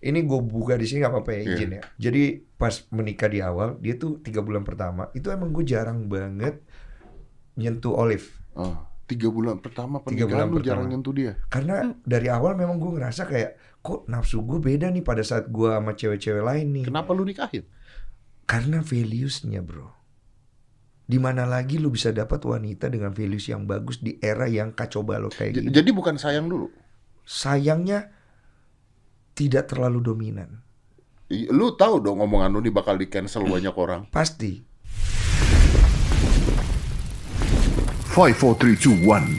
Ini 0.00 0.18
gue 0.22 0.40
buka 0.40 0.74
di 0.74 0.84
sini 0.84 1.00
nggak 1.00 1.12
apa-apa 1.12 1.30
ya 1.30 1.38
Iya. 1.38 1.50
izin 1.54 1.70
ya. 1.70 1.82
Jadi 1.98 2.22
pas 2.54 2.72
menikah 2.90 3.26
di 3.26 3.40
awal 3.40 3.76
dia 3.76 3.94
tuh 3.94 4.16
tiga 4.18 4.40
bulan 4.40 4.62
pertama 4.62 5.08
itu 5.10 5.28
emang 5.28 5.50
gue 5.50 5.62
jarang 5.62 6.06
banget 6.06 6.60
nyentuh 7.54 7.92
Olive. 7.94 8.24
Oh, 8.52 8.74
tiga 9.04 9.28
bulan 9.28 9.58
pertama 9.58 10.00
Tiga 10.00 10.24
pernikahan 10.24 10.30
bulan 10.42 10.48
lu 10.50 10.58
jarang 10.58 10.78
pertama. 10.82 10.92
nyentuh 10.94 11.12
dia. 11.12 11.32
Karena 11.46 11.74
dari 12.00 12.28
awal 12.28 12.52
memang 12.54 12.76
gue 12.76 12.90
ngerasa 12.92 13.22
kayak 13.24 13.50
kok 13.78 14.04
nafsu 14.06 14.40
gue 14.40 14.56
beda 14.58 14.88
nih 14.88 15.00
pada 15.00 15.20
saat 15.20 15.46
gue 15.46 15.68
sama 15.68 15.92
cewek-cewek 15.92 16.40
lain 16.40 16.66
nih. 16.70 16.84
Kenapa 16.86 17.10
lu 17.10 17.22
nikahin? 17.22 17.64
Karena 18.44 18.80
values-nya 18.80 19.60
bro. 19.60 19.88
Di 21.02 21.18
mana 21.18 21.42
lagi 21.42 21.76
lu 21.76 21.88
bisa 21.88 22.08
dapat 22.08 22.38
wanita 22.40 22.86
dengan 22.86 23.10
values 23.10 23.44
yang 23.44 23.64
bagus 23.64 23.98
di 23.98 24.16
era 24.16 24.46
yang 24.46 24.70
kacau 24.70 25.02
balau 25.02 25.28
kayak 25.28 25.52
J- 25.52 25.60
gini. 25.60 25.72
Jadi 25.72 25.90
bukan 25.90 26.14
sayang 26.14 26.46
dulu. 26.46 26.70
Sayangnya 27.22 28.10
tidak 29.40 29.72
terlalu 29.72 30.04
dominan. 30.04 30.60
Lu 31.32 31.72
tahu 31.72 32.04
dong 32.04 32.20
omongan 32.20 32.52
lu 32.52 32.60
nih 32.60 32.74
bakal 32.74 33.00
di 33.00 33.08
cancel 33.08 33.48
banyak 33.48 33.72
orang. 33.72 34.04
Pasti. 34.12 34.60
Five, 38.10 38.36
four, 38.36 38.52
three, 38.52 38.74
two, 38.76 38.92
one, 39.00 39.38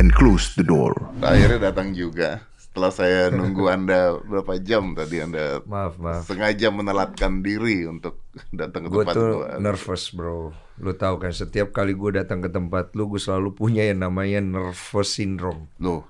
and 0.00 0.10
close 0.10 0.56
the 0.56 0.64
door. 0.64 0.90
Akhirnya 1.22 1.70
datang 1.70 1.92
juga. 1.92 2.42
Setelah 2.56 2.90
saya 2.90 3.20
nunggu 3.36 3.68
Anda 3.68 4.16
berapa 4.16 4.56
jam 4.58 4.96
tadi 4.96 5.20
Anda 5.20 5.60
Maaf, 5.62 5.98
maaf. 5.98 6.22
sengaja 6.24 6.70
menelatkan 6.72 7.42
diri 7.42 7.84
untuk 7.84 8.24
datang 8.56 8.86
ke 8.86 8.88
Gue 8.88 9.04
tempat 9.04 9.14
tuh 9.14 9.30
gua. 9.44 9.58
nervous 9.60 10.04
bro. 10.10 10.50
Lu 10.80 10.92
tahu 10.94 11.20
kan 11.20 11.30
setiap 11.30 11.70
kali 11.70 11.92
gue 11.92 12.10
datang 12.16 12.40
ke 12.40 12.48
tempat 12.48 12.94
lu 12.94 13.06
gue 13.06 13.20
selalu 13.20 13.52
punya 13.52 13.84
yang 13.84 14.00
namanya 14.00 14.40
nervous 14.40 15.12
syndrome. 15.12 15.68
Loh. 15.76 16.08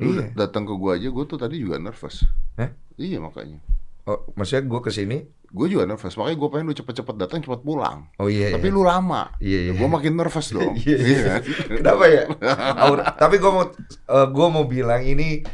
Lu 0.00 0.10
Iya. 0.12 0.32
datang 0.34 0.64
ke 0.64 0.72
gua 0.72 0.96
aja, 0.96 1.08
gua 1.08 1.24
tuh 1.24 1.36
tadi 1.36 1.56
juga 1.56 1.76
nervous. 1.76 2.24
Hah? 2.56 2.72
Iya 2.96 3.20
makanya. 3.20 3.60
Oh, 4.02 4.26
maksudnya 4.32 4.64
gue 4.64 4.80
ke 4.80 4.90
sini? 4.90 5.22
Gue 5.46 5.68
juga 5.68 5.84
nervous, 5.84 6.14
makanya 6.14 6.36
gue 6.36 6.48
pengen 6.48 6.66
lu 6.66 6.74
cepet-cepet 6.74 7.14
datang, 7.16 7.38
cepet 7.38 7.60
pulang. 7.60 8.08
Oh 8.16 8.26
iya. 8.26 8.50
Tapi 8.50 8.66
iya. 8.66 8.74
lu 8.74 8.82
lama. 8.82 9.28
Iya, 9.38 9.58
iya. 9.60 9.72
Gue 9.72 9.86
makin 9.86 10.12
nervous 10.14 10.48
dong. 10.56 10.72
Iya, 10.74 10.96
iya. 10.98 11.18
kan? 11.28 11.40
Kenapa 11.70 12.04
ya? 12.06 12.22
Aura- 12.80 13.12
Tapi 13.14 13.36
gue 13.36 13.50
mau 13.50 13.64
eh, 13.68 14.26
gua 14.28 14.46
mau 14.48 14.64
bilang 14.64 15.00
ini 15.00 15.44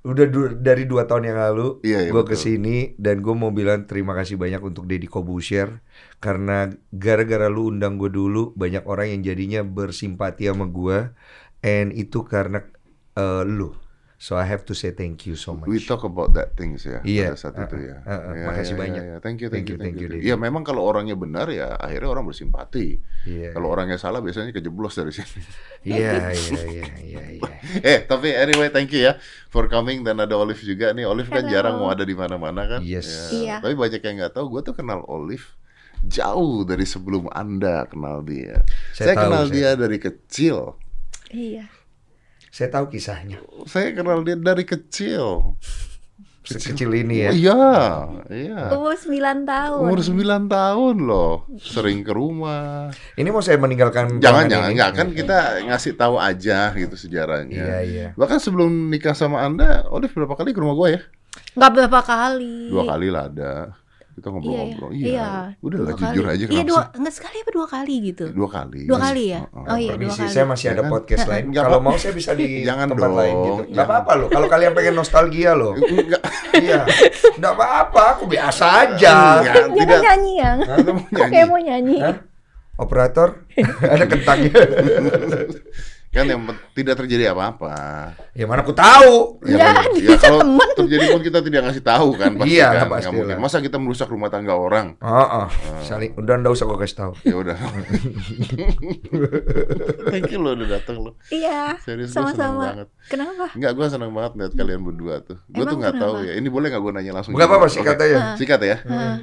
udah 0.00 0.26
du- 0.26 0.56
dari 0.56 0.88
dua 0.88 1.04
tahun 1.04 1.28
yang 1.28 1.38
lalu 1.38 1.84
Iya, 1.84 2.08
iya, 2.08 2.10
gue 2.10 2.24
ke 2.24 2.32
sini 2.34 2.96
dan 2.96 3.20
gue 3.20 3.34
mau 3.36 3.52
bilang 3.52 3.84
terima 3.84 4.16
kasih 4.16 4.40
banyak 4.40 4.58
untuk 4.58 4.88
Deddy 4.88 5.04
Kobusher 5.04 5.84
karena 6.16 6.72
gara-gara 6.90 7.46
lu 7.46 7.68
undang 7.68 7.94
gue 7.94 8.08
dulu 8.08 8.56
banyak 8.56 8.80
orang 8.84 9.12
yang 9.12 9.20
jadinya 9.22 9.60
bersimpati 9.60 10.48
sama 10.48 10.64
gue 10.66 11.12
and 11.60 11.92
itu 11.92 12.24
karena 12.24 12.64
eh, 13.12 13.44
lu 13.44 13.76
so 14.20 14.36
I 14.36 14.44
have 14.44 14.68
to 14.68 14.76
say 14.76 14.92
thank 14.92 15.24
you 15.24 15.32
so 15.32 15.56
much. 15.56 15.64
We 15.64 15.80
talk 15.80 16.04
about 16.04 16.36
that 16.36 16.52
things 16.52 16.84
ya 16.84 17.00
Iya, 17.00 17.32
pada 17.32 17.40
saat 17.40 17.56
uh, 17.56 17.64
itu 17.64 17.76
uh, 17.76 17.82
ya. 17.82 17.96
uh, 18.04 18.12
uh, 18.12 18.32
Ya, 18.36 18.44
makasih 18.46 18.76
ya, 18.76 18.80
banyak. 18.84 19.02
ya, 19.02 19.10
ya. 19.10 19.16
Thank 19.24 19.38
you, 19.40 19.48
thank, 19.48 19.64
you, 19.66 19.80
thank 19.80 19.96
you. 19.96 20.12
Deddy. 20.12 20.28
Ya 20.28 20.36
memang 20.36 20.60
kalau 20.60 20.84
orangnya 20.84 21.16
benar 21.16 21.48
ya 21.48 21.72
akhirnya 21.74 22.12
orang 22.12 22.28
bersimpati. 22.28 23.00
Iya. 23.24 23.56
Kalau 23.56 23.72
orangnya 23.72 23.96
salah 23.96 24.20
biasanya 24.20 24.52
kejeblos 24.52 24.92
dari 24.92 25.08
sini. 25.10 25.40
Iya 25.88 26.36
iya 26.36 26.60
iya 26.68 26.86
iya 27.00 27.22
iya. 27.32 27.50
eh 27.80 27.98
tapi 28.04 28.36
anyway 28.36 28.68
thank 28.68 28.92
you 28.92 29.00
ya 29.00 29.16
for 29.48 29.64
coming 29.64 30.04
dan 30.04 30.20
ada 30.20 30.36
Olive 30.36 30.60
juga 30.60 30.92
nih. 30.92 31.08
Olive 31.08 31.32
kan 31.32 31.40
Hello. 31.40 31.52
jarang 31.56 31.74
mau 31.80 31.88
ada 31.88 32.04
di 32.04 32.12
mana-mana 32.12 32.68
kan. 32.68 32.80
Yes. 32.84 33.32
Ya, 33.32 33.56
Iya. 33.56 33.56
Tapi 33.64 33.72
banyak 33.72 34.04
yang 34.04 34.14
nggak 34.20 34.36
tahu. 34.36 34.52
Gue 34.52 34.60
tuh 34.60 34.76
kenal 34.76 35.00
Olive 35.08 35.56
jauh 36.04 36.64
dari 36.64 36.84
sebelum 36.84 37.32
anda 37.32 37.88
kenal 37.88 38.20
dia. 38.20 38.60
Saya 38.92 39.12
Saya, 39.12 39.14
tahu, 39.16 39.24
kenal 39.24 39.44
saya 39.48 39.54
dia 39.56 39.70
dari 39.76 39.96
kecil. 39.96 40.56
Iya. 41.32 41.64
Saya 42.50 42.68
tahu 42.68 42.90
kisahnya. 42.90 43.38
Saya 43.70 43.94
kenal 43.94 44.26
dia 44.26 44.34
dari 44.34 44.66
kecil. 44.66 45.54
Sekecil 46.40 46.90
ini 46.96 47.22
ya. 47.22 47.30
Iya, 47.30 47.62
iya. 48.32 48.60
Umur 48.74 48.96
9 48.98 49.46
tahun. 49.46 49.80
Umur 49.86 50.00
9 50.02 50.50
tahun 50.50 50.96
loh, 51.04 51.46
sering 51.62 52.02
ke 52.02 52.10
rumah. 52.10 52.90
Ini 53.14 53.28
mau 53.30 53.44
saya 53.44 53.60
meninggalkan 53.60 54.18
Jangan 54.18 54.50
jangan 54.50 54.72
ini. 54.72 54.74
enggak 54.74 54.90
kan 54.98 55.08
kita 55.14 55.62
ngasih 55.68 55.94
tahu 55.94 56.16
aja 56.18 56.74
gitu 56.74 56.96
sejarahnya. 56.96 57.60
Iya 57.60 57.78
iya. 57.86 58.06
Bahkan 58.18 58.40
sebelum 58.42 58.90
nikah 58.90 59.14
sama 59.14 59.46
Anda, 59.46 59.86
Olive 59.92 60.10
berapa 60.10 60.34
kali 60.34 60.50
ke 60.50 60.58
rumah 60.58 60.74
gue 60.74 60.88
ya? 60.96 61.00
Nggak 61.54 61.70
berapa 61.76 62.00
kali. 62.02 62.72
Dua 62.72 62.84
kali 62.88 63.08
lah 63.12 63.24
ada. 63.30 63.54
Kita 64.10 64.26
Iya, 64.26 64.32
ngobrol-ngobrol. 64.32 64.90
iya. 64.90 65.06
iya. 65.06 65.28
Udah 65.58 65.78
lah 65.80 65.92
jujur 65.92 66.24
kali. 66.24 66.32
aja 66.32 66.42
Iya, 66.42 66.48
kenapa 66.50 66.66
dua, 66.66 66.80
sih? 66.82 66.90
enggak 66.94 67.14
sekali 67.14 67.36
apa 67.38 67.50
dua 67.50 67.66
kali 67.66 67.94
gitu. 68.04 68.24
Dua 68.30 68.48
kali. 68.48 68.80
Dua 68.84 68.98
kali 69.00 69.24
ya? 69.26 69.40
Heeh. 69.40 69.64
Oh 69.66 69.78
iya, 69.78 69.92
dua 69.94 70.12
kali. 70.12 70.28
saya 70.28 70.44
masih 70.44 70.66
ada 70.68 70.82
kan? 70.82 70.90
podcast 70.90 71.24
lain. 71.26 71.44
Nggak 71.48 71.64
Kalau 71.64 71.78
mau 71.80 71.94
saya 71.94 72.12
bisa 72.12 72.30
di 72.32 72.46
Jangan 72.68 72.86
tempat 72.88 73.06
dong, 73.06 73.16
lain 73.16 73.34
gitu. 73.36 73.52
Nggak 73.62 73.68
jangan. 73.70 73.86
apa-apa 73.88 74.12
loh. 74.14 74.28
Kalau 74.28 74.46
kalian 74.46 74.72
pengen 74.72 74.94
nostalgia 74.94 75.52
loh. 75.52 75.72
Enggak. 75.96 76.22
iya. 76.54 76.80
Nggak 77.34 77.52
apa-apa. 77.54 78.02
Aku 78.12 78.24
biasa 78.26 78.64
aja. 78.82 79.14
Enggak, 79.40 79.54
Dia 79.54 79.66
mau 79.70 79.78
tidak. 79.80 80.00
nyanyi 80.02 80.32
ya? 80.34 80.50
Anda 80.58 80.90
mau 80.90 81.04
nyanyi? 81.06 81.30
Kayak 81.30 81.46
mau 81.46 81.60
nyanyi. 81.60 81.96
Operator, 82.76 83.28
ada 83.92 84.04
kentangnya. 84.04 84.52
Kan 86.10 86.26
yang 86.26 86.42
tidak 86.74 86.96
terjadi 86.96 87.30
apa-apa. 87.30 87.70
ya 88.34 88.42
mana 88.42 88.60
aku 88.60 88.74
tahu. 88.74 89.38
Ya, 89.46 89.78
kan- 89.78 89.94
dia 89.94 90.18
kalau 90.18 90.42
temen. 90.42 90.68
terjadi 90.76 91.04
pun 91.08 91.20
kita 91.22 91.38
tidak 91.38 91.60
ngasih 91.64 91.80
tahu 91.80 92.08
kan 92.12 92.30
pasti 92.34 92.50
Iya, 92.52 92.66
kan. 92.76 92.86
Pasti 92.90 93.14
mungkin. 93.14 93.36
Masa 93.38 93.56
kita 93.58 93.78
merusak 93.78 94.06
rumah 94.06 94.26
tangga 94.26 94.52
orang? 94.52 94.98
Oh, 94.98 95.06
oh. 95.06 95.46
saling 95.80 96.12
udah 96.16 96.34
nggak 96.36 96.50
usah 96.50 96.64
gue 96.66 96.76
kasih 96.78 96.96
tahu. 96.98 97.12
Ya 97.22 97.34
udah. 97.36 97.54
Thank 100.10 100.30
you 100.30 100.38
lo 100.38 100.52
udah 100.52 100.68
datang 100.72 100.96
lo. 100.98 101.10
Iya. 101.30 101.78
Serius 101.78 102.10
Sama-sama. 102.10 102.74
banget. 102.74 102.86
Kenapa? 103.06 103.44
Enggak, 103.54 103.70
gue 103.72 103.86
seneng 103.86 104.10
banget 104.10 104.32
lihat 104.34 104.52
kalian 104.56 104.80
berdua 104.82 105.14
tuh. 105.22 105.38
Gue 105.46 105.62
tuh 105.62 105.70
Emang 105.70 105.78
nggak 105.86 105.94
tahu 105.96 106.14
ya. 106.26 106.32
Ini 106.34 106.48
boleh 106.48 106.66
nggak 106.68 106.82
gue 106.82 106.92
nanya 106.92 107.12
langsung? 107.14 107.32
Gak 107.32 107.46
apa-apa 107.46 107.64
Oke. 107.64 107.72
sih 107.72 107.80
katanya. 107.82 108.18
Sikat 108.34 108.60
ya. 108.60 108.76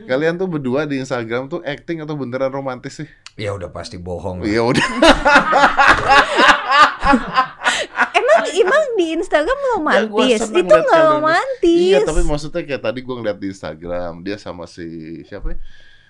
Kalian 0.07 0.35
tuh 0.35 0.47
berdua 0.47 0.83
di 0.83 0.97
Instagram 0.97 1.47
tuh 1.47 1.59
acting 1.63 1.99
atau 1.99 2.15
beneran 2.15 2.47
romantis 2.47 2.95
sih? 2.95 3.07
Ya 3.35 3.51
udah 3.51 3.69
pasti 3.69 3.99
bohong. 3.99 4.39
lah. 4.39 4.47
Iya 4.47 4.61
udah. 4.63 4.87
Emang 8.17 8.41
emang 8.49 8.83
di 8.95 9.05
Instagram 9.13 9.57
Ya, 9.57 9.69
romantis? 9.71 10.39
seneng 10.41 10.63
itu 10.63 10.73
nggak 10.73 10.87
kalian. 10.89 11.11
romantis. 11.11 11.81
Iya, 11.87 11.99
tapi 12.01 12.21
maksudnya 12.23 12.61
kayak 12.63 12.81
tadi 12.81 12.99
gue 12.99 13.15
ngeliat 13.15 13.37
di 13.37 13.47
Instagram 13.47 14.11
dia 14.21 14.37
sama 14.37 14.65
si 14.65 14.85
siapa 15.23 15.53
ya? 15.53 15.57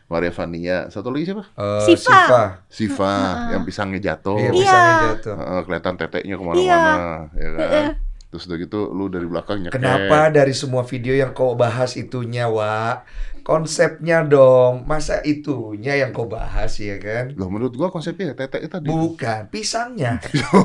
Maria 0.07 0.31
Vania. 0.31 0.77
Satu 0.87 1.11
lagi 1.11 1.25
siapa? 1.25 1.43
Eh, 1.49 1.81
Siva. 1.85 2.15
Siva. 2.15 2.43
Siva 2.69 3.13
yang 3.51 3.63
pisangnya 3.63 3.99
jatuh. 4.01 4.39
Iya, 4.39 4.47
Iya. 4.47 4.55
pisangnya 4.55 4.95
jatuh. 5.11 5.35
Heeh, 5.35 5.59
kelihatan 5.61 5.93
teteknya 5.97 6.35
ke 6.35 6.43
mana-mana, 6.45 7.07
ya 7.33 7.49
kan? 7.51 7.83
Terus 8.27 8.43
udah 8.43 8.57
gitu 8.57 8.79
lu 8.89 9.07
dari 9.07 9.23
belakang 9.23 9.57
nyekek. 9.61 9.75
Kenapa 9.75 10.27
dari 10.29 10.51
semua 10.51 10.83
video 10.83 11.11
yang 11.11 11.31
kau 11.31 11.51
bahas 11.53 11.95
itunya, 11.95 12.47
Wak? 12.47 13.03
Konsepnya 13.47 14.27
dong. 14.27 14.83
Masa 14.83 15.23
itunya 15.23 15.95
yang 15.95 16.11
kau 16.11 16.27
bahas 16.27 16.75
ya 16.83 16.99
kan? 16.99 17.31
Loh 17.39 17.47
menurut 17.47 17.79
gua 17.79 17.87
konsepnya 17.87 18.35
tetek 18.35 18.67
itu 18.67 18.75
tadi. 18.75 18.91
Bukan, 18.91 19.47
pisangnya. 19.47 20.19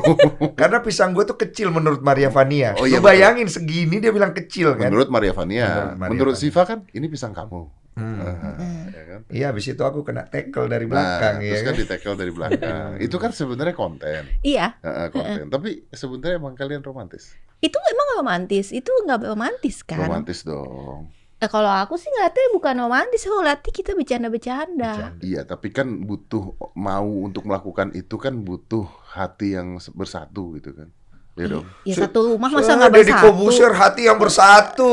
Karena 0.59 0.83
pisang 0.83 1.15
gue 1.15 1.23
tuh 1.23 1.39
kecil 1.39 1.71
menurut 1.71 2.03
Maria 2.03 2.27
Vania. 2.35 2.75
Oh, 2.75 2.83
iya, 2.83 2.99
Lu 2.99 3.07
bayangin 3.07 3.47
segini 3.47 4.03
dia 4.03 4.11
bilang 4.11 4.35
kecil 4.35 4.75
kan? 4.75 4.91
Menurut 4.91 5.15
Maria 5.15 5.31
Vania, 5.31 5.71
Menurut 5.71 5.95
Maria 5.95 6.11
menurut 6.11 6.35
Vania. 6.35 6.51
Siva 6.51 6.63
kan 6.67 6.79
ini 6.91 7.07
pisang 7.07 7.31
kamu. 7.31 7.71
Hmm. 7.95 8.19
Heeh, 8.19 8.83
ya 8.91 9.03
kan? 9.07 9.21
Iya, 9.31 9.45
habis 9.55 9.65
itu 9.71 9.83
aku 9.87 10.03
kena 10.03 10.27
tackle 10.27 10.67
dari 10.67 10.91
belakang 10.91 11.39
nah, 11.39 11.47
ya 11.47 11.51
terus 11.55 11.63
kan 11.63 11.71
kan? 11.71 11.79
di 11.79 11.87
tackle 11.87 12.17
dari 12.19 12.33
belakang. 12.35 12.91
itu 13.07 13.17
kan 13.23 13.31
sebenarnya 13.31 13.75
konten. 13.79 14.23
Iya. 14.43 14.75
Heeh, 14.83 15.07
konten. 15.15 15.47
Tapi 15.55 15.87
sebenarnya 15.95 16.43
emang 16.43 16.59
kalian 16.59 16.83
romantis. 16.83 17.39
Itu 17.63 17.79
emang 17.79 18.09
romantis. 18.19 18.75
Itu 18.75 18.91
nggak 19.07 19.31
romantis 19.31 19.87
kan? 19.87 20.03
Romantis 20.03 20.43
dong. 20.43 21.22
Eh, 21.43 21.51
kalau 21.51 21.75
aku 21.75 21.99
sih 21.99 22.07
ngeliatnya 22.07 22.55
bukan 22.55 22.75
romantis. 22.79 23.27
Aku 23.27 23.43
ngeliatnya 23.43 23.73
kita 23.75 23.91
bercanda-bercanda. 23.99 25.19
Iya, 25.19 25.43
tapi 25.43 25.75
kan 25.75 26.07
butuh 26.07 26.55
mau 26.79 27.03
untuk 27.27 27.43
melakukan 27.43 27.91
itu 27.93 28.15
kan 28.15 28.39
butuh 28.39 28.87
hati 29.11 29.59
yang 29.59 29.75
bersatu 29.99 30.55
gitu 30.55 30.71
kan. 30.71 30.95
Iya 31.35 31.59
dong. 31.59 31.67
Ya 31.83 31.95
satu 31.99 32.37
rumah 32.37 32.47
masa 32.47 32.79
nggak 32.79 32.93
Deddy 32.95 33.11
bersatu? 33.11 33.25
Kobuser 33.27 33.73
hati 33.75 34.03
yang 34.07 34.23
bersatu. 34.23 34.91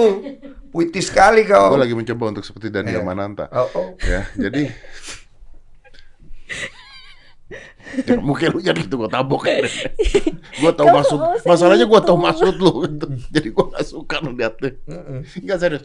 Puitis 0.73 1.13
sekali 1.13 1.45
kau. 1.45 1.69
Gue 1.69 1.85
lagi 1.85 1.93
mencoba 1.93 2.33
untuk 2.33 2.41
seperti 2.41 2.73
Daniel 2.73 3.03
Iya. 3.03 3.05
Mananta. 3.05 3.45
Oh, 3.53 3.69
oh. 3.77 3.87
Ya, 4.01 4.25
jadi 4.33 4.73
Ya, 8.05 8.21
mungkin 8.21 8.53
lu 8.53 8.61
jadi 8.61 8.85
gitu 8.85 9.01
gue 9.01 9.09
tabok 9.09 9.49
ya. 9.49 9.65
gue 10.61 10.71
tau 10.77 10.93
maksud 10.93 11.17
masalahnya 11.41 11.89
gue 11.89 12.01
tau 12.05 12.21
maksud 12.21 12.53
lu 12.55 12.85
jadi 13.33 13.49
gue 13.49 13.65
gak 13.65 13.81
suka 13.81 14.21
ngeliatnya 14.21 14.77
Mm-mm. 14.85 15.25
Enggak 15.41 15.57
serius 15.57 15.83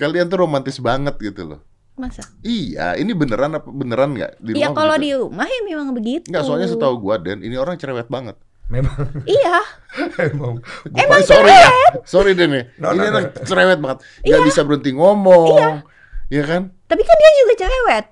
kalian 0.00 0.26
tuh 0.26 0.40
romantis 0.40 0.80
banget 0.80 1.14
gitu 1.20 1.44
loh 1.46 1.60
Masa? 1.92 2.24
iya 2.40 2.96
ini 2.96 3.12
beneran 3.12 3.52
apa 3.52 3.68
beneran 3.68 4.16
nggak 4.16 4.40
di 4.40 4.56
Ya 4.56 4.66
rumah 4.66 4.76
kalau 4.78 4.94
begitu? 4.94 5.04
di 5.04 5.20
rumah 5.20 5.44
ya 5.44 5.60
memang 5.62 5.88
begitu. 5.92 6.24
Enggak, 6.26 6.42
soalnya 6.42 6.64
setahu 6.66 6.96
gue 6.98 7.14
Dan 7.20 7.36
ini 7.40 7.54
orang 7.54 7.76
cerewet 7.76 8.08
banget 8.08 8.40
Memang 8.66 8.96
Iya. 9.22 9.56
emang 10.32 10.64
Emang 10.88 11.20
sorry 11.22 11.52
ya 11.52 11.68
sorry 12.02 12.32
Den 12.32 12.50
ya 12.50 12.62
No, 12.78 12.96
ini 12.96 13.04
no, 13.04 13.04
no. 13.04 13.12
orang 13.12 13.26
cerewet 13.38 13.78
banget 13.78 13.98
nggak 14.22 14.42
bisa 14.42 14.60
berhenti 14.62 14.90
ngomong 14.90 15.84
Iya 16.26 16.42
kan 16.42 16.62
Tapi 16.86 17.02
kan 17.02 17.16
dia 17.16 17.32
juga 17.38 17.54
cerewet. 17.58 18.04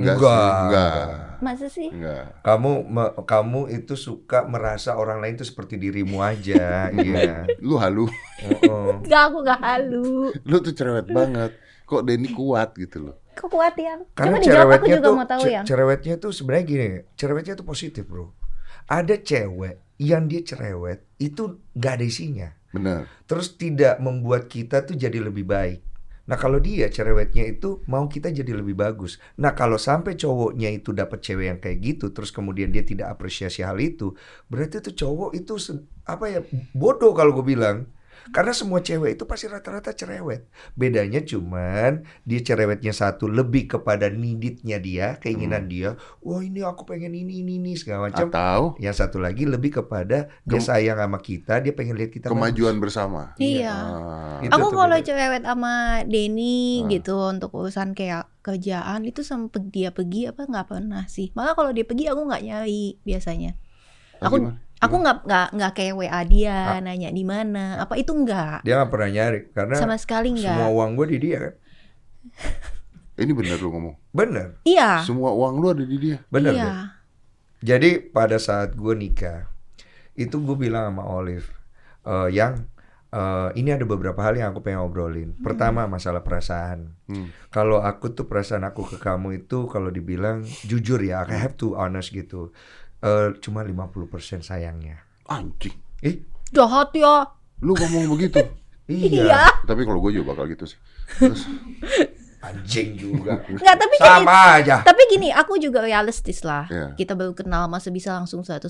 Enggak, 0.00 0.16
Enggak. 0.16 0.32
sih, 0.32 0.50
enggak. 0.64 0.94
Masa 1.40 1.66
sih? 1.68 1.88
Enggak. 1.88 2.24
Kamu 2.40 2.72
me- 2.84 3.14
kamu 3.22 3.60
itu 3.70 3.94
suka 3.94 4.44
merasa 4.44 4.92
orang 4.94 5.20
lain 5.20 5.36
itu 5.36 5.44
seperti 5.44 5.76
dirimu 5.76 6.20
aja, 6.20 6.88
iya. 6.96 7.44
Lu 7.58 7.76
halu. 7.76 8.08
Oh, 8.64 8.96
Enggak, 8.98 9.22
aku 9.28 9.38
gak 9.42 9.60
halu. 9.60 10.32
Lu 10.40 10.56
tuh 10.58 10.72
cerewet 10.72 11.04
banget. 11.06 11.52
Kok 11.84 12.02
Denny 12.02 12.30
kuat 12.30 12.72
gitu 12.74 12.98
loh. 13.02 13.16
Kok 13.30 13.48
kuat 13.48 13.74
yang? 13.74 14.04
Karena 14.12 14.36
Coba 14.36 14.42
dijawab, 14.42 14.68
aku 14.70 14.72
cerewetnya 14.80 14.90
juga 14.90 15.04
tuh, 15.04 15.14
mau 15.14 15.26
tahu 15.26 15.40
ce- 15.40 15.50
yang. 15.50 15.64
cerewetnya 15.64 16.14
tuh 16.16 16.30
sebenarnya 16.30 16.64
gini, 16.64 16.86
cerewetnya 17.14 17.54
tuh 17.54 17.66
positif 17.66 18.04
bro. 18.04 18.26
Ada 18.86 19.14
cewek 19.18 19.76
yang 19.96 20.24
dia 20.26 20.40
cerewet 20.40 21.04
itu 21.16 21.42
gak 21.72 21.92
ada 21.94 22.04
isinya, 22.04 22.48
Bener. 22.70 23.04
terus 23.24 23.52
tidak 23.54 23.98
membuat 23.98 24.46
kita 24.46 24.82
tuh 24.82 24.94
jadi 24.94 25.20
lebih 25.20 25.44
baik. 25.44 25.80
Nah 26.30 26.38
kalau 26.38 26.62
dia 26.62 26.86
cerewetnya 26.86 27.42
itu 27.50 27.82
mau 27.90 28.06
kita 28.06 28.30
jadi 28.30 28.54
lebih 28.54 28.78
bagus. 28.78 29.18
Nah 29.42 29.50
kalau 29.58 29.74
sampai 29.74 30.14
cowoknya 30.14 30.70
itu 30.70 30.94
dapat 30.94 31.18
cewek 31.18 31.46
yang 31.50 31.58
kayak 31.58 31.78
gitu, 31.82 32.14
terus 32.14 32.30
kemudian 32.30 32.70
dia 32.70 32.86
tidak 32.86 33.10
apresiasi 33.18 33.66
hal 33.66 33.82
itu, 33.82 34.14
berarti 34.46 34.78
tuh 34.78 34.94
cowok 34.94 35.30
itu 35.34 35.58
apa 36.06 36.24
ya 36.30 36.40
bodoh 36.70 37.10
kalau 37.10 37.34
gue 37.34 37.46
bilang. 37.58 37.90
Karena 38.30 38.54
semua 38.54 38.78
cewek 38.78 39.18
itu 39.18 39.24
pasti 39.26 39.50
rata-rata 39.50 39.90
cerewet. 39.90 40.46
Bedanya 40.72 41.18
cuman 41.20 42.06
dia 42.22 42.40
cerewetnya 42.40 42.90
satu 42.90 43.26
lebih 43.26 43.66
kepada 43.68 44.06
niditnya 44.06 44.78
dia, 44.78 45.18
keinginan 45.18 45.66
dia. 45.66 45.98
Wah 46.22 46.38
ini 46.38 46.62
aku 46.62 46.86
pengen 46.86 47.10
ini 47.10 47.42
ini 47.42 47.58
ini 47.58 47.74
segala 47.74 48.06
macam. 48.06 48.30
Atau 48.30 48.60
Yang 48.78 49.02
satu 49.02 49.18
lagi 49.18 49.44
lebih 49.44 49.82
kepada 49.82 50.30
dia 50.42 50.60
sayang 50.62 50.96
sama 50.96 51.18
kita, 51.18 51.58
dia 51.58 51.74
pengen 51.74 51.98
lihat 51.98 52.14
kita 52.14 52.30
kemajuan 52.30 52.78
bersama. 52.78 53.34
Iya. 53.36 53.74
Ah. 53.74 54.38
Itu 54.40 54.54
Aku 54.54 54.70
kalau 54.70 54.94
beda. 54.94 55.06
cerewet 55.06 55.42
sama 55.42 55.74
Denny 56.06 56.86
Ah. 56.86 56.88
gitu 56.88 57.16
untuk 57.26 57.50
urusan 57.50 57.92
kayak 57.92 58.30
kerjaan 58.40 59.04
itu 59.04 59.20
sampai 59.20 59.60
dia 59.68 59.90
pergi 59.90 60.30
apa 60.30 60.46
nggak 60.46 60.70
pernah 60.70 61.04
sih. 61.06 61.28
Malah 61.34 61.52
kalau 61.52 61.74
dia 61.74 61.84
pergi 61.84 62.06
aku 62.08 62.24
nggak 62.24 62.42
nyari 62.46 62.96
biasanya. 63.02 63.58
Ah, 64.20 64.28
Aku 64.28 64.36
gimana? 64.38 64.60
Aku 64.80 64.94
nggak 64.96 65.16
nggak 65.28 65.46
nggak 65.54 65.72
kayak 65.76 65.94
WA 65.94 66.20
dia 66.24 66.80
nanya 66.80 67.12
di 67.12 67.22
mana. 67.22 67.78
Apa 67.78 67.94
itu 67.94 68.10
nggak 68.10 68.64
Dia 68.64 68.80
nggak 68.80 68.90
pernah 68.90 69.10
nyari 69.12 69.40
karena 69.52 69.74
sama 69.76 69.96
sekali 70.00 70.32
semua 70.34 70.66
nggak. 70.66 70.74
uang 70.74 70.90
gue 70.96 71.06
di 71.12 71.18
dia 71.20 71.38
kan. 71.38 71.54
Ini 73.20 73.32
bener 73.36 73.60
lu 73.60 73.68
ngomong. 73.68 73.94
Bener, 74.10 74.56
Iya. 74.64 75.04
Semua 75.04 75.36
uang 75.36 75.60
lu 75.60 75.66
ada 75.76 75.84
di 75.84 75.96
dia. 76.00 76.24
bener. 76.32 76.56
iya. 76.56 76.64
deh. 76.64 76.76
Jadi 77.60 77.90
pada 78.00 78.40
saat 78.40 78.72
gue 78.72 78.96
nikah, 78.96 79.44
itu 80.16 80.32
gue 80.40 80.56
bilang 80.56 80.88
sama 80.88 81.04
Olive, 81.04 81.44
"Eh, 82.02 82.32
yang 82.32 82.64
eh, 83.10 83.50
ini 83.58 83.74
ada 83.74 83.82
beberapa 83.84 84.22
hal 84.22 84.38
yang 84.38 84.54
aku 84.54 84.62
pengen 84.62 84.80
obrolin. 84.80 85.34
Pertama 85.36 85.84
masalah 85.84 86.22
perasaan. 86.22 86.94
Hmm. 87.10 87.28
Kalau 87.50 87.82
aku 87.82 88.14
tuh 88.14 88.24
perasaan 88.24 88.62
aku 88.62 88.86
ke 88.86 88.96
kamu 88.96 89.44
itu 89.44 89.66
kalau 89.66 89.90
dibilang 89.90 90.40
jujur 90.64 91.02
ya, 91.02 91.26
I 91.26 91.36
have 91.36 91.58
to 91.58 91.74
honest 91.74 92.14
gitu. 92.14 92.54
Eh, 93.00 93.28
cuma 93.40 93.64
50% 93.64 94.44
sayangnya. 94.44 95.00
Anjing. 95.24 95.72
Ih, 96.04 96.20
Jahat 96.52 96.92
ya. 96.92 97.24
Lu 97.64 97.72
ngomong 97.72 98.16
begitu. 98.16 98.44
iya. 98.90 99.48
Tapi 99.64 99.88
kalau 99.88 100.04
gue 100.04 100.20
juga 100.20 100.36
bakal 100.36 100.52
gitu 100.52 100.68
sih. 100.68 100.78
Terus, 101.16 101.48
Anjing 102.40 102.96
juga. 102.96 103.36
Nggak 103.44 103.76
tapi 103.76 103.94
gini, 103.94 104.08
Sama 104.08 104.36
aja. 104.56 104.76
tapi 104.80 105.02
gini 105.06 105.28
aku 105.28 105.56
juga 105.56 105.80
realistis 105.80 106.40
lah. 106.40 106.64
Iya. 106.66 106.92
Kita 106.94 107.12
baru 107.12 107.32
kenal 107.32 107.66
masa 107.66 107.88
bisa 107.88 108.12
langsung 108.12 108.40
100%. 108.40 108.64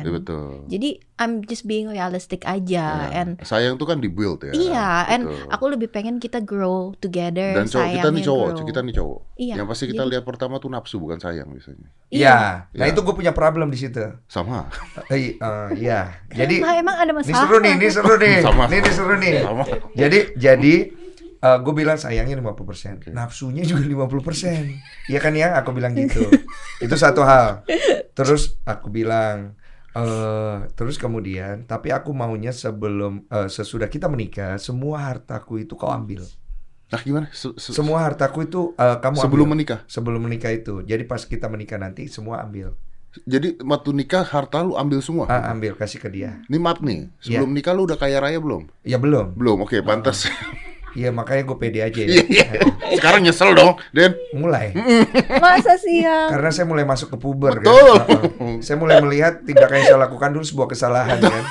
ya 0.00 0.06
betul. 0.06 0.62
Jadi 0.66 0.88
I'm 1.16 1.42
just 1.42 1.64
being 1.64 1.86
realistic 1.86 2.42
aja 2.42 2.86
Ya. 3.02 3.10
and 3.12 3.42
Sayang 3.42 3.76
tuh 3.76 3.84
kan 3.84 3.98
dibuild 3.98 4.38
ya. 4.40 4.52
Iya, 4.52 4.88
and 5.08 5.26
Betul. 5.26 5.50
aku 5.50 5.64
lebih 5.68 5.88
pengen 5.88 6.16
kita 6.16 6.38
grow 6.38 6.94
together. 6.96 7.50
Dan 7.52 7.66
cowok 7.66 7.88
kita 7.90 8.08
nih 8.08 8.22
cowok, 8.22 8.46
grow. 8.48 8.64
kita 8.64 8.80
nih 8.80 8.94
cowok. 8.94 9.20
Iya, 9.36 9.54
Yang 9.56 9.66
pasti 9.66 9.84
kita 9.86 9.96
jadi- 9.98 10.10
lihat 10.10 10.24
pertama 10.24 10.54
tuh 10.56 10.68
nafsu 10.68 10.96
bukan 10.96 11.18
sayang 11.18 11.48
biasanya. 11.48 11.88
Iya. 12.08 12.36
Nah 12.70 12.78
Iya. 12.80 12.92
itu 12.92 13.00
gue 13.00 13.12
punya 13.12 13.32
problem 13.32 13.68
di 13.68 13.76
situ. 13.76 14.00
Sama. 14.26 14.70
Eh, 15.08 15.34
eh, 15.34 15.68
Iya. 15.76 16.14
Jadi 16.30 16.62
Nah, 16.62 16.74
emang 16.74 16.94
ada 16.94 17.08
ini 17.08 17.18
masalah. 17.20 17.42
seru 17.42 17.56
nih, 17.58 17.72
ini 17.74 17.88
seru 17.88 18.14
nih. 18.16 18.36
Sama. 18.40 18.64
Ini, 18.64 18.76
ini 18.78 18.90
seru 18.90 19.14
nih. 19.16 19.34
Sama. 19.42 19.64
Jadi 19.92 20.18
jadi 20.36 20.74
gue 21.40 21.72
bilang 21.72 21.96
sayangnya 21.96 22.36
50%. 22.36 23.00
Nafsunya 23.16 23.64
juga 23.64 23.80
50%. 23.88 24.64
Iya 25.08 25.18
kan 25.24 25.32
yang 25.32 25.56
aku 25.56 25.72
bilang 25.72 25.96
gitu. 25.96 26.20
itu 26.84 26.94
satu 27.00 27.24
hal. 27.24 27.64
Terus 28.12 28.60
aku 28.68 28.92
bilang 28.92 29.56
eh 29.90 30.56
terus 30.78 30.94
kemudian 31.02 31.66
tapi 31.66 31.90
aku 31.90 32.14
maunya 32.14 32.54
sebelum 32.54 33.26
eh, 33.26 33.48
sesudah 33.50 33.90
kita 33.90 34.06
menikah 34.06 34.54
semua 34.60 35.02
hartaku 35.08 35.64
itu 35.64 35.74
kau 35.74 35.90
ambil. 35.90 36.22
Nah 36.92 37.00
gimana? 37.02 37.26
Se- 37.34 37.56
se- 37.58 37.74
Semua 37.74 38.04
hartaku 38.04 38.44
itu 38.46 38.60
eh, 38.76 38.96
kamu 39.00 39.16
sebelum 39.18 39.48
ambil. 39.48 39.54
menikah. 39.56 39.80
sebelum 39.88 40.20
menikah 40.28 40.52
itu. 40.54 40.84
Jadi 40.84 41.02
pas 41.08 41.24
kita 41.24 41.48
menikah 41.48 41.80
nanti 41.80 42.06
semua 42.06 42.44
ambil. 42.44 42.76
Jadi 43.26 43.58
waktu 43.66 43.90
nikah 43.90 44.22
harta 44.22 44.62
lu 44.62 44.78
ambil 44.78 45.02
semua. 45.02 45.26
Ah, 45.26 45.50
ambil 45.50 45.74
kasih 45.74 45.98
ke 45.98 46.06
dia. 46.06 46.38
Ini 46.46 46.62
maaf 46.62 46.78
nih, 46.78 47.10
sebelum 47.18 47.50
nikah 47.50 47.74
lu 47.74 47.82
udah 47.90 47.98
kaya 47.98 48.22
raya 48.22 48.38
belum? 48.38 48.70
Ya 48.86 49.02
belum. 49.02 49.34
Belum. 49.34 49.66
Oke, 49.66 49.82
pantas. 49.82 50.30
Iya 50.90 51.14
makanya 51.14 51.46
gue 51.46 51.56
pede 51.56 51.80
aja 51.80 52.00
ya. 52.02 52.18
iya. 52.26 52.46
Sekarang 52.98 53.22
nyesel 53.22 53.54
dong, 53.54 53.78
Den. 53.94 54.18
mulai. 54.34 54.74
Masa 55.42 55.78
sih 55.78 56.02
ya? 56.02 56.26
Karena 56.34 56.50
saya 56.50 56.66
mulai 56.66 56.82
masuk 56.82 57.14
ke 57.14 57.18
puber 57.18 57.62
Betul. 57.62 57.94
kan. 58.02 58.58
Saya 58.58 58.74
mulai 58.74 58.98
melihat 58.98 59.46
tindakan 59.46 59.78
yang 59.78 59.86
saya 59.86 60.00
lakukan 60.02 60.30
dulu 60.34 60.42
sebuah 60.42 60.68
kesalahan 60.68 61.22
kan. 61.22 61.44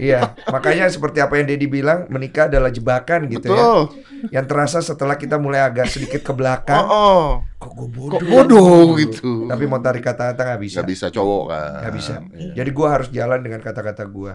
Iya, 0.00 0.32
makanya 0.48 0.88
seperti 0.88 1.20
apa 1.20 1.36
yang 1.36 1.46
Dedi 1.46 1.68
bilang, 1.68 2.08
menikah 2.08 2.48
adalah 2.48 2.72
jebakan 2.72 3.28
gitu 3.28 3.52
Betul. 3.52 3.80
ya. 4.26 4.40
Yang 4.40 4.46
terasa 4.48 4.78
setelah 4.80 5.14
kita 5.14 5.36
mulai 5.36 5.60
agak 5.60 5.86
sedikit 5.86 6.24
ke 6.24 6.32
belakang, 6.32 6.80
Oh, 6.80 6.90
oh. 6.90 7.24
kok 7.56 7.72
gue 7.72 7.88
bodoh. 7.88 8.18
Kok 8.18 8.24
bodoh 8.26 8.86
gitu. 8.96 9.46
Tapi 9.46 9.64
mau 9.68 9.78
tarik 9.78 10.02
kata-kata 10.02 10.40
nggak 10.42 10.60
bisa. 10.60 10.80
Gak 10.80 10.90
bisa 10.90 11.06
cowok 11.12 11.42
kan. 11.46 11.70
Nggak 11.84 11.94
bisa. 11.94 12.14
Iya. 12.32 12.52
Jadi 12.58 12.70
gue 12.72 12.86
harus 12.88 13.08
jalan 13.12 13.40
dengan 13.40 13.60
kata-kata 13.60 14.02
gue. 14.08 14.32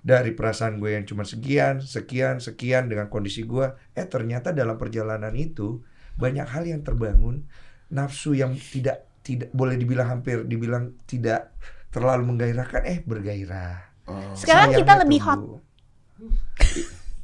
Dari 0.00 0.32
perasaan 0.32 0.80
gue 0.80 0.96
yang 0.96 1.04
cuma 1.04 1.28
sekian, 1.28 1.84
sekian, 1.84 2.40
sekian 2.40 2.88
dengan 2.88 3.12
kondisi 3.12 3.44
gue. 3.44 3.68
Eh 3.92 4.08
ternyata 4.08 4.50
dalam 4.50 4.80
perjalanan 4.80 5.32
itu 5.36 5.84
banyak 6.16 6.48
hal 6.48 6.64
yang 6.64 6.80
terbangun. 6.80 7.44
Nafsu 7.92 8.32
yang 8.32 8.56
tidak 8.56 9.04
tidak 9.20 9.52
boleh 9.52 9.76
dibilang 9.76 10.08
hampir 10.08 10.48
dibilang 10.48 10.96
tidak 11.04 11.52
terlalu 11.92 12.32
menggairahkan. 12.32 12.82
Eh 12.88 12.98
bergairah. 13.04 13.76
Oh. 14.08 14.32
Sekarang 14.32 14.72
kita 14.72 15.04
lebih 15.04 15.20
tumbuh. 15.20 15.60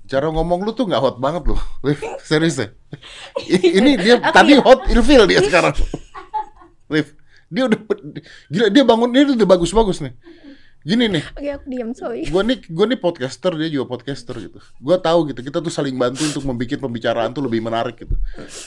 Cara 0.06 0.30
ngomong 0.30 0.62
lu 0.62 0.70
tuh 0.70 0.86
nggak 0.86 1.02
hot 1.02 1.16
banget 1.18 1.50
loh. 1.50 1.58
Serius 2.28 2.62
deh. 2.62 2.70
I- 3.42 3.74
Ini 3.82 3.90
dia 3.98 4.14
Aku 4.22 4.30
tadi 4.30 4.54
ya- 4.54 4.62
hot 4.62 4.86
ilfil 4.86 5.26
dia 5.26 5.42
sekarang. 5.42 5.74
Liv, 6.86 7.10
dia 7.50 7.66
udah 7.66 7.80
gila 8.46 8.66
dia 8.70 8.84
bangun 8.86 9.10
dia 9.10 9.26
udah 9.26 9.48
bagus-bagus 9.48 9.98
nih. 10.06 10.14
Gini 10.86 11.10
nih, 11.10 11.24
Oke, 11.34 11.50
aku 11.50 11.66
diam, 11.66 11.90
sorry. 11.90 12.30
gua 12.30 12.46
nih 12.46 12.62
gua 12.70 12.86
nih 12.86 12.94
podcaster 12.94 13.50
dia 13.58 13.66
juga 13.66 13.90
podcaster 13.90 14.38
gitu. 14.38 14.62
Gua 14.78 15.02
tahu 15.02 15.34
gitu 15.34 15.42
kita 15.42 15.58
tuh 15.58 15.66
saling 15.66 15.98
bantu 15.98 16.22
untuk 16.22 16.46
membuat 16.46 16.78
pembicaraan 16.78 17.34
tuh 17.34 17.42
lebih 17.42 17.58
menarik 17.58 17.98
gitu. 17.98 18.14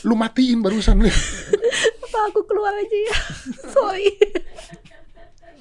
Lu 0.03 0.19
matiin 0.19 0.59
barusan 0.59 0.99
Liv. 0.99 1.15
Apa 2.03 2.19
aku 2.27 2.43
keluar 2.43 2.75
aja 2.75 2.97
ya? 3.07 3.15
sorry. 3.75 4.19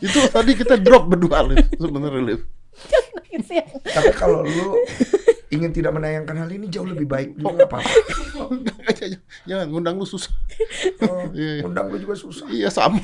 Itu 0.03 0.19
tadi 0.35 0.59
kita 0.59 0.75
drop 0.83 1.07
berdua 1.07 1.47
Liv 1.47 1.63
sebenarnya 1.79 2.23
Liv. 2.27 2.41
Ya. 3.49 3.63
Tapi 3.95 4.11
kalau 4.19 4.43
lu 4.43 4.83
ingin 5.55 5.71
tidak 5.71 5.95
menayangkan 5.95 6.43
hal 6.43 6.51
ini 6.51 6.67
jauh 6.67 6.91
lebih 6.91 7.07
baik 7.07 7.39
juga 7.39 7.55
nggak 7.55 7.71
apa-apa. 7.71 7.87
Jangan, 9.49 9.67
ngundang 9.71 9.95
lu 9.95 10.05
susah. 10.05 10.35
Oh, 11.07 11.23
Iya, 11.31 11.63
iya. 11.63 11.63
undang 11.63 11.87
lu 11.87 12.03
juga 12.03 12.19
susah. 12.19 12.51
Iya 12.51 12.67
sama. 12.69 12.99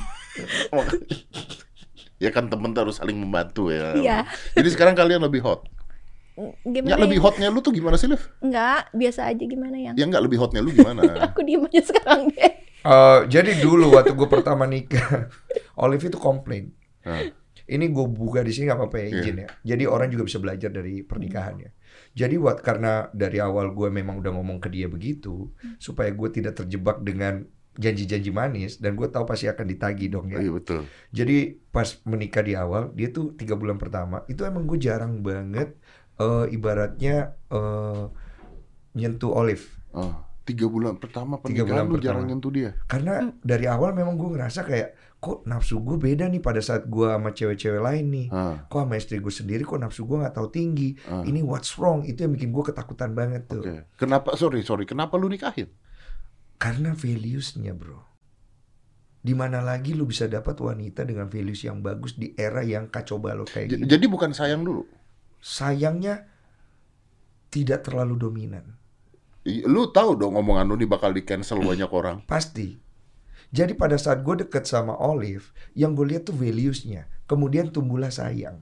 Ya 2.17 2.31
kan 2.31 2.47
temen 2.47 2.71
tuh 2.71 2.87
harus 2.87 2.97
saling 2.97 3.17
membantu 3.17 3.69
ya. 3.69 3.95
Iya. 3.95 4.19
Jadi 4.53 4.69
sekarang 4.71 4.95
kalian 4.95 5.21
lebih 5.21 5.41
hot. 5.41 5.67
Gimana 6.65 6.91
Ya 6.91 6.97
lebih 6.99 7.19
ya? 7.19 7.25
hotnya 7.25 7.47
lu 7.47 7.63
tuh 7.63 7.71
gimana 7.71 7.95
sih, 7.95 8.11
Liv? 8.11 8.19
Enggak, 8.43 8.91
biasa 8.91 9.31
aja 9.31 9.45
gimana 9.45 9.79
yang? 9.79 9.95
Ya 9.95 10.03
enggak 10.03 10.23
lebih 10.23 10.43
hotnya 10.43 10.61
lu 10.61 10.75
gimana? 10.75 11.07
Aku 11.31 11.47
diem 11.47 11.63
aja 11.63 11.83
sekarang 11.85 12.27
deh. 12.35 12.53
Eh, 12.85 13.21
jadi 13.31 13.63
dulu 13.63 13.95
waktu 13.95 14.13
gue 14.13 14.27
pertama 14.27 14.67
nikah, 14.67 15.31
Olive 15.83 16.05
itu 16.05 16.19
komplain. 16.19 16.75
Nah, 17.07 17.23
Ini 17.65 17.89
gue 17.89 18.05
buka 18.05 18.45
di 18.45 18.53
sini 18.53 18.69
nggak 18.69 18.77
apa-apa 18.77 18.97
ya 18.99 19.07
Iya. 19.09 19.17
izin 19.17 19.37
ya. 19.41 19.49
Jadi 19.65 19.85
orang 19.89 20.13
juga 20.13 20.29
bisa 20.29 20.37
belajar 20.37 20.69
dari 20.69 21.01
pernikahannya. 21.01 21.73
Jadi 22.13 22.35
buat 22.37 22.61
karena 22.61 23.09
dari 23.09 23.41
awal 23.41 23.73
gue 23.73 23.89
memang 23.89 24.21
udah 24.21 24.37
ngomong 24.37 24.61
ke 24.61 24.69
dia 24.69 24.85
begitu 24.85 25.49
supaya 25.79 26.13
gue 26.13 26.29
tidak 26.29 26.61
terjebak 26.61 27.01
dengan 27.01 27.49
janji-janji 27.75 28.31
manis 28.31 28.79
dan 28.79 28.95
gue 28.95 29.07
tahu 29.07 29.25
pasti 29.25 29.45
akan 29.45 29.67
ditagi 29.67 30.07
dong 30.07 30.29
ya. 30.29 30.39
iya 30.39 30.49
betul. 30.49 30.87
Jadi 31.11 31.37
pas 31.69 31.87
menikah 32.05 32.41
di 32.41 32.55
awal 32.55 32.91
dia 32.93 33.11
tuh 33.11 33.35
tiga 33.35 33.55
bulan 33.55 33.77
pertama 33.77 34.23
itu 34.27 34.43
emang 34.43 34.63
gue 34.65 34.79
jarang 34.79 35.21
banget 35.21 35.75
eh, 36.17 36.47
ibaratnya 36.49 37.35
eh, 37.49 38.05
nyentuh 38.95 39.35
Olive. 39.35 39.67
Oh, 39.91 40.15
tiga 40.43 40.67
bulan 40.67 40.99
pertama 40.99 41.39
Tiga 41.41 41.65
pernikahan 41.65 41.67
bulan 41.67 41.85
lu 41.89 41.97
jarang 41.99 42.23
pertama. 42.23 42.31
nyentuh 42.31 42.51
dia. 42.51 42.71
Karena 42.87 43.13
dari 43.41 43.67
awal 43.67 43.91
memang 43.91 44.15
gue 44.15 44.31
ngerasa 44.31 44.63
kayak 44.63 44.91
kok 45.19 45.49
nafsu 45.49 45.81
gue 45.81 45.97
beda 45.97 46.29
nih 46.29 46.39
pada 46.39 46.61
saat 46.61 46.85
gue 46.85 47.09
sama 47.09 47.33
cewek-cewek 47.33 47.81
lain 47.81 48.07
nih. 48.07 48.27
Ah, 48.29 48.69
Kok 48.69 48.81
sama 48.83 48.95
istri 48.95 49.19
gue 49.19 49.33
sendiri 49.33 49.65
kok 49.65 49.81
nafsu 49.81 50.05
gue 50.05 50.15
nggak 50.15 50.35
tahu 50.35 50.49
tinggi. 50.49 50.95
Ah. 51.07 51.25
Ini 51.25 51.41
what's 51.41 51.75
wrong 51.75 52.05
itu 52.05 52.23
yang 52.23 52.31
bikin 52.31 52.53
gue 52.53 52.61
ketakutan 52.63 53.17
banget 53.17 53.49
tuh. 53.49 53.65
Oke. 53.65 53.89
Kenapa 53.97 54.37
sorry 54.37 54.61
sorry 54.61 54.85
kenapa 54.85 55.17
lu 55.17 55.27
nikahin? 55.27 55.67
Karena 56.65 56.97
values-nya 56.97 57.77
bro. 57.77 58.01
Di 59.21 59.37
mana 59.37 59.61
lagi 59.61 59.93
lu 59.93 60.09
bisa 60.09 60.25
dapat 60.25 60.57
wanita 60.57 61.05
dengan 61.05 61.29
values 61.29 61.61
yang 61.61 61.85
bagus 61.85 62.17
di 62.17 62.33
era 62.37 62.65
yang 62.65 62.89
kacau 62.89 63.21
balau 63.21 63.45
kayak 63.45 63.69
J- 63.69 63.77
gini? 63.77 63.85
Jadi 63.85 64.05
bukan 64.09 64.33
sayang 64.33 64.65
dulu. 64.65 64.85
Sayangnya 65.41 66.25
tidak 67.49 67.85
terlalu 67.85 68.17
dominan. 68.17 68.65
Lu 69.45 69.93
tahu 69.93 70.17
dong 70.17 70.41
omongan 70.41 70.73
lu 70.73 70.77
nih 70.77 70.89
bakal 70.89 71.13
di 71.13 71.21
cancel 71.21 71.61
banyak 71.69 71.89
orang. 71.93 72.25
Pasti. 72.25 72.81
Jadi 73.55 73.77
pada 73.77 73.95
saat 73.95 74.25
gue 74.25 74.41
deket 74.41 74.65
sama 74.67 74.97
Olive, 74.99 75.53
yang 75.79 75.93
gue 75.95 76.11
lihat 76.11 76.27
tuh 76.27 76.35
values-nya. 76.35 77.07
Kemudian 77.29 77.71
tumbuhlah 77.71 78.11
sayang. 78.11 78.59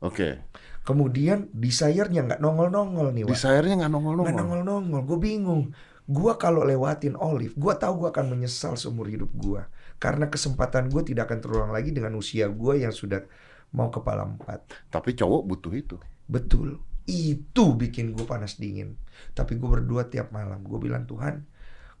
Oke. 0.00 0.42
Kemudian 0.82 1.52
desire-nya 1.52 2.24
nggak 2.24 2.40
nongol-nongol 2.40 3.12
nih, 3.14 3.28
Wak. 3.28 3.36
Desire-nya 3.36 3.78
nggak 3.78 3.92
Nggak 3.92 3.94
nongol-nongol. 3.94 4.34
nongol-nongol. 4.34 5.00
Gue 5.06 5.18
bingung. 5.20 5.62
Gue 6.08 6.32
kalau 6.40 6.64
lewatin 6.64 7.20
Olive, 7.20 7.52
gue 7.52 7.74
tahu 7.76 8.00
gue 8.00 8.08
akan 8.08 8.32
menyesal 8.32 8.80
seumur 8.80 9.12
hidup 9.12 9.28
gue. 9.36 9.60
Karena 10.00 10.32
kesempatan 10.32 10.88
gue 10.88 11.04
tidak 11.04 11.28
akan 11.28 11.38
terulang 11.44 11.72
lagi 11.74 11.92
dengan 11.92 12.16
usia 12.16 12.48
gue 12.48 12.80
yang 12.80 12.96
sudah 12.96 13.28
mau 13.76 13.92
kepala 13.92 14.24
empat. 14.24 14.88
Tapi 14.88 15.12
cowok 15.12 15.42
butuh 15.44 15.72
itu. 15.76 15.96
Betul. 16.24 16.80
Itu 17.04 17.76
bikin 17.76 18.16
gue 18.16 18.24
panas 18.24 18.56
dingin. 18.56 18.96
Tapi 19.36 19.60
gue 19.60 19.68
berdua 19.68 20.08
tiap 20.08 20.32
malam. 20.32 20.64
Gue 20.64 20.80
bilang 20.80 21.04
Tuhan, 21.04 21.44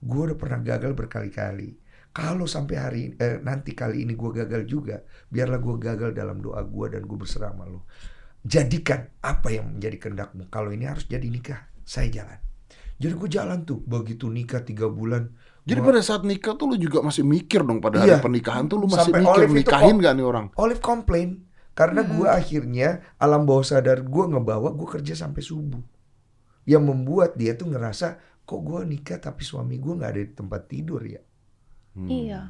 gue 0.00 0.20
udah 0.32 0.38
pernah 0.40 0.64
gagal 0.64 0.96
berkali-kali. 0.96 1.76
Kalau 2.08 2.48
sampai 2.48 2.76
hari 2.80 3.02
eh, 3.20 3.44
nanti 3.44 3.76
kali 3.76 4.08
ini 4.08 4.16
gue 4.16 4.30
gagal 4.32 4.64
juga, 4.64 5.04
biarlah 5.28 5.60
gue 5.60 5.74
gagal 5.76 6.16
dalam 6.16 6.40
doa 6.40 6.64
gue 6.64 6.96
dan 6.96 7.04
gue 7.04 7.18
berserah 7.20 7.52
sama 7.52 7.68
lo. 7.68 7.84
Jadikan 8.40 9.04
apa 9.20 9.52
yang 9.52 9.76
menjadi 9.76 10.08
kehendakmu. 10.08 10.48
Kalau 10.48 10.72
ini 10.72 10.88
harus 10.88 11.04
jadi 11.04 11.28
nikah, 11.28 11.68
saya 11.84 12.08
jalan. 12.08 12.47
Jadi 12.98 13.14
gue 13.14 13.28
jalan 13.30 13.62
tuh. 13.62 13.78
Begitu 13.86 14.26
nikah 14.26 14.62
tiga 14.66 14.90
bulan. 14.90 15.30
Jadi 15.68 15.84
pada 15.84 16.00
saat 16.00 16.24
nikah 16.24 16.56
tuh 16.56 16.72
lu 16.72 16.76
juga 16.80 17.04
masih 17.04 17.22
mikir 17.28 17.60
dong 17.60 17.84
pada 17.84 18.00
hari 18.00 18.16
Iya. 18.16 18.24
pernikahan 18.24 18.66
tuh 18.66 18.80
lu 18.80 18.88
masih 18.88 19.12
Sampai 19.12 19.20
mikir 19.20 19.36
Olive 19.36 19.52
nikahin 19.52 19.96
gak 20.00 20.14
nih 20.16 20.24
orang? 20.24 20.46
Olive 20.56 20.80
komplain 20.80 21.44
karena 21.76 22.00
gue 22.08 22.24
akhirnya 22.26 22.88
alam 23.20 23.44
bawah 23.44 23.62
sadar 23.62 24.00
gue 24.00 24.24
ngebawa 24.32 24.72
gue 24.72 24.88
kerja 24.88 25.12
sampai 25.12 25.44
subuh. 25.44 25.84
Yang 26.64 26.82
membuat 26.88 27.36
dia 27.36 27.52
tuh 27.52 27.68
ngerasa 27.68 28.16
kok 28.48 28.60
gue 28.64 28.80
nikah 28.88 29.20
tapi 29.20 29.44
suami 29.44 29.76
gue 29.76 29.92
nggak 29.92 30.08
ada 30.10 30.20
di 30.24 30.32
tempat 30.32 30.62
tidur 30.72 31.04
ya. 31.04 31.20
Hmm. 31.92 32.08
Iya. 32.08 32.40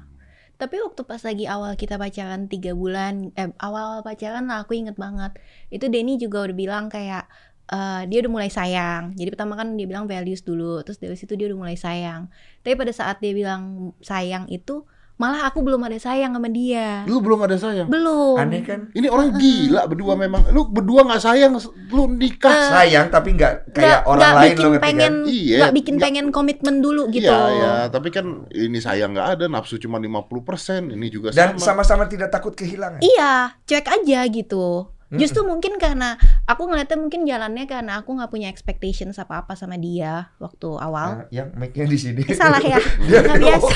Tapi 0.58 0.74
waktu 0.82 1.02
pas 1.06 1.22
lagi 1.22 1.46
awal 1.46 1.78
kita 1.78 1.98
pacaran 1.98 2.50
tiga 2.50 2.74
bulan, 2.74 3.30
eh, 3.38 3.50
awal 3.62 4.02
pacaran 4.02 4.50
lah 4.50 4.66
aku 4.66 4.74
inget 4.74 4.98
banget. 4.98 5.38
Itu 5.70 5.86
Denny 5.86 6.18
juga 6.18 6.42
udah 6.46 6.56
bilang 6.58 6.90
kayak 6.90 7.30
eh, 7.68 8.02
dia 8.04 8.18
udah 8.20 8.32
mulai 8.32 8.48
sayang. 8.48 9.12
Jadi 9.12 9.28
pertama 9.28 9.54
kan 9.54 9.72
dia 9.72 9.84
bilang 9.84 10.04
values 10.04 10.40
dulu, 10.40 10.80
terus 10.80 10.96
dari 10.96 11.14
situ 11.14 11.32
dia 11.32 11.46
udah 11.46 11.58
mulai 11.58 11.76
sayang. 11.76 12.26
Tapi 12.58 12.74
pada 12.74 12.90
saat 12.90 13.18
dia 13.18 13.30
bilang 13.30 13.62
sayang 13.98 14.48
itu, 14.48 14.82
malah 15.14 15.44
aku 15.44 15.60
belum 15.60 15.82
ada 15.82 15.98
sayang 15.98 16.30
sama 16.30 16.46
dia. 16.46 17.02
Lu 17.04 17.18
belum 17.18 17.42
ada 17.42 17.58
sayang. 17.58 17.90
Belum. 17.90 18.38
Aneh 18.38 18.62
kan? 18.62 18.86
Ini 18.92 19.10
orang 19.10 19.34
gila 19.34 19.82
berdua 19.84 20.14
memang. 20.14 20.46
Lu 20.48 20.64
berdua 20.64 21.02
nggak 21.02 21.18
sayang, 21.20 21.58
lu 21.90 22.06
nikah. 22.08 22.70
Sayang 22.72 23.10
tapi 23.10 23.34
nggak 23.34 23.52
kayak 23.68 23.82
Nggak- 23.98 24.04
orang 24.06 24.22
nggak 24.22 24.32
lain 24.32 24.46
bikin 24.48 24.62
lo 24.62 24.68
ngerti 24.70 24.84
pengen, 24.86 25.02
kan? 25.02 25.14
Iya, 25.26 25.56
nggak 25.58 25.74
bikin 25.74 25.92
nggak- 25.92 26.04
pengen 26.06 26.26
komitmen 26.30 26.74
dulu 26.78 27.02
gitu. 27.10 27.34
Iya, 27.34 27.50
ya, 27.50 27.72
tapi 27.90 28.08
kan 28.08 28.46
ini 28.48 28.78
sayang 28.78 29.10
nggak 29.10 29.28
ada, 29.34 29.44
nafsu 29.46 29.74
cuma 29.76 29.98
50%, 29.98 30.88
ini 30.88 31.06
juga 31.08 31.34
Dan 31.34 31.58
sama. 31.58 31.82
sama-sama 31.82 32.06
tidak 32.06 32.30
takut 32.30 32.54
kehilangan. 32.54 33.02
Iya, 33.02 33.58
cuek 33.60 33.88
aja 33.90 34.20
gitu. 34.24 34.86
Justru 35.10 35.40
mungkin 35.40 35.80
karena 35.80 36.20
aku 36.44 36.68
ngeliatnya 36.68 36.96
mungkin 36.96 37.24
jalannya 37.24 37.64
karena 37.64 37.98
aku 37.98 38.12
nggak 38.12 38.28
punya 38.28 38.48
expectations 38.48 39.16
apa-apa 39.16 39.56
sama 39.56 39.74
dia 39.74 40.28
waktu 40.36 40.68
awal. 40.68 41.24
Nah, 41.24 41.26
yang 41.30 41.48
mic-nya 41.56 41.84
di 41.84 41.96
sini. 41.96 42.22
Eh, 42.22 42.36
salah 42.36 42.60
ya, 42.60 42.76
Dia 43.08 43.20
nggak 43.24 43.40
biasa. 43.40 43.74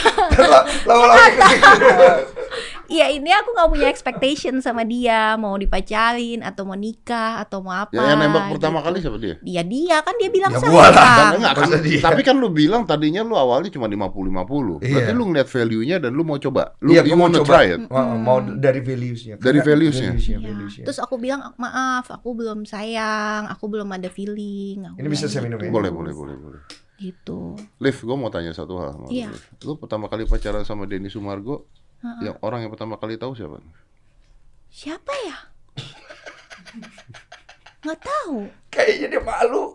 Lama-lama 0.85 1.25
Iya 2.85 3.09
ini 3.09 3.33
aku 3.33 3.57
nggak 3.57 3.71
punya 3.73 3.89
expectation 3.89 4.61
sama 4.61 4.85
dia 4.85 5.33
mau 5.41 5.57
dipacarin 5.57 6.45
atau 6.45 6.69
mau 6.69 6.77
nikah 6.77 7.41
atau 7.41 7.65
mau 7.65 7.73
apa. 7.73 7.97
Ya, 7.97 8.13
yang 8.13 8.21
nembak 8.21 8.53
pertama 8.53 8.79
gitu. 8.79 8.87
kali 8.87 8.97
siapa 9.01 9.17
dia? 9.17 9.35
Dia 9.41 9.63
dia 9.65 9.97
kan 10.05 10.15
dia 10.21 10.29
bilang 10.29 10.53
Ya, 10.53 10.61
enggak 11.33 11.53
kan, 11.57 11.69
dia? 11.81 12.01
tapi 12.05 12.21
kan 12.21 12.37
lu 12.37 12.53
bilang 12.53 12.85
tadinya 12.85 13.25
lu 13.25 13.33
awalnya 13.33 13.73
cuma 13.73 13.89
50-50. 13.89 14.85
Berarti 14.85 15.09
Iya. 15.09 15.17
lu 15.17 15.25
ngeliat 15.25 15.49
value-nya 15.49 15.97
dan 15.97 16.13
lu 16.13 16.21
mau 16.21 16.37
coba. 16.37 16.77
Lu 16.85 16.93
Iya, 16.93 17.01
mau 17.17 17.33
coba. 17.33 17.47
try 17.49 17.67
it. 17.73 17.81
Mau, 17.89 18.05
mau 18.21 18.39
dari 18.45 18.81
values-nya. 18.85 19.35
Dari 19.41 19.61
values-nya? 19.63 20.13
Iya. 20.13 20.37
values-nya. 20.39 20.85
Terus 20.85 20.99
aku 21.01 21.17
bilang 21.23 21.55
maaf, 21.55 22.11
aku 22.11 22.35
belum 22.35 22.67
sayang, 22.67 23.47
aku 23.47 23.71
belum 23.71 23.87
ada 23.95 24.11
feeling. 24.11 24.83
Aku 24.91 24.99
Ini 24.99 25.07
bisa 25.07 25.31
saya 25.31 25.47
minum 25.47 25.63
ya? 25.63 25.71
gitu. 25.71 25.75
Boleh, 25.79 25.95
boleh, 25.95 26.11
boleh, 26.11 26.35
boleh. 26.35 26.61
Gitu. 26.99 27.55
Liv, 27.79 27.97
gue 27.97 28.17
mau 28.19 28.29
tanya 28.29 28.51
satu 28.51 28.75
hal. 28.83 28.99
sama 28.99 29.07
Iya. 29.07 29.31
Liv. 29.31 29.43
Lu 29.63 29.79
pertama 29.79 30.11
kali 30.11 30.27
pacaran 30.27 30.67
sama 30.67 30.91
Denny 30.91 31.07
Sumargo, 31.07 31.71
Heeh. 32.03 32.27
yang 32.27 32.37
orang 32.43 32.67
yang 32.67 32.73
pertama 32.75 32.99
kali 32.99 33.15
tahu 33.15 33.39
siapa? 33.39 33.63
Siapa 34.67 35.13
ya? 35.23 35.37
Nggak 37.83 38.01
tahu. 38.03 38.47
Kayaknya 38.71 39.07
dia 39.19 39.23
malu. 39.23 39.75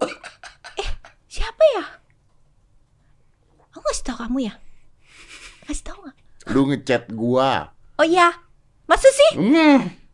Siapa 1.28 1.64
ya? 1.78 1.86
Aku 3.76 3.84
kasih 3.94 4.04
tahu 4.10 4.18
kamu 4.26 4.38
ya? 4.50 4.54
Kasih 5.70 5.84
tahu 5.86 5.98
nggak? 6.02 6.18
Lu 6.50 6.62
ngechat 6.72 7.04
gua. 7.14 7.76
Oh 8.00 8.08
iya, 8.08 8.32
masa 8.90 9.06
sih? 9.12 9.32
Hmm. 9.38 10.07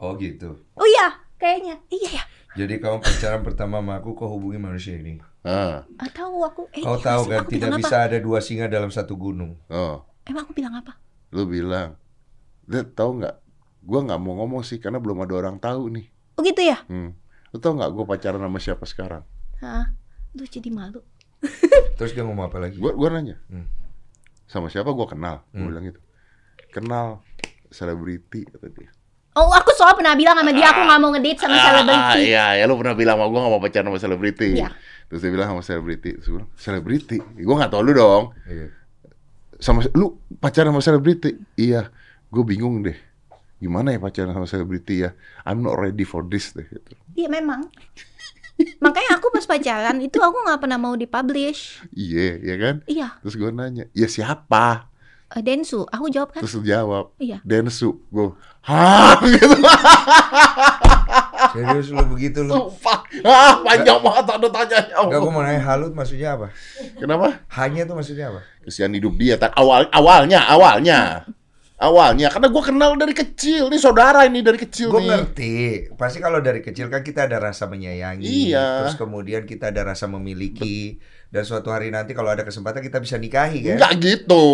Oh 0.00 0.16
gitu. 0.16 0.56
Oh 0.74 0.86
iya, 0.88 1.06
kayaknya. 1.36 1.76
Iya 1.86 2.10
ya. 2.10 2.24
Jadi 2.56 2.80
kamu 2.80 2.98
pacaran 2.98 3.44
pertama 3.44 3.78
sama 3.78 4.00
aku, 4.00 4.12
kau 4.12 4.26
hubungi 4.26 4.56
manusia 4.56 4.96
ini. 4.96 5.20
Ah, 5.40 5.86
Ah, 5.96 6.10
tahu 6.10 6.40
aku. 6.42 6.62
Eh, 6.72 6.80
Kau 6.80 6.96
iya 6.96 7.04
tahu 7.04 7.22
kan 7.26 7.44
tidak 7.46 7.70
bisa 7.78 7.96
Apa? 7.96 8.06
ada 8.08 8.18
dua 8.18 8.38
singa 8.40 8.66
dalam 8.66 8.88
satu 8.88 9.14
gunung. 9.14 9.54
oh, 9.68 10.02
Emang 10.24 10.44
aku 10.44 10.52
bilang 10.52 10.74
apa? 10.74 10.96
lu 11.30 11.46
bilang. 11.46 11.94
Lihat 12.66 12.92
tahu 12.92 13.22
nggak? 13.22 13.36
Gua 13.80 14.00
nggak 14.02 14.18
mau 14.18 14.34
ngomong 14.36 14.60
sih 14.60 14.76
karena 14.76 14.98
belum 14.98 15.22
ada 15.22 15.34
orang 15.36 15.56
tahu 15.56 15.88
nih. 15.90 16.06
Oh 16.34 16.42
gitu 16.42 16.60
ya? 16.60 16.82
Hmm. 16.88 17.14
Lu 17.52 17.56
tau 17.56 17.72
nggak 17.72 17.90
gua 17.92 18.04
pacaran 18.04 18.42
sama 18.42 18.58
siapa 18.58 18.84
sekarang? 18.84 19.22
Hah? 19.62 19.94
Lu 20.34 20.42
jadi 20.42 20.68
malu. 20.68 21.00
Terus 21.96 22.12
dia 22.12 22.26
ngomong 22.26 22.50
apa 22.50 22.58
lagi? 22.58 22.76
Gua 22.76 22.92
gua 22.92 23.14
nanya. 23.14 23.38
Hmm. 23.46 23.64
Sama 24.44 24.66
siapa 24.68 24.90
gua 24.90 25.06
kenal? 25.06 25.46
Gua 25.50 25.60
Hmm. 25.60 25.68
bilang 25.70 25.84
gitu. 25.86 26.00
Kenal 26.70 27.22
selebriti 27.70 28.42
kata 28.44 28.66
dia. 28.68 28.90
Oh, 29.30 29.46
aku 29.54 29.70
soal 29.72 29.94
pernah 29.94 30.18
bilang 30.18 30.34
sama 30.34 30.50
dia 30.50 30.74
aku 30.74 30.82
nggak 30.82 30.98
mau 30.98 31.10
ngedate 31.14 31.38
sama 31.38 31.54
Ah, 31.54 31.62
selebriti. 31.62 32.20
iya, 32.28 32.46
ya 32.58 32.64
lu 32.66 32.74
pernah 32.74 32.94
bilang 32.98 33.14
sama 33.14 33.26
gua 33.30 33.38
gak 33.46 33.52
mau 33.54 33.62
pacaran 33.62 33.86
sama 33.86 33.98
selebriti. 34.02 34.48
Iya. 34.58 34.68
Terus 35.06 35.20
dia 35.22 35.30
bilang 35.30 35.48
sama 35.54 35.62
selebriti. 35.62 36.10
Terus 36.18 36.28
bilang, 36.28 36.48
selebriti? 36.58 37.16
Gua 37.38 37.54
gak 37.62 37.70
tau 37.70 37.82
lu 37.86 37.94
dong. 37.94 38.34
Iya. 38.44 38.74
Sama 39.62 39.86
lu 39.94 40.18
pacaran 40.42 40.74
sama 40.74 40.82
selebriti? 40.82 41.30
Iya. 41.54 41.94
Gue 42.26 42.42
bingung 42.42 42.82
deh. 42.82 42.98
Gimana 43.60 43.94
ya 43.94 44.02
pacaran 44.02 44.34
sama 44.34 44.50
selebriti 44.50 45.06
ya? 45.06 45.14
I'm 45.46 45.62
not 45.62 45.78
ready 45.78 46.02
for 46.02 46.26
this 46.26 46.50
deh. 46.50 46.66
Gitu. 46.66 46.90
Iya 47.14 47.30
memang. 47.30 47.70
Makanya 48.82 49.16
aku 49.16 49.30
pas 49.30 49.46
pacaran 49.46 50.02
itu 50.02 50.18
aku 50.18 50.36
nggak 50.42 50.60
pernah 50.60 50.76
mau 50.76 50.92
dipublish. 50.92 51.80
Iya, 51.94 52.36
iya 52.40 52.54
kan? 52.58 52.76
Iya, 52.84 53.08
Terus 53.24 53.34
gue 53.38 53.48
nanya, 53.48 53.88
ya 53.94 54.04
siapa? 54.04 54.89
Eh, 55.30 55.42
Densu. 55.42 55.86
Aku 55.86 56.10
jawab 56.10 56.34
kan. 56.34 56.42
Terus 56.42 56.58
jawab, 56.62 57.14
Iya. 57.16 57.38
Densu. 57.42 58.02
Gue, 58.10 58.34
hah? 58.66 59.18
Gitu. 59.26 59.54
Serius 61.50 61.88
lu 61.90 62.04
begitu 62.06 62.46
lu? 62.46 62.52
Sumpah. 62.70 63.02
Ah, 63.26 63.58
panjang 63.64 63.98
banget 63.98 64.26
ada 64.28 64.48
tanyanya. 64.48 64.94
Enggak, 65.02 65.18
gue 65.18 65.32
mau 65.32 65.42
nanya 65.42 65.62
halut 65.66 65.92
maksudnya 65.92 66.38
apa? 66.38 66.46
Kenapa? 66.94 67.42
Hanya 67.58 67.82
tuh 67.88 67.96
maksudnya 67.98 68.30
apa? 68.30 68.40
Kesian 68.62 68.94
hidup 68.94 69.18
dia. 69.18 69.34
Awal, 69.56 69.90
awalnya, 69.90 70.46
awalnya. 70.46 71.26
Awalnya, 71.80 72.28
karena 72.28 72.52
gue 72.52 72.60
kenal 72.62 72.92
dari 72.92 73.16
kecil. 73.16 73.72
Ini 73.72 73.80
saudara 73.80 74.28
ini 74.28 74.44
dari 74.44 74.60
kecil 74.60 74.92
Gue 74.92 75.00
nih. 75.00 75.08
ngerti. 75.16 75.54
Pasti 75.96 76.20
kalau 76.20 76.44
dari 76.44 76.60
kecil 76.60 76.92
kan 76.92 77.00
kita 77.00 77.24
ada 77.24 77.40
rasa 77.40 77.72
menyayangi. 77.72 78.20
Iya. 78.52 78.84
Terus 78.84 79.00
kemudian 79.00 79.48
kita 79.48 79.72
ada 79.72 79.88
rasa 79.88 80.04
memiliki. 80.04 81.00
Dan 81.30 81.46
suatu 81.46 81.70
hari 81.70 81.88
nanti 81.88 82.10
kalau 82.10 82.26
ada 82.26 82.42
kesempatan 82.42 82.82
kita 82.82 82.98
bisa 82.98 83.14
nikahi 83.14 83.62
kan? 83.62 83.78
Enggak 83.78 83.92
gitu, 84.02 84.44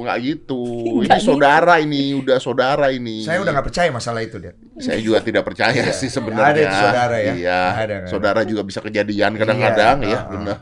enggak 0.00 0.18
gitu. 0.24 0.60
Ini 0.96 1.04
Nggak 1.04 1.20
gitu. 1.20 1.28
saudara 1.28 1.74
ini, 1.76 2.16
udah 2.16 2.36
saudara 2.38 2.86
ini. 2.88 3.20
Saya 3.20 3.38
udah 3.38 3.52
nggak 3.52 3.66
percaya 3.68 3.92
masalah 3.92 4.20
itu 4.20 4.40
dia. 4.40 4.56
Saya 4.74 4.98
juga 4.98 5.20
tidak 5.20 5.44
percaya 5.44 5.76
Iya. 5.76 5.92
sih 5.92 6.08
sebenarnya. 6.08 6.48
Ada 6.48 6.60
itu 6.64 6.76
saudara 6.80 7.16
ya? 7.20 7.32
Iya. 7.36 7.60
Ada 7.76 7.94
kan? 7.94 8.08
Saudara 8.08 8.40
juga 8.42 8.62
bisa 8.62 8.80
kejadian 8.80 9.36
kadang-kadang 9.36 9.96
Iya, 10.00 10.08
ya, 10.08 10.18
uh-uh. 10.18 10.30
benar. 10.32 10.56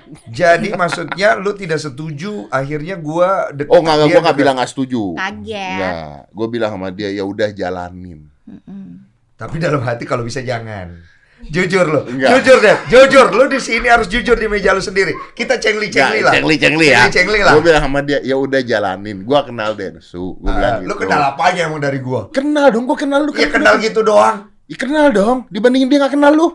Jadi 0.40 0.68
maksudnya 0.72 1.28
lu 1.36 1.52
tidak 1.52 1.78
setuju 1.78 2.48
akhirnya 2.48 2.96
gua 2.96 3.30
deket 3.50 3.70
Oh 3.70 3.84
enggak, 3.84 3.96
gua 4.00 4.06
enggak 4.08 4.24
deket- 4.24 4.40
bilang 4.40 4.54
enggak 4.56 4.70
setuju. 4.70 5.02
Kaget. 5.14 5.68
Enggak, 5.70 5.94
gua 6.30 6.46
bilang 6.48 6.70
sama 6.72 6.88
dia 6.88 7.08
ya 7.10 7.22
udah 7.22 7.48
jalanin. 7.52 8.24
Mm-mm. 8.44 9.04
Tapi 9.34 9.56
dalam 9.58 9.82
hati 9.82 10.04
kalau 10.04 10.24
bisa 10.24 10.40
jangan. 10.40 10.96
Jujur 11.44 11.84
lo, 11.84 12.00
Enggak. 12.06 12.30
jujur 12.30 12.56
deh, 12.58 12.76
jujur. 12.88 13.26
Lu 13.28 13.44
di 13.46 13.58
sini 13.58 13.84
harus 13.84 14.06
jujur 14.06 14.32
di 14.32 14.46
meja 14.46 14.70
lu 14.70 14.80
sendiri. 14.80 15.12
Kita 15.32 15.58
cengli-cengli 15.58 16.18
Enggak, 16.18 16.24
lah. 16.24 16.32
cengli-cengli 16.32 16.86
ya. 16.88 16.98
Cengli-cengli 17.04 17.38
lah. 17.40 17.52
Gua 17.52 17.62
bilang 17.62 17.82
sama 17.82 18.00
dia 18.00 18.18
ya 18.20 18.34
udah 18.34 18.60
jalanin. 18.60 19.18
Gua 19.22 19.42
kenal 19.42 19.74
Densu, 19.74 20.38
gua 20.38 20.52
bilang 20.52 20.72
Ah, 20.72 20.78
gitu. 20.78 20.88
lu 20.88 20.94
kenal 20.96 21.20
apanya 21.26 21.60
emang 21.66 21.78
dari 21.78 21.98
gua? 21.98 22.30
Kenal 22.30 22.72
dong, 22.72 22.86
gua 22.86 22.96
kenal 22.96 23.20
lu 23.20 23.30
Ya 23.32 23.46
kan. 23.46 23.60
kenal 23.60 23.74
gitu 23.76 24.00
doang. 24.00 24.48
Ya, 24.64 24.76
kenal 24.78 25.06
dong. 25.10 25.44
Dibandingin 25.48 25.86
dia 25.86 25.98
nggak 26.00 26.14
kenal 26.14 26.32
lu. 26.32 26.48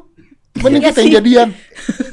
Dibanding 0.51 0.81
Iya 0.81 0.89
kita 0.89 0.99
yang 0.99 1.13
jadian. 1.21 1.47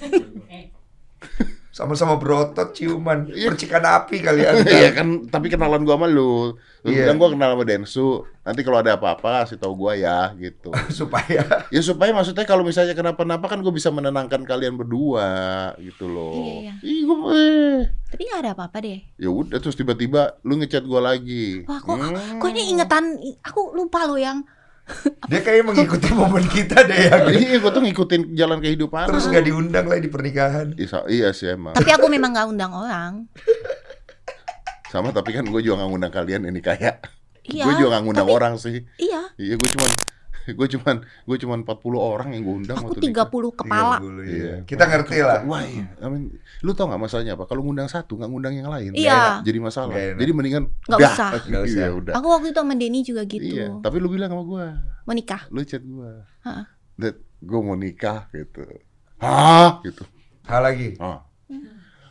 Sama-sama 1.76 2.16
berotot 2.16 2.72
ciuman, 2.72 3.28
percikan 3.28 3.84
api 3.84 4.24
kalian. 4.24 4.64
Iya 4.80 4.96
kan, 4.96 5.28
tapi 5.28 5.52
kenalan 5.52 5.84
gua 5.84 6.00
sama 6.00 6.08
lu. 6.08 6.56
Lu 6.80 6.88
Iya. 6.88 7.04
bilang 7.04 7.20
gua 7.20 7.28
kenal 7.28 7.52
sama 7.52 7.64
Densu. 7.68 8.24
Nanti 8.40 8.64
kalau 8.64 8.80
ada 8.80 8.96
apa-apa 8.96 9.44
kasih 9.44 9.60
tahu 9.60 9.76
gua 9.76 9.92
ya 9.92 10.32
gitu. 10.40 10.72
Supaya 10.88 11.44
Ya 11.74 11.80
supaya 11.84 12.16
maksudnya 12.16 12.48
kalau 12.48 12.64
misalnya 12.64 12.96
kenapa-napa 12.96 13.44
kan 13.44 13.60
gue 13.60 13.68
bisa 13.68 13.92
menenangkan 13.92 14.40
kalian 14.42 14.80
berdua 14.80 15.28
gitu 15.76 16.08
loh. 16.08 16.32
Iya, 16.64 16.72
iya. 16.80 16.88
Ih, 16.88 17.00
gua, 17.04 17.28
eh. 17.36 17.76
Tapi 18.08 18.22
nggak 18.24 18.40
ada 18.40 18.50
apa-apa 18.56 18.76
deh. 18.80 18.98
Ya 19.20 19.28
udah 19.28 19.60
terus 19.60 19.76
tiba-tiba 19.76 20.40
lu 20.40 20.56
ngechat 20.56 20.80
gua 20.82 21.12
lagi. 21.12 21.60
Wah, 21.68 21.76
kok, 21.76 21.92
Hmm. 21.92 22.40
kok 22.40 22.48
ini 22.48 22.72
ingetan, 22.72 23.20
aku 23.44 23.76
lupa 23.76 24.08
loh 24.08 24.16
yang 24.16 24.40
dia 25.26 25.40
kayak 25.42 25.66
mengikuti 25.66 26.08
momen 26.14 26.46
kita 26.46 26.86
deh 26.86 27.10
ya. 27.10 27.26
Iya, 27.26 27.58
gue 27.58 27.70
tuh 27.70 27.82
ngikutin 27.82 28.38
jalan 28.38 28.58
kehidupan. 28.62 29.10
Terus 29.10 29.26
nggak 29.26 29.44
diundang 29.44 29.86
lah 29.90 29.98
di 29.98 30.06
pernikahan. 30.06 30.78
Iya, 30.78 31.02
iya 31.10 31.28
sih 31.34 31.50
emang. 31.50 31.74
Tapi 31.74 31.90
aku 31.90 32.06
memang 32.06 32.30
nggak 32.30 32.46
undang 32.46 32.70
orang. 32.70 33.12
Sama 34.86 35.10
tapi 35.10 35.34
kan 35.34 35.42
gue 35.42 35.60
juga 35.60 35.82
nggak 35.82 35.90
ngundang 35.90 36.12
kalian 36.14 36.42
ini 36.46 36.62
kayak. 36.62 37.02
Iya. 37.46 37.62
gue 37.62 37.74
juga 37.78 37.98
nggak 37.98 38.02
ngundang 38.06 38.26
tapi- 38.26 38.36
orang 38.38 38.54
sih. 38.58 38.76
Iya. 38.98 39.22
Iya, 39.38 39.54
gue 39.58 39.68
cuman 39.74 39.90
gue 40.58 40.68
cuman 40.70 40.96
gue 41.02 41.36
cuman 41.36 41.58
40 41.62 41.76
orang 41.96 42.28
yang 42.30 42.42
gue 42.42 42.56
undang 42.62 42.76
Aku 42.78 42.94
waktu 42.94 43.00
nikah. 43.04 43.26
30 43.26 43.58
kepala. 43.58 43.96
30, 43.98 44.06
Iya. 44.22 44.30
iya. 44.30 44.54
Kita 44.62 44.84
ngerti 44.84 45.16
lah. 45.20 45.40
Wah, 45.42 45.62
iya. 45.62 45.84
I 45.96 46.06
mean, 46.06 46.24
lu 46.60 46.70
tau 46.72 46.86
gak 46.86 46.98
masalahnya 46.98 47.34
apa? 47.34 47.44
Kalau 47.44 47.60
ngundang 47.60 47.86
satu, 47.86 48.14
nggak 48.14 48.30
ngundang 48.30 48.54
yang 48.54 48.68
lain. 48.68 48.94
Iya. 48.94 49.42
Jadi 49.42 49.58
masalah. 49.58 49.92
Enak. 49.92 50.18
Jadi 50.18 50.30
mendingan 50.30 50.64
Nggak 50.86 50.98
usah. 51.02 51.28
Nggak 51.42 51.62
usah. 51.64 51.78
Iya, 51.78 51.88
udah. 51.92 52.12
Aku 52.14 52.26
waktu 52.28 52.46
itu 52.48 52.58
sama 52.58 52.74
Denny 52.74 53.00
juga 53.02 53.22
gitu. 53.24 53.42
Iya, 53.44 53.66
tapi 53.80 53.96
lu 53.98 54.06
bilang 54.06 54.30
sama 54.30 54.44
gue, 54.44 54.66
Mau 55.02 55.12
nikah. 55.12 55.42
lu 55.50 55.60
chat 55.62 55.82
gue, 55.82 56.10
Heeh. 56.42 56.64
Dad, 56.96 57.16
gue 57.36 57.58
mau 57.60 57.74
nikah 57.74 58.30
gitu. 58.30 58.62
Hah? 59.18 59.82
Gitu. 59.82 60.06
Hal 60.42 60.62
lagi. 60.62 60.94
Ah. 60.96 61.25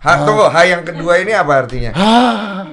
Ha, 0.05 0.21
tunggu, 0.21 0.45
ha 0.45 0.61
yang 0.61 0.85
kedua 0.85 1.17
ini 1.17 1.33
apa 1.33 1.53
artinya? 1.57 1.89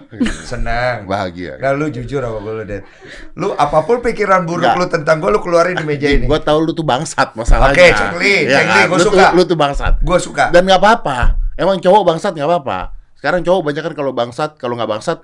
Gitu. 0.06 0.28
Senang. 0.44 1.08
Bahagia. 1.08 1.56
Nah, 1.56 1.72
lu 1.72 1.88
jujur 1.88 2.20
sama 2.20 2.38
gue 2.38 2.52
lu, 2.52 2.62
Dad. 2.62 2.84
Lu 3.32 3.56
apa 3.56 3.80
pun 3.82 3.98
pikiran 3.98 4.44
buruk 4.44 4.68
Nggak. 4.68 4.76
lu 4.76 4.86
tentang 4.86 5.16
gue, 5.16 5.30
lu 5.30 5.40
keluarin 5.40 5.72
di 5.74 5.82
meja 5.82 6.06
ini. 6.06 6.28
Gue 6.28 6.36
tahu 6.38 6.60
lu 6.60 6.70
tuh 6.70 6.84
bangsat 6.84 7.32
masalahnya. 7.32 7.72
Oke, 7.72 7.86
Cek 7.90 8.12
Li, 8.14 8.34
Iya 8.44 8.52
Cek 8.52 8.62
Li, 8.62 8.68
kan? 8.68 8.84
gua 8.84 8.96
Lu 8.96 9.02
suka. 9.02 9.26
Lu 9.32 9.42
tuh 9.42 9.56
bangsat. 9.56 9.94
Gue 9.98 10.18
suka. 10.20 10.44
Dan 10.50 10.62
nggak 10.62 10.76
apa-apa. 10.78 11.18
Emang 11.56 11.80
cowok 11.80 12.02
bangsat 12.06 12.32
nggak 12.32 12.44
apa-apa. 12.46 12.78
Sekarang 13.16 13.40
cowok 13.40 13.60
banyak 13.64 13.82
kan 13.82 13.94
kalau 13.94 14.12
bangsat, 14.12 14.50
kalau 14.56 14.76
nggak 14.76 14.90
bangsat, 14.90 15.18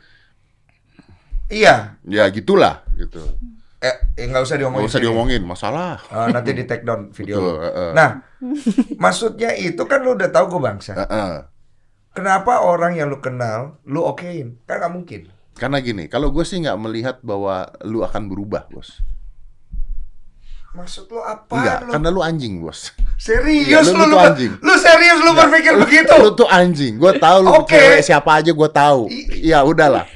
Iya. 1.49 1.97
ya 2.05 2.25
gitulah 2.29 2.85
gitu. 2.95 3.21
Eh, 3.79 3.95
eh, 4.17 4.27
nggak 4.27 4.43
usah 4.43 4.57
diomongin. 4.57 4.85
Nggak 4.85 4.91
usah 4.91 5.03
diomongin 5.03 5.43
masalah. 5.45 6.03
Ah, 6.09 6.27
nanti 6.29 6.50
di 6.50 6.65
take 6.65 6.83
down 6.83 7.09
video 7.11 7.37
Betul, 7.37 7.53
lu. 7.53 7.62
eh, 7.62 7.71
eh. 7.71 7.91
Nah, 7.95 8.11
maksudnya 8.97 9.55
itu 9.55 9.81
kan 9.85 10.00
lu 10.00 10.12
udah 10.12 10.29
tahu 10.29 10.57
gue 10.57 10.62
bangsa. 10.62 10.93
Heeh. 10.97 11.33
Kenapa 12.19 12.59
orang 12.61 12.99
yang 12.99 13.07
lu 13.07 13.23
kenal, 13.23 13.79
lu 13.87 14.03
okein? 14.03 14.59
Kan 14.67 14.83
nggak 14.83 14.91
mungkin. 14.91 15.21
Karena 15.55 15.79
gini, 15.79 16.07
kalau 16.07 16.31
gue 16.31 16.43
sih 16.43 16.59
nggak 16.59 16.75
melihat 16.77 17.17
bahwa 17.23 17.71
lu 17.83 18.03
akan 18.03 18.27
berubah, 18.27 18.67
bos. 18.69 18.99
Maksud 20.75 21.07
lu 21.09 21.19
apa? 21.19 21.55
Enggak, 21.55 21.79
lu? 21.87 21.91
karena 21.95 22.09
lu 22.11 22.21
anjing, 22.21 22.59
bos. 22.59 22.91
Serius 23.15 23.67
Iya, 23.67 23.83
lu- 23.83 23.95
lu, 23.95 24.05
lu 24.05 24.07
lu, 24.11 24.17
anjing. 24.19 24.53
lu 24.59 24.75
serius 24.75 25.19
lu 25.19 25.31
berpikir 25.33 25.73
Lu- 25.75 25.83
begitu? 25.83 26.15
Lu 26.19 26.31
tuh 26.35 26.47
anjing. 26.47 26.99
Gue 26.99 27.15
tahu 27.19 27.39
lu 27.43 27.51
Oke. 27.57 27.75
cewek 27.75 28.03
siapa 28.03 28.39
aja 28.39 28.51
gue 28.51 28.69
tahu. 28.69 29.01
Iya, 29.33 29.63
udahlah. 29.63 30.07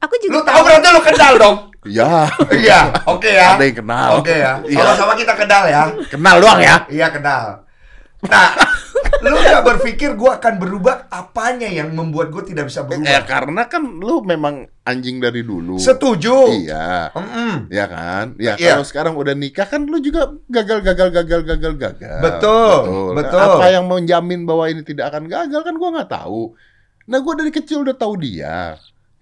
Aku 0.00 0.14
Lu 0.16 0.20
juga 0.20 0.40
tahu 0.44 0.60
berarti 0.64 0.88
lu 0.88 1.00
kenal 1.00 1.32
dong? 1.36 1.56
Ya, 1.86 2.26
Iya, 2.50 2.80
oke 3.06 3.30
ya. 3.30 3.54
Ada 3.54 3.62
yang 3.62 3.76
kenal. 3.78 4.10
Oke 4.18 4.34
ya. 4.34 4.52
Iya. 4.66 4.82
Sama-sama 4.82 5.12
kita 5.14 5.32
kenal 5.32 5.62
ya. 5.68 5.82
kenal 6.10 6.36
doang 6.40 6.60
ya. 6.60 6.76
Iya 6.90 7.06
kenal. 7.08 7.44
Nah, 8.26 8.48
lu 9.22 9.36
gak 9.36 9.64
berpikir 9.64 10.12
gua 10.12 10.36
akan 10.36 10.54
berubah 10.56 11.08
apanya 11.08 11.66
yang 11.66 11.90
membuat 11.90 12.28
gue 12.28 12.44
tidak 12.46 12.68
bisa 12.68 12.80
Ya 12.80 12.86
berubah? 12.86 13.22
karena 13.24 13.62
kan 13.64 13.82
lu 13.96 14.20
memang 14.20 14.54
anjing 14.82 15.18
dari 15.18 15.40
dulu. 15.40 15.76
Setuju. 15.76 16.52
Iya. 16.52 17.10
Mm-mm. 17.12 17.68
Ya 17.68 17.86
kan? 17.86 18.36
Ya 18.36 18.54
Iya. 18.54 18.74
kalau 18.74 18.84
sekarang 18.84 19.14
udah 19.14 19.32
nikah 19.32 19.64
kan 19.64 19.82
lu 19.82 19.98
juga 19.98 20.28
gagal 20.46 20.80
gagal 20.80 21.08
gagal 21.12 21.40
gagal 21.42 21.74
gagal. 21.74 22.20
Betul, 22.20 23.14
betul. 23.14 23.40
Apa 23.40 23.66
yang 23.68 23.84
menjamin 23.84 24.44
bahwa 24.44 24.66
ini 24.66 24.82
tidak 24.82 25.10
akan 25.10 25.26
gagal 25.26 25.60
kan 25.60 25.74
gua 25.74 25.90
nggak 25.92 26.10
tahu. 26.12 26.54
Nah 27.06 27.18
gua 27.18 27.34
dari 27.34 27.50
kecil 27.50 27.82
udah 27.82 27.94
tahu 27.94 28.14
dia. 28.18 28.76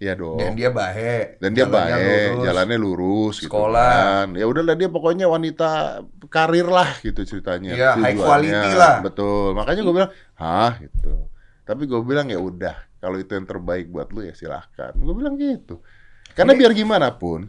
Ya 0.05 0.13
dong. 0.13 0.37
Dan 0.37 0.53
dia 0.53 0.69
baik. 0.69 1.41
Dan 1.41 1.57
dia 1.57 1.65
baik, 1.65 1.97
lurus. 2.37 2.45
jalannya 2.45 2.77
lurus 2.77 3.37
gitu 3.41 3.49
Sekolah. 3.49 3.93
kan. 3.97 4.27
Ya 4.37 4.45
udahlah 4.45 4.77
dia 4.77 4.93
pokoknya 4.93 5.27
wanita 5.27 6.05
karir 6.29 6.69
lah 6.69 6.93
gitu 7.01 7.25
ceritanya. 7.25 7.73
Iya, 7.73 7.91
high 7.97 8.21
quality 8.21 8.71
lah. 8.77 9.01
Betul. 9.01 9.57
Makanya 9.57 9.81
gue 9.81 9.95
bilang, 9.97 10.13
"Hah?" 10.37 10.77
gitu. 10.77 11.33
Tapi 11.65 11.89
gue 11.89 12.01
bilang 12.05 12.29
ya 12.29 12.37
udah, 12.37 12.77
kalau 13.01 13.17
itu 13.17 13.33
yang 13.33 13.49
terbaik 13.49 13.89
buat 13.89 14.13
lu 14.13 14.29
ya 14.29 14.37
silahkan. 14.37 14.93
Gue 14.93 15.15
bilang 15.17 15.41
gitu. 15.41 15.81
Karena 16.37 16.53
Ini- 16.53 16.61
biar 16.61 16.73
gimana 16.77 17.09
pun, 17.17 17.49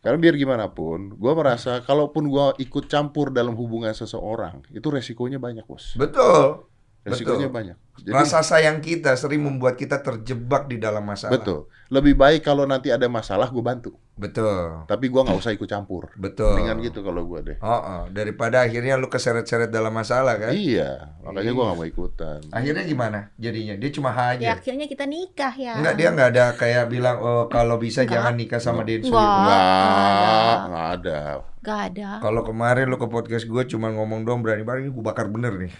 karena 0.00 0.16
biar 0.16 0.34
gimana 0.40 0.66
pun, 0.72 1.12
gue 1.12 1.32
merasa 1.36 1.84
kalaupun 1.84 2.24
gue 2.32 2.46
ikut 2.64 2.88
campur 2.88 3.28
dalam 3.28 3.52
hubungan 3.52 3.92
seseorang, 3.92 4.64
itu 4.72 4.88
resikonya 4.88 5.36
banyak, 5.36 5.68
bos. 5.68 5.92
Betul. 6.00 6.64
Resikonya 7.04 7.50
Betul. 7.50 7.56
banyak. 7.60 7.76
Jadi, 8.00 8.14
Rasa 8.14 8.40
sayang 8.40 8.80
kita 8.80 9.12
sering 9.14 9.44
membuat 9.44 9.76
kita 9.76 10.00
terjebak 10.00 10.66
di 10.66 10.80
dalam 10.80 11.04
masalah. 11.04 11.36
betul. 11.36 11.68
Lebih 11.92 12.16
baik 12.16 12.40
kalau 12.40 12.64
nanti 12.64 12.88
ada 12.88 13.04
masalah 13.04 13.52
gue 13.52 13.60
bantu. 13.60 13.92
Betul. 14.12 14.84
Tapi 14.84 15.08
gua 15.08 15.24
nggak 15.24 15.40
usah 15.40 15.56
ikut 15.56 15.64
campur. 15.64 16.12
Betul. 16.20 16.60
Mendingan 16.60 16.84
gitu 16.84 17.00
kalau 17.00 17.24
gua 17.24 17.40
deh. 17.40 17.56
Oh, 17.64 17.72
oh. 17.72 18.02
daripada 18.12 18.60
akhirnya 18.60 19.00
lu 19.00 19.08
keseret-seret 19.08 19.72
dalam 19.72 19.88
masalah 19.88 20.36
kan? 20.36 20.52
Iya, 20.52 21.16
makanya 21.24 21.52
gua 21.56 21.64
nggak 21.72 21.78
mau 21.80 21.88
ikutan. 21.88 22.40
Akhirnya 22.52 22.84
gimana 22.84 23.32
jadinya? 23.40 23.74
Dia 23.80 23.90
cuma 23.90 24.12
ha 24.12 24.36
Ya 24.36 24.52
akhirnya 24.52 24.84
kita 24.84 25.08
nikah 25.08 25.56
ya. 25.56 25.80
Enggak, 25.80 25.94
dia 25.96 26.08
nggak 26.12 26.28
ada 26.36 26.44
kayak 26.60 26.84
bilang 26.92 27.16
oh 27.24 27.44
kalau 27.48 27.80
bisa 27.80 28.04
Enggak. 28.04 28.14
jangan 28.20 28.34
nikah 28.36 28.60
sama 28.60 28.84
Densu. 28.84 29.08
Enggak. 29.08 29.24
gitu. 29.24 29.40
Nggak, 29.48 30.56
nggak 30.68 30.88
ada. 31.00 31.20
Gak 31.62 31.94
ada. 31.94 32.18
Kalau 32.18 32.42
kemarin 32.42 32.90
lu 32.90 32.98
ke 32.98 33.06
podcast 33.06 33.46
gue 33.46 33.62
cuma 33.70 33.94
ngomong 33.94 34.26
dong 34.26 34.42
berani 34.42 34.66
banget 34.66 34.90
ini 34.90 34.98
gue 34.98 35.04
bakar 35.06 35.30
bener 35.30 35.62
nih. 35.62 35.70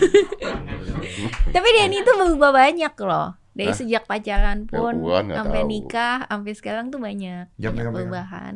Tapi 1.54 1.68
Denny 1.72 2.00
itu 2.00 2.12
berubah 2.12 2.50
banyak 2.52 2.94
loh. 3.00 3.36
Dari 3.50 3.66
Hah? 3.66 3.76
sejak 3.76 4.06
pacaran 4.06 4.62
Ya, 4.62 4.70
pun 4.70 4.94
nggak 5.02 5.34
sampai 5.34 5.60
tahu. 5.60 5.68
nikah, 5.68 6.16
sampai 6.22 6.52
sekarang 6.54 6.84
tuh 6.88 7.02
banyak 7.02 7.50
perubahan. 7.58 8.54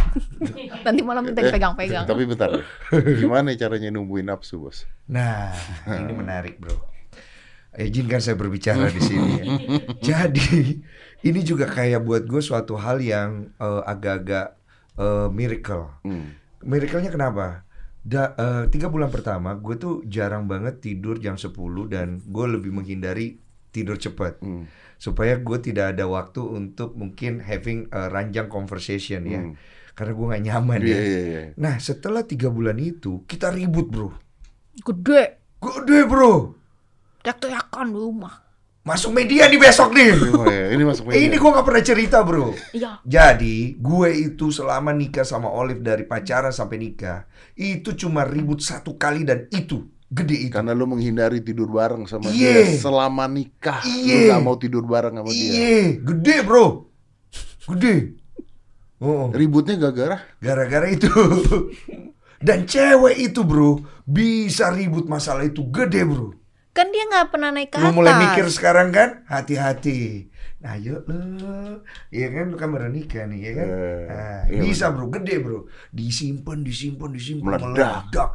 Nanti 0.88 1.00
malam 1.04 1.22
minta 1.28 1.44
pegang-pegang. 1.44 2.08
Tapi 2.08 2.24
bentar. 2.24 2.48
Gimana 2.90 3.52
caranya 3.54 3.92
numbuhin 3.92 4.26
nafsu, 4.26 4.56
Bos? 4.56 4.88
Nah, 5.04 5.52
ini 5.86 6.16
menarik 6.16 6.56
bro. 6.56 6.74
Izinkan 7.70 8.18
saya 8.18 8.34
berbicara 8.34 8.88
di 8.88 8.98
sini. 8.98 9.30
Ya. 9.36 9.44
Jadi 10.10 10.80
ini 11.22 11.40
juga 11.44 11.68
kayak 11.68 12.02
buat 12.02 12.24
gue 12.24 12.40
suatu 12.40 12.74
hal 12.74 12.98
yang 12.98 13.52
eh, 13.60 13.82
agak-agak 13.84 14.56
eh, 14.96 15.28
miracle. 15.30 15.92
Hmm. 16.02 16.34
Miracle-nya 16.60 17.12
kenapa? 17.12 17.68
Da, 18.00 18.32
eh, 18.32 18.64
tiga 18.68 18.88
bulan 18.88 19.08
pertama 19.08 19.52
gue 19.52 19.76
tuh 19.76 20.00
jarang 20.04 20.48
banget 20.48 20.80
tidur 20.80 21.20
jam 21.20 21.36
10 21.36 21.52
dan 21.86 22.24
gue 22.24 22.46
lebih 22.48 22.72
menghindari 22.72 23.36
tidur 23.68 23.94
cepat 23.94 24.40
Hmm. 24.40 24.64
supaya 24.96 25.36
gue 25.36 25.58
tidak 25.60 25.94
ada 25.94 26.04
waktu 26.04 26.40
untuk 26.40 26.92
mungkin 26.92 27.38
having 27.38 27.86
a 27.90 28.08
ranjang 28.08 28.48
conversation 28.48 29.24
ya 29.24 29.40
Hmm. 29.40 29.54
karena 29.92 30.12
gue 30.12 30.26
nggak 30.26 30.44
nyaman 30.44 30.80
Iya, 30.80 30.88
ya. 30.88 30.98
iya, 30.98 31.20
iya. 31.20 31.40
Nah 31.54 31.76
setelah 31.76 32.24
tiga 32.24 32.48
bulan 32.48 32.76
itu 32.76 33.22
kita 33.24 33.52
ribut 33.52 33.86
bro, 33.86 34.08
Gede. 34.74 35.38
gede 35.60 35.98
bro, 36.04 36.56
Teriak-teriakan 37.20 37.86
di 37.86 37.98
rumah. 38.00 38.34
Masuk 38.80 39.12
media 39.12 39.46
nih 39.46 39.60
besok 39.60 39.92
nih. 39.92 40.10
Oh, 40.40 40.46
iya. 40.48 40.72
Ini 40.72 40.82
masuk 40.86 41.04
media. 41.10 41.20
Ini 41.20 41.36
gue 41.36 41.50
nggak 41.50 41.66
pernah 41.66 41.84
cerita 41.84 42.18
bro. 42.22 42.54
Iya. 42.72 43.02
Jadi 43.04 43.76
gue 43.76 44.08
itu 44.10 44.48
selama 44.48 44.90
nikah 44.90 45.26
sama 45.26 45.50
Olive 45.50 45.80
dari 45.80 46.06
pacaran 46.06 46.50
sampai 46.50 46.78
nikah 46.78 47.28
itu 47.54 47.92
cuma 47.94 48.24
ribut 48.24 48.62
satu 48.62 48.96
kali 48.96 49.26
dan 49.26 49.50
itu 49.50 49.84
gede 50.08 50.48
itu. 50.48 50.50
Karena 50.50 50.72
lu 50.72 50.86
menghindari 50.86 51.38
tidur 51.38 51.70
bareng 51.70 52.06
sama 52.06 52.30
Iya. 52.30 52.66
dia 52.66 52.78
selama 52.78 53.26
nikah. 53.26 53.82
Iya. 53.84 54.16
Lu 54.16 54.32
gak 54.32 54.42
mau 54.42 54.56
tidur 54.56 54.84
bareng 54.86 55.14
sama 55.18 55.30
dia. 55.30 55.50
Iya, 55.52 55.80
gede 56.00 56.36
bro, 56.42 56.66
gede. 57.68 57.94
Oh, 59.00 59.32
Ributnya 59.32 59.80
gara-gara 59.80 60.18
gara-gara 60.38 60.86
itu. 60.92 61.08
Dan 62.40 62.64
cewek 62.64 63.20
itu 63.20 63.44
bro 63.44 63.84
bisa 64.02 64.72
ribut 64.72 65.04
masalah 65.04 65.44
itu 65.44 65.64
gede 65.68 66.04
bro. 66.08 66.32
Kan 66.70 66.86
dia 66.88 67.02
nggak 67.04 67.28
pernah 67.28 67.50
naik 67.50 67.70
ke 67.70 67.76
Lu 67.76 67.90
atas. 67.90 67.96
mulai 67.96 68.14
mikir 68.16 68.46
sekarang 68.46 68.88
kan, 68.90 69.26
hati-hati. 69.26 70.30
Nah 70.60 70.76
yuk 70.76 71.02
lu, 71.04 71.18
iya 72.08 72.28
kan 72.28 72.46
lu 72.46 72.56
kan 72.56 72.68
baru 72.68 72.86
nikah 72.86 73.24
nih 73.26 73.40
ya 73.40 73.52
kan. 73.56 73.66
Eh, 73.66 74.02
Nah, 74.06 74.40
iya 74.46 74.60
bisa 74.60 74.84
bro, 74.88 75.08
gede 75.08 75.40
bro. 75.40 75.64
Disimpan, 75.90 76.60
disimpan, 76.60 77.10
disimpan, 77.10 77.56
Meledak. 77.58 78.12
meledak, 78.12 78.30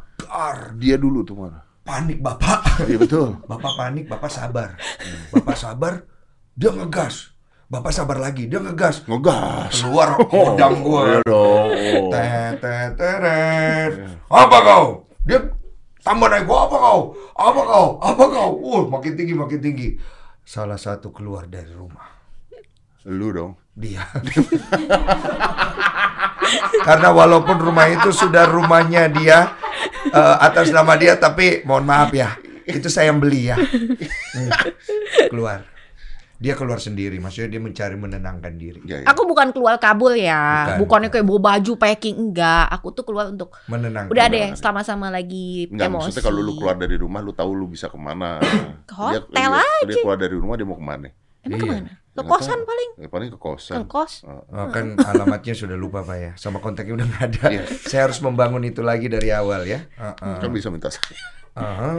dia 0.76 0.96
dulu 0.96 1.22
tuh 1.22 1.38
mana? 1.38 1.62
Panik 1.80 2.18
bapak. 2.18 2.82
Iya 2.84 2.98
betul. 2.98 3.38
Bapak 3.50 3.72
panik, 3.78 4.04
bapak 4.04 4.26
sabar. 4.26 4.74
Bapak 5.30 5.54
sabar, 5.54 6.02
dia 6.52 6.74
ngegas. 6.74 7.30
Bapak 7.66 7.90
sabar 7.90 8.18
lagi, 8.18 8.46
dia 8.46 8.58
ngegas. 8.58 9.06
Ngegas. 9.06 9.70
Keluar 9.80 10.18
hodang 10.34 10.76
Iya 10.76 10.82
gua. 10.82 11.02
dong. 11.22 11.70
Tet, 12.10 12.58
tet, 12.58 12.90
teret. 12.98 13.90
Apa 14.26 14.56
kau? 14.60 14.86
Dia 15.22 15.46
tambah 16.06 16.30
naik 16.30 16.46
gua 16.46 16.70
apa 16.70 16.76
kau? 16.78 17.00
Apa 17.34 17.60
kau? 17.66 17.86
Apa 17.98 18.24
kau? 18.30 18.50
Uh 18.62 18.82
makin 18.86 19.18
tinggi 19.18 19.34
makin 19.34 19.58
tinggi. 19.58 19.98
Salah 20.46 20.78
satu 20.78 21.10
keluar 21.10 21.50
dari 21.50 21.74
rumah. 21.74 22.06
Lu 23.10 23.34
dong. 23.34 23.58
dia. 23.74 24.06
Karena 26.86 27.10
walaupun 27.10 27.58
rumah 27.58 27.90
itu 27.90 28.14
sudah 28.14 28.46
rumahnya 28.46 29.10
dia 29.10 29.58
eh, 30.06 30.36
atas 30.38 30.70
nama 30.70 30.94
dia 30.94 31.18
tapi 31.18 31.66
mohon 31.66 31.82
maaf 31.82 32.14
ya 32.14 32.38
itu 32.62 32.86
saya 32.86 33.10
yang 33.10 33.18
beli 33.18 33.50
ya. 33.50 33.58
Hmm. 33.58 34.50
keluar 35.30 35.75
dia 36.36 36.52
keluar 36.52 36.76
sendiri 36.76 37.16
maksudnya 37.16 37.48
dia 37.48 37.58
mencari 37.58 37.94
menenangkan 37.94 38.54
diri 38.54 38.80
Ya, 38.84 39.00
ya. 39.00 39.06
Aku 39.08 39.24
bukan 39.24 39.50
keluar 39.50 39.76
kabul 39.76 40.12
ya, 40.12 40.68
Bukan, 40.68 40.78
bukannya 40.82 41.08
bukan. 41.08 41.16
kayak 41.16 41.26
bawa 41.26 41.40
baju 41.42 41.72
packing 41.74 42.16
enggak. 42.18 42.66
Aku 42.70 42.92
tuh 42.92 43.02
keluar 43.02 43.26
untuk 43.26 43.56
menenangkan 43.66 44.12
udah 44.12 44.26
deh 44.28 44.48
sama-sama 44.54 45.08
lagi 45.08 45.66
Enggak, 45.68 45.88
emosi. 45.88 46.12
maksudnya 46.12 46.24
kalau 46.24 46.40
lu 46.40 46.52
keluar 46.54 46.76
dari 46.76 46.96
rumah, 46.96 47.20
lu 47.20 47.32
tahu 47.32 47.50
lu 47.52 47.66
bisa 47.66 47.88
ke 47.88 47.96
mana. 47.96 48.38
Ke 48.84 48.94
hotel 48.94 49.24
dia, 49.26 49.48
aja. 49.56 49.84
Dia 49.84 49.96
keluar 49.98 50.16
dari 50.16 50.36
rumah, 50.36 50.54
dia 50.54 50.64
mau 50.64 50.76
ke 50.76 50.84
mana? 50.84 51.08
Emang 51.40 51.56
Iya. 51.56 51.58
ke 51.58 51.66
mana? 51.72 51.90
Ke 52.16 52.22
kosan 52.24 52.64
paling, 52.64 52.90
Ya, 52.96 53.08
paling 53.12 53.28
ke 53.28 53.36
kosan. 53.36 53.84
ke 53.84 53.92
kos. 53.92 54.24
Oh, 54.24 54.66
kan 54.72 54.96
alamatnya 55.12 55.52
sudah 55.52 55.76
lupa 55.76 56.00
pak 56.00 56.16
ya, 56.16 56.32
sama 56.40 56.64
kontaknya 56.64 56.96
udah 56.96 57.06
nggak 57.06 57.24
ada. 57.28 57.44
Iya. 57.52 57.62
Saya 57.92 58.08
harus 58.08 58.18
membangun 58.24 58.64
itu 58.64 58.80
lagi 58.80 59.12
dari 59.12 59.28
awal 59.30 59.68
ya. 59.68 59.84
Uh-uh. 60.00 60.40
Kan 60.40 60.48
bisa 60.48 60.72
minta 60.72 60.88
saya. 60.88 61.12
Aha, 61.56 61.96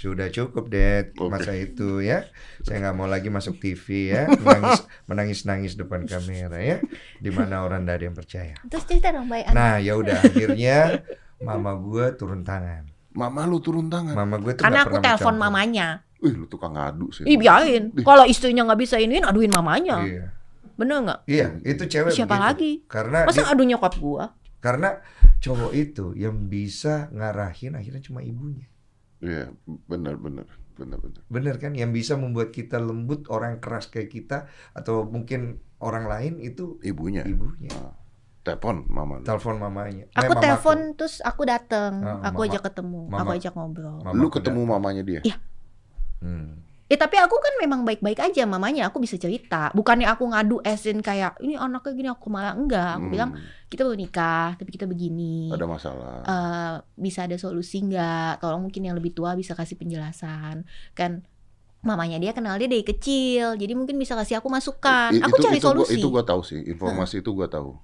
sudah 0.00 0.32
cukup 0.32 0.72
deh 0.72 1.12
Oke. 1.20 1.28
masa 1.28 1.52
itu 1.52 2.00
ya. 2.00 2.24
Saya 2.64 2.80
nggak 2.80 2.96
mau 2.96 3.04
lagi 3.04 3.28
masuk 3.28 3.60
TV 3.60 4.08
ya, 4.08 4.24
menangis 4.40 4.88
menangis 5.04 5.38
nangis 5.44 5.72
depan 5.76 6.08
kamera 6.08 6.56
ya, 6.56 6.80
di 7.20 7.28
mana 7.28 7.60
orang 7.60 7.84
tidak 7.84 7.94
ada 8.00 8.04
yang 8.08 8.16
percaya. 8.16 8.54
Terus 8.64 8.84
cerita 8.88 9.12
dong 9.12 9.28
baik 9.28 9.52
Nah 9.52 9.76
ya 9.76 10.00
udah 10.00 10.24
akhirnya 10.24 11.04
mama 11.44 11.76
gue 11.76 12.16
turun 12.16 12.40
tangan. 12.40 12.88
Mama 13.12 13.44
lu 13.44 13.60
turun 13.60 13.92
tangan. 13.92 14.16
Mama 14.16 14.40
gue 14.40 14.56
tuh 14.56 14.64
Karena 14.64 14.80
aku 14.88 14.96
telepon 14.96 15.36
mamanya. 15.36 16.07
Wih, 16.18 16.34
lu 16.34 16.46
tukang 16.46 16.72
ngadu 16.72 17.08
sih. 17.10 17.22
Ih 17.22 17.34
biarin. 17.34 17.94
Kalau 17.96 18.24
istrinya 18.24 18.62
nggak 18.64 18.80
bisa 18.80 18.96
iniin, 18.96 19.22
aduin 19.22 19.48
mamanya. 19.48 20.02
Iya. 20.02 20.34
Bener 20.74 20.98
nggak? 21.00 21.20
Iya, 21.24 21.58
itu 21.62 21.82
cewek 21.84 22.10
Siapa 22.10 22.34
begitu. 22.34 22.44
lagi? 22.44 22.70
Karena 22.86 23.18
Masa 23.22 23.40
dia- 23.40 23.50
adu 23.50 23.62
nyokap 23.62 23.94
gua? 23.96 24.34
karena 24.58 24.98
cowok 25.38 25.70
itu 25.72 26.06
yang 26.14 26.46
bisa 26.46 27.06
ngarahin 27.10 27.72
akhirnya 27.72 27.98
cuma 28.00 28.18
ibunya. 28.20 28.66
Iya, 29.18 29.54
benar 29.86 30.14
benar. 30.14 30.46
Benar 31.28 31.54
kan? 31.56 31.74
Yang 31.74 31.90
bisa 31.92 32.14
membuat 32.14 32.50
kita 32.50 32.78
lembut 32.78 33.26
orang 33.28 33.58
keras 33.58 33.86
kayak 33.86 34.08
kita 34.08 34.46
atau 34.72 35.02
mungkin 35.04 35.58
orang 35.78 36.06
lain 36.06 36.38
itu 36.38 36.78
Ibunya. 36.80 37.22
ibunya. 37.22 37.70
Ah. 37.72 37.94
Telepon 38.40 38.86
mama. 38.86 39.18
Telepon 39.20 39.58
mamanya. 39.58 40.06
Eh, 40.06 40.14
Aku 40.16 40.32
mamaku. 40.32 40.42
telepon 40.42 40.78
terus 40.94 41.18
aku 41.20 41.42
dateng, 41.44 41.98
Ah, 42.00 42.22
aku 42.24 42.40
mama- 42.40 42.48
ajak 42.48 42.62
ketemu, 42.64 43.00
mama- 43.04 43.18
aku 43.20 43.30
ajak 43.34 43.52
ngobrol. 43.52 43.96
Mamaku 44.00 44.16
Lu 44.16 44.26
ketemu 44.28 44.60
mamanya 44.64 45.02
dia. 45.02 45.20
Iya. 45.20 45.36
Hmm. 46.18 46.58
Ya 46.88 46.96
tapi 46.96 47.20
aku 47.20 47.36
kan 47.36 47.52
memang 47.60 47.84
baik-baik 47.84 48.16
aja 48.16 48.48
mamanya, 48.48 48.88
aku 48.88 48.96
bisa 48.96 49.20
cerita. 49.20 49.68
Bukannya 49.76 50.08
aku 50.08 50.24
ngadu 50.32 50.64
esin 50.64 51.04
kayak 51.04 51.36
ini 51.44 51.52
anaknya 51.52 51.92
gini 51.92 52.08
aku 52.08 52.32
malah 52.32 52.56
enggak. 52.56 52.96
Aku 52.96 53.06
Hmm, 53.06 53.12
bilang 53.12 53.30
kita 53.68 53.84
baru 53.84 53.92
nikah, 54.00 54.56
tapi 54.56 54.72
kita 54.72 54.88
begini. 54.88 55.52
ada 55.52 55.68
masalah. 55.68 56.24
Eh, 56.24 56.74
bisa 56.96 57.28
ada 57.28 57.36
solusi 57.36 57.84
nggak? 57.84 58.40
Tolong 58.40 58.64
mungkin 58.64 58.88
yang 58.88 58.96
lebih 58.96 59.12
tua 59.12 59.36
bisa 59.36 59.52
kasih 59.52 59.76
penjelasan. 59.76 60.64
Kan 60.96 61.28
mamanya 61.84 62.16
dia 62.16 62.32
kenal 62.32 62.56
dia 62.56 62.66
dari 62.72 62.82
kecil, 62.82 63.54
jadi 63.60 63.72
mungkin 63.76 64.00
bisa 64.00 64.16
kasih 64.16 64.40
aku 64.40 64.48
masukan. 64.48 65.12
I- 65.12 65.22
Aku 65.28 65.36
itu, 65.36 65.44
cari 65.44 65.60
itu 65.60 65.68
solusi. 65.68 65.92
Gua, 65.92 66.00
itu 66.00 66.08
gua 66.08 66.24
tahu 66.24 66.40
sih, 66.40 66.60
informasi 66.64 67.20
itu 67.20 67.30
gua 67.36 67.52
tahu. 67.52 67.76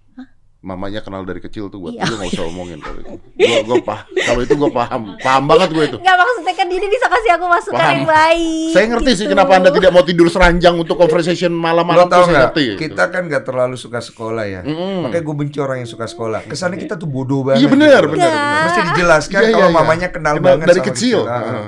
Mamanya 0.64 0.98
kenal 0.98 1.22
dari 1.22 1.38
kecil 1.38 1.68
tuh 1.68 1.76
gua, 1.78 1.90
Iya. 1.92 2.08
lu 2.08 2.16
nggak 2.16 2.32
usah 2.32 2.44
omongin 2.44 2.80
kalau 2.80 2.96
itu. 2.96 3.12
Gua, 3.36 3.58
gua 3.62 3.78
paham, 3.84 4.06
kalau 4.18 4.40
itu 4.40 4.54
gua 4.56 4.70
paham, 4.72 5.02
paham 5.20 5.44
banget 5.44 5.68
gua 5.70 5.84
itu. 5.84 5.98
Nggak 6.00 6.16
maksudnya 6.16 6.54
kan 6.54 6.66
dia 6.66 6.80
bisa 6.82 7.06
kasih 7.06 7.30
aku 7.32 7.44
masukan 7.44 7.76
Paham. 7.76 7.92
yang 7.92 8.06
baik. 8.06 8.72
Saya 8.72 8.86
ngerti 8.88 9.10
sih 9.12 9.24
gitu. 9.24 9.30
kenapa 9.30 9.52
anda 9.54 9.68
tidak 9.68 9.90
mau 9.90 10.00
tidur 10.00 10.26
seranjang 10.26 10.74
untuk 10.74 10.96
conversation 10.96 11.52
malam-malam 11.52 12.08
saya 12.08 12.24
nggak? 12.24 12.40
ngerti. 12.48 12.66
Kita 12.80 13.04
kan 13.06 13.22
nggak 13.28 13.44
terlalu 13.44 13.76
suka 13.76 14.00
sekolah 14.00 14.44
ya. 14.44 14.60
Mm-mm. 14.62 15.04
Makanya 15.04 15.20
gue 15.22 15.34
benci 15.36 15.58
orang 15.58 15.76
yang 15.78 15.90
suka 15.90 16.06
sekolah. 16.06 16.40
Kesannya 16.44 16.78
kita 16.78 16.96
tuh 16.96 17.06
bodoh 17.06 17.44
banget. 17.44 17.60
Iya 17.60 17.68
benar, 17.68 18.00
gitu. 18.02 18.12
benar, 18.16 18.32
benar. 18.32 18.62
Mesti 18.64 18.80
dijelaskan 18.88 19.36
Iya, 19.36 19.50
kalau 19.50 19.60
iya, 19.60 19.68
iya. 19.68 19.76
mamanya 19.76 20.08
kenal, 20.08 20.34
Kenal 20.34 20.46
banget 20.48 20.66
dari 20.66 20.80
sama 20.80 20.88
kecil. 20.88 21.18
Heeh. 21.22 21.64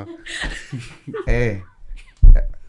eh, 1.29 1.53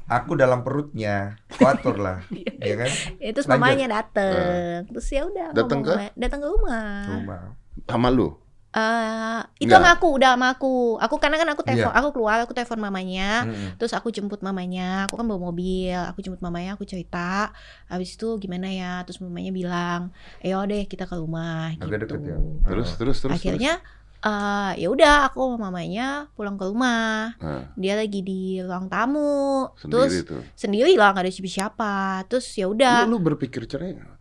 aku 0.07 0.33
dalam 0.33 0.63
perutnya, 0.63 1.35
kuatur 1.51 1.99
lah, 1.99 2.23
ya 2.63 2.75
kan? 2.75 2.89
Ya, 3.19 3.29
terus 3.31 3.45
Lanjut. 3.45 3.61
mamanya 3.61 3.87
dateng, 3.91 4.87
terus 4.87 5.07
ya 5.07 5.21
udah 5.23 5.51
Dateng 5.51 5.83
ke? 5.83 5.93
datang 6.15 6.39
ke 6.39 6.47
rumah. 6.47 6.87
Rumah. 7.13 7.41
Sama 7.83 8.07
lu. 8.09 8.39
Eh, 8.69 9.39
itu 9.57 9.73
sama 9.73 9.97
aku, 9.97 10.21
udah 10.21 10.37
sama 10.37 10.53
aku. 10.53 11.01
Aku 11.01 11.17
karena 11.17 11.35
kan 11.35 11.49
aku 11.49 11.65
telepon, 11.65 11.89
Iya. 11.89 11.97
aku 11.97 12.09
keluar, 12.13 12.37
aku 12.39 12.53
telepon 12.53 12.77
mamanya. 12.77 13.47
Mm-mm. 13.47 13.73
Terus 13.75 13.89
aku 13.91 14.13
jemput 14.13 14.39
mamanya, 14.39 15.09
aku 15.09 15.17
kan 15.17 15.25
bawa 15.25 15.49
mobil, 15.49 15.97
aku 15.97 16.21
jemput 16.21 16.43
mamanya, 16.45 16.77
aku 16.77 16.85
cerita. 16.85 17.49
Habis 17.89 18.19
itu 18.19 18.37
gimana 18.37 18.69
ya? 18.69 19.01
Terus 19.01 19.17
mamanya 19.17 19.49
bilang, 19.49 20.01
"Ayo 20.45 20.61
deh 20.63 20.85
kita 20.85 21.09
ke 21.09 21.15
rumah." 21.17 21.73
Agak 21.73 22.05
gitu. 22.05 22.05
deket 22.05 22.21
ya. 22.27 22.37
Terus 22.69 22.89
terus 22.95 23.17
terus. 23.17 23.33
Akhirnya 23.33 23.81
eh 24.27 24.71
ya 24.77 24.87
udah 24.89 25.13
aku 25.25 25.39
sama 25.47 25.71
mamanya 25.71 26.27
pulang 26.35 26.59
ke 26.59 26.65
rumah. 26.65 27.31
Nah, 27.39 27.71
Dia 27.73 27.95
lagi 27.95 28.19
di 28.19 28.59
ruang 28.59 28.87
tamu. 28.87 29.71
sendiri 29.73 29.95
terus 29.95 30.13
tuh. 30.27 30.41
sendiri 30.53 30.93
lah, 30.93 31.15
nggak 31.15 31.23
ada 31.23 31.31
siapa-siapa. 31.31 31.93
Terus 32.27 32.47
ya 32.53 32.67
udah. 32.67 33.07
Lu, 33.07 33.15
lu 33.15 33.23
berpikir 33.23 33.63
cerai 33.63 33.95
nggak? 33.95 34.15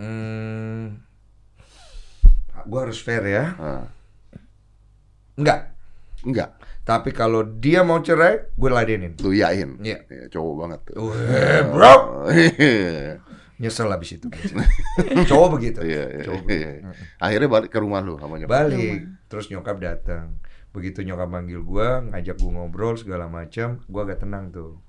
Hmm, 0.00 0.96
gue 2.62 2.80
harus 2.80 2.96
fair 2.96 3.20
ya. 3.22 3.44
Nah, 3.52 3.84
Enggak. 5.36 5.60
enggak, 6.20 6.50
Tapi 6.82 7.12
kalau 7.12 7.44
dia 7.44 7.80
mau 7.80 8.00
cerai, 8.00 8.48
gue 8.50 8.68
ladenin. 8.68 9.12
lu 9.18 9.30
yain. 9.30 9.76
Iya. 9.78 10.00
Ya, 10.04 10.24
cowok 10.28 10.54
banget 10.56 10.80
tuh. 10.86 11.12
Weh, 11.12 11.60
bro. 11.66 11.94
Iya, 13.60 13.68
Nyesel 13.68 13.92
abis 13.92 14.10
itu. 14.16 14.26
Cowok 15.30 15.60
begitu. 15.60 15.84
iya, 15.84 16.08
iya, 16.08 16.22
Cowok 16.24 16.40
iya. 16.48 16.48
begitu. 16.48 16.88
Akhirnya 17.20 17.48
balik 17.52 17.68
ke 17.68 17.78
rumah 17.78 18.00
lu 18.00 18.16
sama 18.16 18.40
nyokap. 18.40 18.56
Balik. 18.56 19.00
Terus 19.28 19.52
nyokap 19.52 19.76
datang. 19.76 20.40
Begitu 20.72 21.04
nyokap 21.04 21.28
manggil 21.28 21.60
gue, 21.60 21.88
ngajak 22.08 22.40
gue 22.40 22.50
ngobrol 22.50 22.96
segala 22.96 23.28
macam, 23.28 23.84
gue 23.84 24.00
agak 24.00 24.24
tenang 24.24 24.48
tuh. 24.48 24.80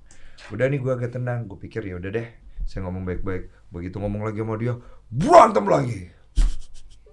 Udah 0.48 0.72
nih 0.72 0.80
gue 0.80 0.88
agak 0.88 1.12
tenang. 1.12 1.44
Gue 1.44 1.60
pikir 1.60 1.84
ya 1.84 2.00
udah 2.00 2.08
deh, 2.08 2.28
saya 2.64 2.88
ngomong 2.88 3.04
baik-baik. 3.04 3.52
Begitu 3.68 4.00
ngomong 4.00 4.24
lagi 4.24 4.40
sama 4.40 4.56
dia, 4.56 4.74
berantem 5.12 5.66
lagi. 5.68 6.00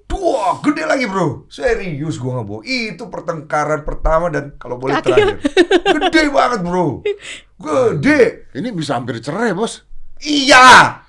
Wah, 0.10 0.60
gede 0.64 0.84
lagi 0.84 1.06
bro. 1.06 1.48
Serius 1.52 2.18
gue 2.18 2.32
nggak 2.32 2.48
bohong. 2.48 2.64
Itu 2.64 3.12
pertengkaran 3.12 3.84
pertama 3.84 4.32
dan 4.32 4.56
kalau 4.56 4.80
boleh 4.80 5.00
Terakhir. 5.00 5.38
terakhir. 5.40 5.96
Gede 6.10 6.24
banget 6.34 6.60
bro. 6.66 7.06
Gede. 7.56 8.50
Ini 8.52 8.70
bisa 8.74 9.00
hampir 9.00 9.22
cerai, 9.24 9.54
Bos. 9.54 9.86
Iya. 10.20 11.00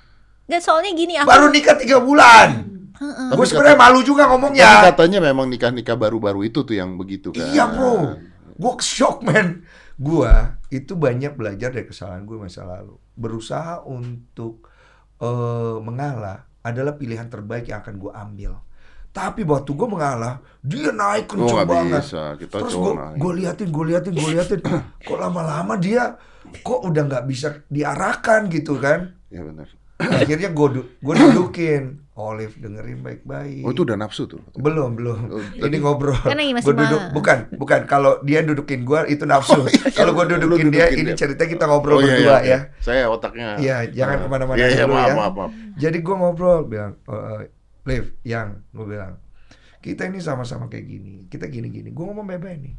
Nggak, 0.51 0.61
soalnya 0.61 0.91
gini 0.91 1.15
aku 1.15 1.31
Baru 1.31 1.47
nikah 1.47 1.79
tiga 1.79 2.03
bulan. 2.03 2.67
Heeh. 2.99 3.29
Gue 3.31 3.45
sebenarnya 3.47 3.79
malu 3.79 4.03
juga 4.03 4.27
Tapi 4.27 4.31
ngomongnya. 4.35 4.83
katanya 4.85 5.19
memang 5.23 5.47
nikah-nikah 5.47 5.95
baru-baru 5.95 6.45
itu 6.45 6.61
tuh 6.61 6.75
yang 6.75 6.99
begitu 6.99 7.31
kan. 7.31 7.47
Iya 7.47 7.71
bro, 7.71 8.19
gue 8.51 8.73
shock 8.83 9.23
man. 9.23 9.63
Gue 9.95 10.29
itu 10.69 10.93
banyak 10.93 11.33
belajar 11.33 11.71
dari 11.71 11.87
kesalahan 11.87 12.27
gue 12.27 12.35
masa 12.35 12.61
lalu. 12.61 12.99
Berusaha 13.15 13.81
untuk 13.81 14.67
eh, 15.17 15.77
mengalah 15.79 16.43
adalah 16.61 16.93
pilihan 16.93 17.25
terbaik 17.25 17.71
yang 17.71 17.79
akan 17.79 17.95
gue 17.95 18.11
ambil. 18.11 18.53
Tapi 19.11 19.43
waktu 19.43 19.71
gue 19.75 19.87
mengalah, 19.87 20.39
dia 20.63 20.87
naik 20.91 21.27
Oh, 21.27 21.35
kenceng 21.35 21.57
nggak 21.57 21.67
banget. 21.67 22.01
bisa. 22.05 22.23
Kita 22.37 22.55
Terus 22.59 22.73
gue 23.17 23.31
liatin, 23.33 23.67
gue 23.67 23.85
liatin, 23.87 24.13
gue 24.13 24.29
liatin. 24.29 24.59
kok 25.07 25.17
lama-lama 25.17 25.73
dia 25.75 26.15
kok 26.61 26.79
udah 26.83 27.03
nggak 27.07 27.25
bisa 27.25 27.65
diarahkan 27.67 28.45
gitu 28.47 28.77
kan? 28.77 29.15
Ya 29.27 29.41
benar. 29.41 29.67
Akhirnya 30.01 30.49
gue 30.49 30.67
du 30.73 30.81
gue 30.97 31.13
dudukin. 31.15 31.83
Olive 32.11 32.53
dengerin 32.59 33.01
baik-baik. 33.01 33.63
Oh, 33.65 33.71
itu 33.73 33.81
udah 33.81 33.97
nafsu 33.97 34.27
tuh. 34.29 34.37
Belum, 34.53 34.93
belum. 34.93 35.31
Oh, 35.31 35.41
Ini 35.41 35.79
ngobrol. 35.79 36.13
Kan 36.21 36.37
lagi 36.37 36.53
masih 36.53 36.69
Gua 36.69 36.75
duduk, 36.77 37.01
mahal. 37.01 37.15
bukan, 37.17 37.37
bukan. 37.57 37.79
Kalau 37.89 38.11
dia 38.21 38.43
dudukin 38.45 38.83
gua 38.83 39.07
itu 39.07 39.23
nafsu. 39.25 39.57
Oh, 39.57 39.65
iya, 39.65 39.89
Kalau 39.89 40.11
gua 40.13 40.27
lu 40.27 40.37
dudukin 40.37 40.69
dia, 40.69 40.85
dudukin 40.91 41.01
ini 41.01 41.11
dia. 41.15 41.17
cerita 41.17 41.47
kita 41.47 41.65
ngobrol 41.65 41.97
Oh, 41.97 42.01
iya, 42.03 42.13
berdua 42.13 42.37
iya, 42.37 42.37
ya. 42.45 42.59
Saya 42.77 43.09
otaknya. 43.09 43.57
Iya, 43.57 43.77
jangan 43.89 44.13
Ah. 44.13 44.21
ke 44.21 44.27
mana-mana 44.27 44.57
Iya, 44.59 44.67
iya, 44.69 44.83
dulu 44.85 44.93
maaf, 44.93 45.07
ya. 45.07 45.13
maaf, 45.17 45.33
maaf. 45.33 45.51
Jadi 45.79 45.97
gua 46.03 46.15
ngobrol, 46.19 46.59
bilang, 46.67 46.93
"Eh, 47.01 47.41
Liv, 47.89 48.05
yang 48.21 48.47
gua 48.69 48.85
bilang, 48.85 49.13
kita 49.79 50.01
ini 50.05 50.19
sama-sama 50.21 50.67
kayak 50.67 50.85
gini, 50.85 51.13
kita 51.25 51.47
gini-gini. 51.47 51.89
Gua 51.89 52.11
ngomong 52.11 52.27
bebek 52.27 52.53
nih. 52.59 52.75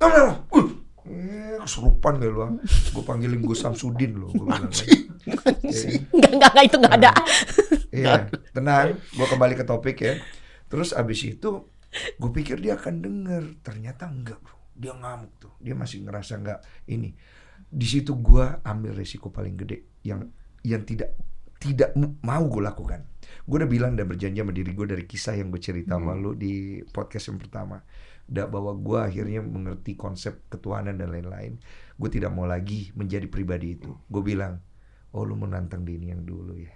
Oh, 0.00 0.08
no, 0.08 0.18
no. 0.24 0.32
Uh, 0.48 0.66
eh, 1.04 1.58
kesurupan 1.60 2.16
gak 2.16 2.30
lu? 2.32 2.40
ah? 2.40 2.50
Gua 2.94 3.02
panggilin 3.04 3.42
gue 3.42 3.52
Samsudin 3.52 4.16
loh. 4.16 4.30
Gua 4.32 4.56
bilang, 4.56 4.72
Iya. 5.26 6.00
Enggak, 6.10 6.30
enggak, 6.32 6.50
enggak, 6.52 6.64
itu 6.64 6.76
enggak 6.80 6.94
ada. 6.96 7.12
Iya, 7.90 8.12
tenang. 8.54 8.88
Gue 9.14 9.26
kembali 9.28 9.54
ke 9.58 9.64
topik 9.66 9.98
ya. 10.00 10.14
Terus 10.70 10.94
abis 10.94 11.26
itu, 11.26 11.66
gue 12.16 12.30
pikir 12.30 12.62
dia 12.62 12.78
akan 12.78 12.94
denger. 13.02 13.44
Ternyata 13.60 14.08
enggak, 14.08 14.40
bro. 14.40 14.56
Dia 14.74 14.96
ngamuk 14.96 15.32
tuh. 15.36 15.52
Dia 15.60 15.76
masih 15.76 16.06
ngerasa 16.06 16.40
enggak 16.40 16.60
ini. 16.88 17.12
Di 17.70 17.86
situ 17.86 18.16
gue 18.18 18.44
ambil 18.64 18.96
resiko 18.96 19.28
paling 19.30 19.54
gede 19.54 20.00
yang 20.02 20.24
yang 20.64 20.82
tidak 20.82 21.14
tidak 21.60 21.92
mau 22.24 22.40
gue 22.48 22.62
lakukan. 22.64 23.04
Gue 23.44 23.60
udah 23.60 23.70
bilang 23.70 23.92
dan 23.94 24.08
berjanji 24.08 24.40
sama 24.40 24.50
diri 24.50 24.72
gue 24.72 24.86
dari 24.88 25.04
kisah 25.04 25.36
yang 25.36 25.52
gue 25.52 25.60
cerita 25.60 26.00
sama 26.00 26.16
lu 26.16 26.32
di 26.32 26.80
podcast 26.88 27.28
yang 27.30 27.38
pertama. 27.38 27.84
da 28.30 28.46
bahwa 28.46 28.78
gue 28.78 28.98
akhirnya 29.02 29.42
mengerti 29.42 29.98
konsep 29.98 30.46
ketuhanan 30.46 30.94
dan 30.94 31.10
lain-lain 31.10 31.58
gue 31.98 32.10
tidak 32.14 32.30
mau 32.30 32.46
lagi 32.46 32.94
menjadi 32.94 33.26
pribadi 33.26 33.74
itu 33.74 33.90
gue 34.06 34.22
bilang 34.22 34.62
oh 35.10 35.22
lu 35.22 35.34
menantang 35.34 35.82
Denny 35.82 36.08
yang 36.08 36.22
dulu 36.22 36.54
ya 36.54 36.70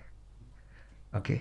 oke 1.12 1.36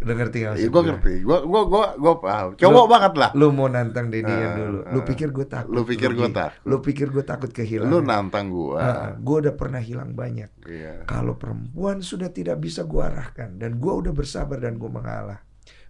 udah 0.00 0.14
ngerti 0.16 0.36
gak 0.40 0.54
Iya, 0.56 0.66
gue 0.66 0.72
gua? 0.72 0.82
ngerti. 0.82 1.12
Gue 1.20 1.38
gue 1.40 1.62
gue 1.64 1.84
gue 1.96 2.14
paham. 2.18 2.48
Cowok 2.54 2.86
banget 2.88 3.12
lah. 3.14 3.30
lu 3.32 3.46
mau 3.50 3.66
nantang 3.66 4.08
Denny 4.08 4.26
yang 4.28 4.50
Ah, 4.50 4.58
dulu 4.58 4.78
lu 4.84 4.98
ah. 4.98 5.04
pikir 5.04 5.28
gue 5.30 5.46
takut 5.46 5.70
Lu 5.70 5.82
pikir 5.84 6.10
gua 6.10 6.26
Gi. 6.26 6.34
takut. 6.34 6.60
lu 6.64 6.76
pikir 6.80 7.06
gue 7.08 7.22
takut 7.22 7.50
kehilangan 7.50 7.86
Lu 7.88 7.98
nantang 8.00 8.46
gue. 8.48 8.82
gue 9.16 9.36
udah 9.40 9.54
pernah 9.54 9.78
hilang 9.78 10.10
banyak 10.12 10.50
Iya. 10.64 11.04
kalau 11.04 11.34
perempuan 11.34 12.00
sudah 12.00 12.28
tidak 12.28 12.58
bisa 12.58 12.82
gue 12.82 12.98
arahkan 12.98 13.54
dan 13.54 13.76
gue 13.76 13.92
udah 13.92 14.10
bersabar 14.10 14.58
dan 14.58 14.74
gue 14.74 14.90
mengalah, 14.90 15.38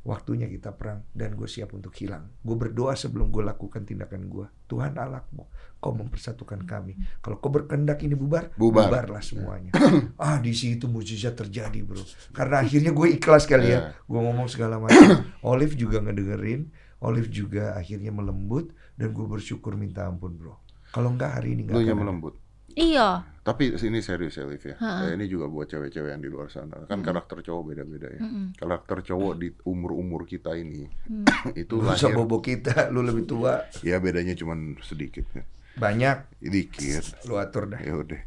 waktunya 0.01 0.49
kita 0.49 0.73
perang 0.73 1.05
dan 1.13 1.37
gue 1.37 1.45
siap 1.45 1.77
untuk 1.77 1.93
hilang. 1.93 2.33
Gue 2.41 2.57
berdoa 2.57 2.97
sebelum 2.97 3.29
gue 3.29 3.45
lakukan 3.45 3.85
tindakan 3.85 4.27
gue. 4.27 4.47
Tuhan 4.65 4.97
Allahku, 4.97 5.45
kau 5.77 5.93
mempersatukan 5.93 6.65
kami. 6.65 6.97
Kalau 7.21 7.37
kau 7.37 7.53
berkehendak 7.53 8.01
ini 8.01 8.17
bubar, 8.17 8.49
Bubar. 8.57 8.89
bubarlah 8.89 9.21
semuanya. 9.21 9.73
ah 10.23 10.41
di 10.41 10.57
situ 10.57 10.89
mujizat 10.89 11.37
terjadi 11.37 11.85
bro. 11.85 12.01
Karena 12.33 12.65
akhirnya 12.65 12.91
gue 12.91 13.07
ikhlas 13.13 13.45
kali 13.45 13.69
ya. 13.69 13.71
Iya. 13.71 13.81
Gue 14.09 14.21
ngomong 14.25 14.49
segala 14.49 14.81
macam. 14.81 15.27
Olive 15.53 15.77
juga 15.77 16.01
ngedengerin. 16.01 16.73
Olive 17.01 17.29
juga 17.29 17.77
akhirnya 17.77 18.13
melembut 18.13 18.73
dan 18.97 19.13
gue 19.13 19.25
bersyukur 19.25 19.77
minta 19.77 20.05
ampun 20.05 20.37
bro. 20.37 20.57
Kalau 20.93 21.13
enggak 21.13 21.41
hari 21.41 21.57
ini 21.57 21.65
Lu 21.65 21.77
enggak 21.77 21.81
yang 21.81 21.89
akan 21.89 21.97
ada. 21.97 22.03
melembut. 22.03 22.35
Iya. 22.71 23.09
Tapi 23.41 23.73
ini 23.75 23.99
serius 24.01 24.37
ya, 24.37 24.45
Liv 24.45 24.61
ya. 24.61 24.77
Ha-ha. 24.77 25.09
Eh, 25.09 25.17
ini 25.17 25.25
juga 25.25 25.49
buat 25.49 25.65
cewek-cewek 25.65 26.13
yang 26.13 26.21
di 26.21 26.29
luar 26.29 26.53
sana. 26.53 26.85
Kan 26.85 27.01
karakter 27.01 27.41
cowok 27.41 27.73
beda-beda 27.73 28.09
ya. 28.11 28.21
Mm-mm. 28.21 28.53
Karakter 28.53 29.01
cowok 29.03 29.33
di 29.35 29.49
umur-umur 29.65 30.25
kita 30.25 30.53
ini 30.55 30.85
Hmm. 31.09 31.25
itu 31.57 31.81
lahir. 31.81 32.13
bobo 32.13 32.39
kita, 32.39 32.73
lu 32.93 33.01
lebih 33.01 33.25
tua. 33.25 33.65
Ya 33.81 33.97
bedanya 33.97 34.37
cuman 34.37 34.77
sedikit 34.81 35.25
ya. 35.33 35.43
Banyak, 35.73 36.37
Dikit. 36.39 37.25
lu 37.25 37.41
atur 37.41 37.65
dah. 37.67 37.81
Ya 37.81 37.97
udah. 37.97 38.21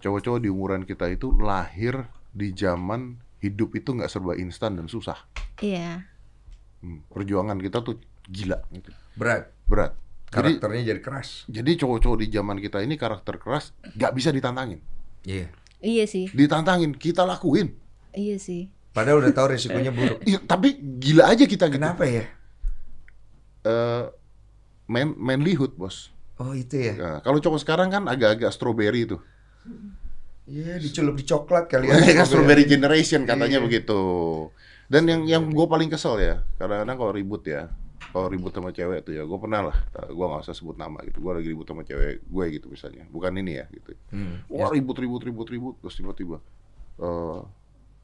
Cowok-cowok 0.00 0.40
di 0.40 0.48
umuran 0.48 0.82
kita 0.82 1.06
itu 1.06 1.36
lahir 1.36 2.08
di 2.32 2.56
zaman 2.56 3.20
hidup 3.38 3.74
itu 3.74 3.92
nggak 3.92 4.08
serba 4.08 4.32
instan 4.34 4.80
dan 4.80 4.88
susah. 4.88 5.20
Iya. 5.60 6.08
Hmm, 6.80 7.04
Perjuangan 7.12 7.60
kita 7.60 7.84
tuh 7.84 8.00
gila 8.24 8.56
gitu. 8.72 8.88
Berat. 9.12 9.52
Berat. 9.68 9.92
Jadi 10.30 10.62
Karakternya 10.62 10.82
jadi 10.86 11.00
keras. 11.02 11.28
jadi 11.46 11.70
cowok-cowok 11.74 12.18
di 12.22 12.26
zaman 12.30 12.56
kita 12.56 12.78
ini 12.80 12.94
karakter 12.94 13.34
keras 13.36 13.74
nggak 13.82 14.12
bisa 14.14 14.30
ditantangin. 14.30 14.78
Iya. 15.26 15.50
Iya 15.80 16.04
sih. 16.06 16.30
Ditantangin, 16.30 16.94
kita 16.94 17.26
lakuin. 17.26 17.74
Iya 18.12 18.38
sih. 18.38 18.70
Padahal 18.90 19.22
udah 19.22 19.32
tahu 19.32 19.46
resikonya 19.50 19.90
buruk. 19.90 20.22
Iya, 20.22 20.38
tapi 20.40 20.74
gila 20.76 21.26
aja 21.26 21.44
kita 21.44 21.66
gitu. 21.66 21.78
Kenapa 21.78 22.06
ya? 22.06 22.30
Eh, 23.62 24.04
man, 24.86 25.14
manlyhood, 25.14 25.74
Bos. 25.74 26.14
Oh 26.38 26.54
itu 26.54 26.78
ya. 26.78 26.94
Nah, 26.94 27.18
kalau 27.20 27.36
cowok 27.38 27.60
sekarang 27.60 27.90
kan 27.90 28.06
agak-agak 28.06 28.48
strawberry 28.50 29.04
tuh. 29.04 29.20
Iya 30.46 30.78
dicelup 30.78 31.14
di 31.14 31.22
coklat 31.22 31.66
kali 31.66 31.86
Ya, 31.86 32.00
ya. 32.06 32.22
kan 32.22 32.26
strawberry 32.26 32.64
generation 32.64 33.22
katanya 33.24 33.60
Iya. 33.60 33.66
begitu. 33.66 34.00
Dan 34.86 35.06
yang 35.06 35.22
yang 35.24 35.42
gue 35.46 35.66
paling 35.66 35.86
kesel 35.86 36.18
ya, 36.18 36.42
kadang-kadang 36.56 36.96
kalau 36.96 37.12
ribut 37.14 37.46
ya, 37.46 37.70
kalau 38.10 38.26
ribut 38.26 38.50
sama 38.50 38.70
cewek 38.70 39.02
tuh 39.02 39.14
ya, 39.14 39.22
gue 39.22 39.38
pernah 39.38 39.70
lah, 39.70 39.76
gue 40.06 40.24
nggak 40.26 40.42
usah 40.42 40.52
sebut 40.52 40.74
nama 40.74 40.98
gitu, 41.06 41.18
gue 41.18 41.32
lagi 41.32 41.48
ribut 41.48 41.64
sama 41.64 41.82
cewek 41.82 42.22
gue 42.22 42.44
gitu 42.50 42.66
misalnya, 42.66 43.06
bukan 43.06 43.32
ini 43.36 43.52
ya 43.56 43.66
gitu. 43.70 43.94
Hmm. 44.10 44.42
Wah 44.46 44.66
ribut 44.68 44.98
ribut 44.98 45.22
ribut 45.22 45.46
ribut, 45.46 45.74
terus 45.78 45.94
tiba-tiba, 45.94 46.42
eh, 46.98 47.40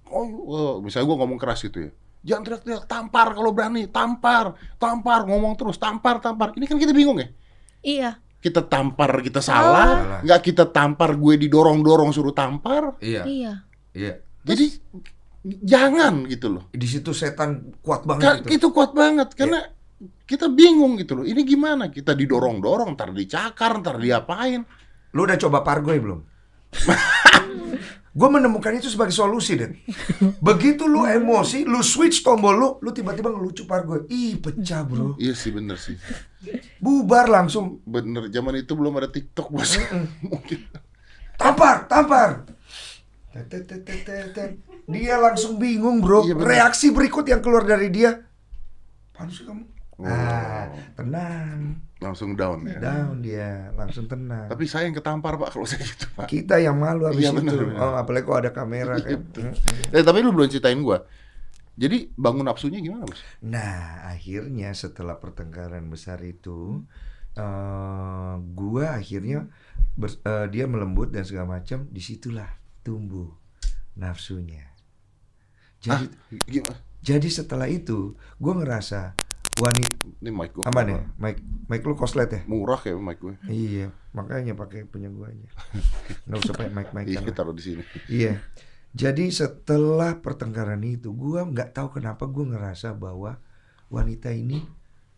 oh, 0.07 0.27
oh, 0.47 0.73
misalnya 0.79 1.07
gue 1.07 1.17
ngomong 1.19 1.39
keras 1.39 1.61
gitu 1.61 1.87
ya, 1.87 1.91
jangan 2.23 2.43
teriak-teriak, 2.47 2.85
tampar 2.87 3.35
kalau 3.35 3.51
berani, 3.51 3.87
tampar, 3.87 4.55
tampar, 4.79 5.27
ngomong 5.27 5.55
terus, 5.55 5.77
tampar, 5.77 6.19
tampar. 6.19 6.55
Ini 6.55 6.67
kan 6.67 6.79
kita 6.79 6.91
bingung 6.91 7.19
ya, 7.19 7.29
Iya. 7.83 8.11
kita 8.39 8.63
tampar 8.63 9.23
kita 9.23 9.43
salah, 9.43 9.87
Salah. 10.03 10.21
nggak 10.23 10.41
kita 10.43 10.65
tampar 10.71 11.15
gue 11.15 11.35
didorong-dorong 11.47 12.11
suruh 12.11 12.35
tampar, 12.35 12.95
Iya. 13.03 13.23
Iya. 13.27 13.53
Iya. 13.91 14.15
jadi 14.47 14.67
jangan 15.47 16.27
gitu 16.27 16.51
loh. 16.51 16.65
Di 16.71 16.87
situ 16.87 17.15
setan 17.15 17.75
kuat 17.79 18.03
Ka- 18.03 18.09
banget 18.15 18.47
itu. 18.47 18.59
itu 18.59 18.67
kuat 18.75 18.91
banget 18.93 19.31
karena 19.35 19.63
kita 20.27 20.51
bingung 20.51 20.99
gitu 20.99 21.23
loh. 21.23 21.25
Ini 21.25 21.47
gimana? 21.47 21.87
Kita 21.89 22.13
didorong-dorong, 22.13 22.99
ntar 22.99 23.15
dicakar, 23.15 23.79
ntar 23.79 24.03
diapain? 24.03 24.67
Lu 25.15 25.23
udah 25.23 25.39
coba 25.39 25.63
pargoy 25.63 26.03
belum? 26.03 26.21
Gue 28.17 28.33
menemukan 28.33 28.73
itu 28.73 28.89
sebagai 28.89 29.13
solusi, 29.13 29.61
Den. 29.61 29.77
Begitu 30.41 30.89
lu 30.89 31.05
emosi, 31.05 31.69
lu 31.69 31.85
switch 31.85 32.25
tombol 32.25 32.57
lu, 32.57 32.69
lu 32.81 32.89
tiba-tiba 32.89 33.29
ngelucu 33.29 33.69
pargoy. 33.69 34.09
Ih, 34.09 34.41
pecah, 34.41 34.89
bro. 34.89 35.21
Iya 35.21 35.37
sih 35.37 35.53
bener 35.53 35.77
sih. 35.77 36.01
Bubar 36.81 37.29
langsung. 37.29 37.85
Bener 37.85 38.33
zaman 38.33 38.57
itu 38.57 38.73
belum 38.73 38.97
ada 38.97 39.13
TikTok 39.13 39.53
bos. 39.53 39.77
Mungkin. 40.33 40.59
Tampar, 41.37 41.85
tampar. 41.93 42.49
Dia 44.89 45.21
langsung 45.21 45.61
bingung, 45.61 46.01
bro. 46.01 46.25
Iya. 46.25 46.41
Reaksi 46.41 46.97
berikut 46.97 47.29
yang 47.29 47.45
keluar 47.45 47.69
dari 47.69 47.93
dia. 47.93 48.17
Apaan 49.13 49.29
sih 49.29 49.45
kamu? 49.45 49.76
Oh. 49.97 50.05
Ah, 50.05 50.69
tenang. 50.93 51.81
Langsung 52.05 52.37
down 52.37 52.69
ya. 52.69 52.77
Down 52.77 53.25
dia, 53.25 53.73
langsung 53.73 54.05
tenang. 54.05 54.45
Tapi 54.45 54.69
saya 54.69 54.85
yang 54.85 54.93
ketampar 54.93 55.41
pak 55.41 55.57
kalau 55.57 55.65
saya 55.65 55.81
gitu 55.81 56.05
pak. 56.13 56.29
kita 56.29 56.61
yang 56.61 56.77
malu 56.77 57.09
habis 57.09 57.25
Iya, 57.25 57.41
itu. 57.41 57.57
Oh, 57.81 57.97
apalagi 57.97 58.29
kalau 58.29 58.39
ada 58.45 58.53
kamera 58.53 59.01
kan. 59.01 59.25
Eh 59.97 60.05
tapi 60.05 60.21
lu 60.21 60.37
belum 60.37 60.53
ceritain 60.53 60.77
gua. 60.85 61.09
Jadi 61.77 62.13
bangun 62.13 62.45
nafsunya 62.45 62.81
gimana 62.81 63.05
bos? 63.05 63.21
Nah, 63.41 64.05
akhirnya 64.09 64.73
setelah 64.73 65.17
pertengkaran 65.17 65.89
besar 65.89 66.21
itu, 66.21 66.85
eh 67.33 68.35
gua 68.53 69.01
akhirnya 69.01 69.49
bers- 69.97 70.21
eh, 70.21 70.47
dia 70.53 70.69
melembut 70.69 71.13
dan 71.13 71.25
segala 71.25 71.57
macam. 71.57 71.89
Di 71.89 72.01
situlah 72.01 72.49
tumbuh 72.85 73.33
nafsunya. 73.97 74.65
Jadi, 75.81 76.09
Gimana? 76.49 76.77
jadi 77.01 77.29
setelah 77.29 77.69
itu, 77.69 78.13
gua 78.37 78.57
ngerasa 78.57 79.17
wanita 79.57 79.95
Ini 80.21 80.31
mic 80.33 80.51
gua. 80.57 80.65
aman 80.69 80.87
ya, 80.89 81.01
mic 81.21 81.37
mic 81.69 81.83
lu 81.85 81.95
koslet 81.97 82.29
ya? 82.33 82.41
Murah 82.49 82.81
kayak 82.81 82.97
mic 83.01 83.19
gue. 83.21 83.35
Iya, 83.49 83.93
makanya 84.13 84.53
pakai 84.57 84.85
punya 84.89 85.09
gua 85.13 85.29
aja. 85.33 85.49
Nggak 86.29 86.39
usah 86.45 86.55
pakai 86.57 86.73
mic 86.73 86.89
mic 86.93 87.05
Iya 87.09 87.21
taruh 87.33 87.55
di 87.57 87.63
sini. 87.63 87.83
Iya. 88.09 88.41
Jadi 88.97 89.29
setelah 89.29 90.25
pertengkaran 90.25 90.81
itu, 90.81 91.13
gua 91.13 91.45
nggak 91.45 91.77
tahu 91.77 92.01
kenapa 92.01 92.25
gua 92.25 92.57
ngerasa 92.57 92.97
bahwa 92.97 93.37
wanita 93.93 94.33
ini 94.33 94.65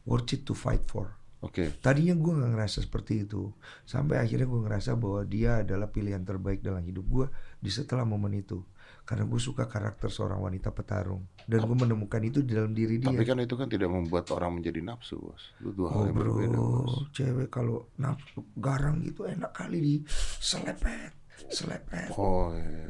worth 0.03 0.35
it 0.35 0.43
to 0.43 0.55
fight 0.55 0.83
for. 0.91 1.15
Oke. 1.39 1.71
Tadinya 1.79 2.19
gua 2.19 2.43
nggak 2.43 2.59
ngerasa 2.59 2.83
seperti 2.83 3.23
itu, 3.23 3.55
sampai 3.87 4.19
akhirnya 4.19 4.51
gua 4.51 4.67
ngerasa 4.67 4.99
bahwa 4.99 5.23
dia 5.23 5.63
adalah 5.63 5.95
pilihan 5.95 6.27
terbaik 6.27 6.59
dalam 6.59 6.83
hidup 6.83 7.07
gua 7.07 7.27
di 7.63 7.71
setelah 7.71 8.03
momen 8.03 8.35
itu. 8.35 8.67
Karena 9.09 9.25
gue 9.25 9.41
suka 9.41 9.65
karakter 9.65 10.13
seorang 10.13 10.37
wanita 10.39 10.69
petarung 10.69 11.25
dan 11.43 11.65
gue 11.65 11.73
menemukan 11.75 12.21
itu 12.21 12.45
di 12.45 12.53
dalam 12.53 12.77
diri 12.77 13.01
dia. 13.01 13.09
Tapi 13.09 13.25
kan 13.25 13.41
itu 13.41 13.57
kan 13.57 13.65
tidak 13.65 13.89
membuat 13.89 14.29
orang 14.31 14.61
menjadi 14.61 14.85
nafsu 14.85 15.17
bos. 15.17 15.57
Itu 15.57 15.73
dua 15.73 15.89
Oh 15.89 16.05
hal 16.05 16.13
yang 16.13 16.17
berbeda 16.21 16.53
bro, 16.53 16.85
bos. 16.85 17.09
cewek 17.11 17.49
kalau 17.49 17.89
nafsu 17.97 18.45
garang 18.55 19.01
gitu 19.01 19.25
enak 19.25 19.49
kali 19.51 19.79
di 19.81 19.95
selepet, 20.39 21.17
selepet. 21.49 22.13
Oh 22.13 22.53
iya. 22.53 22.85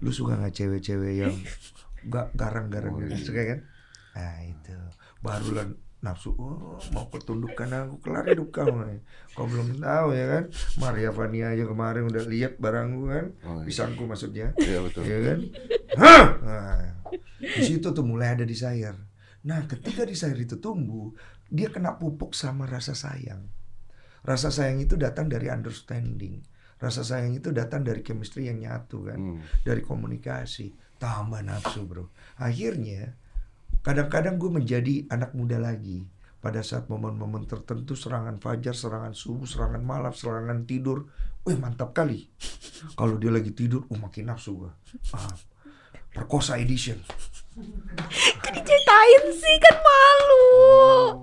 Lu 0.00 0.08
suka 0.08 0.40
nggak 0.40 0.56
cewek-cewek 0.56 1.12
yang 1.20 1.34
gak 2.08 2.32
garang-garang 2.32 2.96
Oh, 2.96 3.04
gitu, 3.04 3.12
iya. 3.12 3.20
suka 3.20 3.42
kan? 3.44 3.60
Nah 4.16 4.36
itu 4.42 4.72
barulah 5.20 5.68
nafsu. 6.00 6.32
Oh, 6.32 6.80
mau 6.90 7.06
ketundukkan 7.08 7.68
aku 7.68 7.96
kelar 8.00 8.24
hidup 8.26 8.48
kamu. 8.50 9.00
Kau 9.32 9.44
belum 9.44 9.78
tahu 9.78 10.08
ya 10.12 10.26
kan? 10.26 10.44
Maria 10.76 11.10
Vania 11.10 11.52
aja 11.52 11.64
kemarin 11.64 12.08
udah 12.08 12.24
lihat 12.24 12.56
barangku 12.56 13.02
kan, 13.06 13.26
Oh, 13.44 13.60
iya. 13.60 13.64
pisangku 13.64 14.04
maksudnya, 14.04 14.52
Iya 14.56 14.80
betul. 14.80 15.04
ya 15.04 15.18
kan? 15.22 15.38
Hah! 15.96 16.26
Nah, 16.40 16.80
di 17.38 17.62
situ 17.62 17.90
tuh 17.90 18.02
mulai 18.02 18.32
ada 18.32 18.44
desire. 18.44 18.96
Nah, 19.42 19.64
ketika 19.64 20.04
desire 20.04 20.36
itu 20.36 20.56
tumbuh, 20.56 21.12
dia 21.46 21.68
kena 21.68 21.96
pupuk 21.96 22.32
sama 22.32 22.64
rasa 22.64 22.92
sayang. 22.92 23.48
Rasa 24.20 24.48
sayang 24.48 24.80
itu 24.80 24.96
datang 24.96 25.28
dari 25.28 25.48
understanding. 25.48 26.44
Rasa 26.76 27.04
sayang 27.04 27.32
itu 27.34 27.52
datang 27.52 27.84
dari 27.84 28.00
chemistry 28.00 28.48
yang 28.48 28.56
nyatu 28.58 29.04
kan 29.04 29.20
Hmm. 29.20 29.40
dari 29.60 29.80
komunikasi 29.80 30.72
tambah 30.96 31.40
nafsu 31.40 31.84
bro 31.84 32.08
akhirnya 32.36 33.16
kadang-kadang 33.80 34.36
gue 34.36 34.50
menjadi 34.50 34.94
anak 35.10 35.34
muda 35.34 35.58
lagi. 35.58 36.06
Pada 36.40 36.64
saat 36.64 36.88
momen-momen 36.88 37.44
tertentu 37.44 37.92
serangan 37.92 38.40
fajar 38.40 38.72
serangan 38.72 39.12
subuh 39.12 39.44
serangan 39.44 39.84
malam 39.84 40.08
serangan 40.08 40.64
tidur 40.64 41.12
wih 41.44 41.60
mantap 41.60 41.92
kali. 41.92 42.32
Kalau 42.98 43.20
dia 43.20 43.28
lagi 43.28 43.52
tidur 43.52 43.84
uh 43.92 43.98
makin 44.00 44.32
nafsu 44.32 44.64
gue 44.64 44.72
ah, 45.12 45.36
perkosa 46.16 46.56
edition 46.56 46.96
Kan 48.40 48.52
diceritain 48.52 49.22
sih 49.32 49.56
kan 49.58 49.76
malu. 49.76 50.46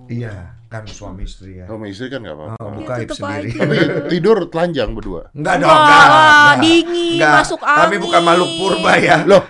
Iya, 0.08 0.36
kan 0.68 0.84
suami 0.84 1.24
istri 1.24 1.58
ya. 1.58 1.66
Sama 1.66 1.88
istri 1.88 2.08
kan 2.08 2.20
nggak 2.20 2.36
apa-apa. 2.36 2.56
Oh, 2.58 2.68
Ya, 2.68 2.76
buka 2.76 2.92
aib 2.94 3.02
tetep 3.02 3.16
sendiri. 3.18 3.50
aja. 3.50 3.60
Tapi 3.60 3.76
tidur 4.10 4.38
telanjang 4.48 4.90
berdua. 4.92 5.22
Enggak 5.32 5.56
dong, 5.58 5.72
Enggak 5.72 6.04
enggak, 6.04 6.54
dingin, 6.60 7.16
Enggak. 7.16 7.34
masuk 7.40 7.60
Kami 7.60 7.96
bukan 7.98 8.14
angin. 8.14 8.28
makhluk 8.28 8.50
purba 8.54 8.92
ya. 8.98 9.18
Loh, 9.24 9.44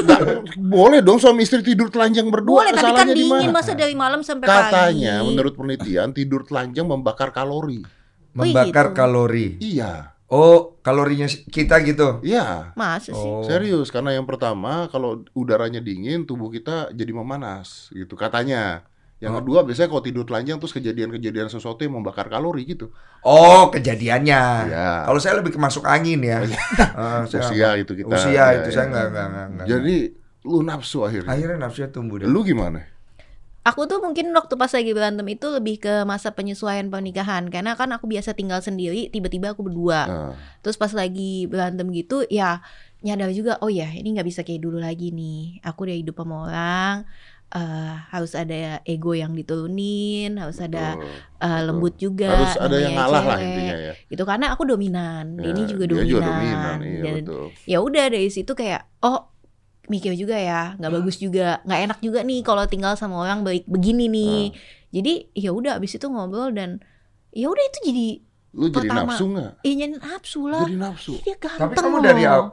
boleh 0.76 1.00
dong 1.00 1.18
suami 1.18 1.40
istri 1.42 1.60
tidur 1.60 1.88
telanjang 1.88 2.28
berdua. 2.28 2.56
Boleh, 2.60 2.72
tapi 2.72 2.92
kan 2.92 3.08
dingin 3.08 3.48
mana? 3.48 3.54
masa 3.54 3.72
dari 3.72 3.94
malam 3.94 4.20
sampai 4.20 4.46
pagi. 4.46 4.60
Katanya 4.68 5.14
menurut 5.22 5.56
penelitian 5.56 6.12
tidur 6.12 6.44
telanjang 6.44 6.84
membakar 6.84 7.32
kalori. 7.32 7.80
Membakar 8.32 8.92
gitu. 8.92 8.96
kalori. 8.96 9.46
Iya, 9.58 10.11
Oh, 10.32 10.80
kalorinya 10.80 11.28
kita 11.28 11.84
gitu. 11.84 12.24
iya. 12.24 12.72
Masa 12.72 13.12
sih? 13.12 13.28
Oh. 13.28 13.44
Serius, 13.44 13.92
karena 13.92 14.16
yang 14.16 14.24
pertama 14.24 14.88
kalau 14.88 15.20
udaranya 15.36 15.84
dingin, 15.84 16.24
tubuh 16.24 16.48
kita 16.48 16.88
jadi 16.96 17.12
memanas, 17.12 17.92
gitu 17.92 18.16
katanya. 18.16 18.88
Yang 19.20 19.32
Oh. 19.32 19.38
kedua 19.44 19.58
biasanya 19.62 19.86
kalau 19.86 20.02
tidur 20.02 20.24
telanjang 20.26 20.58
terus 20.58 20.74
kejadian-kejadian 20.74 21.46
sesuatu 21.46 21.84
yang 21.86 21.94
membakar 21.94 22.26
kalori 22.26 22.66
gitu. 22.66 22.90
Oh, 23.22 23.70
kejadiannya. 23.70 24.42
Iya. 24.66 24.90
Kalau 25.06 25.20
saya 25.22 25.38
lebih 25.38 25.54
ke 25.54 25.60
masuk 25.62 25.86
angin 25.86 26.18
ya. 26.24 26.42
Saya 27.30 27.46
Usia 27.46 27.68
itu 27.78 27.92
kita. 27.94 28.10
Usia 28.10 28.32
ya, 28.34 28.44
itu 28.58 28.72
ya. 28.72 28.82
saya 28.82 28.84
enggak 28.90 29.04
enggak 29.14 29.26
enggak. 29.30 29.46
enggak. 29.52 29.66
Jadi 29.70 29.96
lu 30.42 30.58
nafsu 30.66 30.98
akhirnya. 31.06 31.30
akhirnya 31.30 31.58
nafsunya 31.60 31.88
tumbuh 31.94 32.18
deh. 32.18 32.26
Lu 32.26 32.42
gimana? 32.42 32.82
Aku 33.62 33.86
tuh 33.86 34.02
mungkin 34.02 34.34
waktu 34.34 34.58
pas 34.58 34.74
lagi 34.74 34.90
berantem 34.90 35.22
itu 35.30 35.46
lebih 35.46 35.78
ke 35.78 36.02
masa 36.02 36.34
penyesuaian 36.34 36.90
pernikahan 36.90 37.46
karena 37.46 37.78
kan 37.78 37.94
aku 37.94 38.10
biasa 38.10 38.34
tinggal 38.34 38.58
sendiri, 38.58 39.06
tiba-tiba 39.06 39.54
aku 39.54 39.62
berdua. 39.62 40.00
Nah, 40.10 40.32
Terus 40.66 40.74
pas 40.74 40.90
lagi 40.90 41.46
berantem 41.46 41.86
gitu 41.94 42.26
ya 42.26 42.58
nyadar 43.02 43.30
juga 43.34 43.58
oh 43.58 43.70
ya 43.70 43.90
ini 43.90 44.14
nggak 44.14 44.26
bisa 44.26 44.42
kayak 44.42 44.62
dulu 44.62 44.82
lagi 44.82 45.14
nih. 45.14 45.62
Aku 45.62 45.86
udah 45.86 45.94
hidup 45.94 46.18
sama 46.18 46.34
orang 46.50 46.94
eh, 47.54 47.94
harus 48.10 48.32
ada 48.34 48.82
ego 48.82 49.14
yang 49.14 49.30
diturunin, 49.30 50.42
harus 50.42 50.58
ada 50.58 50.98
eh, 51.38 51.60
lembut 51.62 51.94
juga. 51.98 52.34
Harus 52.34 52.58
ada 52.58 52.76
yang 52.78 52.98
ngalah 52.98 53.22
lah 53.22 53.38
intinya 53.38 53.74
ya. 53.78 53.94
Gitu 54.10 54.22
karena 54.26 54.46
aku 54.50 54.66
dominan, 54.66 55.38
Ya, 55.38 55.54
ini 55.54 55.70
juga 55.70 55.86
dominan. 55.86 56.10
juga 56.10 56.22
dominan, 56.26 56.78
iya 56.82 57.02
Dan 57.04 57.14
betul. 57.22 57.44
ya 57.62 57.78
udah 57.78 58.04
dari 58.10 58.26
situ 58.26 58.58
kayak 58.58 58.90
oh 59.06 59.30
mikir 59.84 60.12
juga 60.12 60.34
ya 60.34 60.74
nggak 60.76 60.92
bagus 60.92 61.16
juga 61.16 61.58
nggak 61.62 61.80
enak 61.82 61.98
juga 62.00 62.20
nih 62.20 62.40
kalau 62.40 62.64
tinggal 62.64 62.94
sama 62.94 63.18
orang 63.18 63.42
baik 63.42 63.66
begini 63.66 64.06
nih 64.06 64.54
jadi 64.90 65.12
ya 65.32 65.50
udah 65.50 65.76
abis 65.76 65.96
itu 65.96 66.06
ngobrol 66.06 66.50
dan 66.50 66.78
ya 67.30 67.46
udah 67.46 67.64
itu 67.64 67.80
jadi 67.84 68.08
Lu 68.52 68.68
jadi 68.68 68.84
Pertama. 68.84 69.08
nafsu 69.08 69.24
nggak? 69.26 69.50
eh 69.58 69.72
jadi 69.72 69.94
nafsu 69.96 70.40
lah 70.44 70.62
Jadi 70.62 70.76
nafsu. 70.76 71.12
dia 71.18 71.34
ganteng 71.34 71.60
Tapi 71.62 71.74
kamu 71.74 71.88
loh. 71.90 72.02
dari 72.02 72.22
awal 72.22 72.46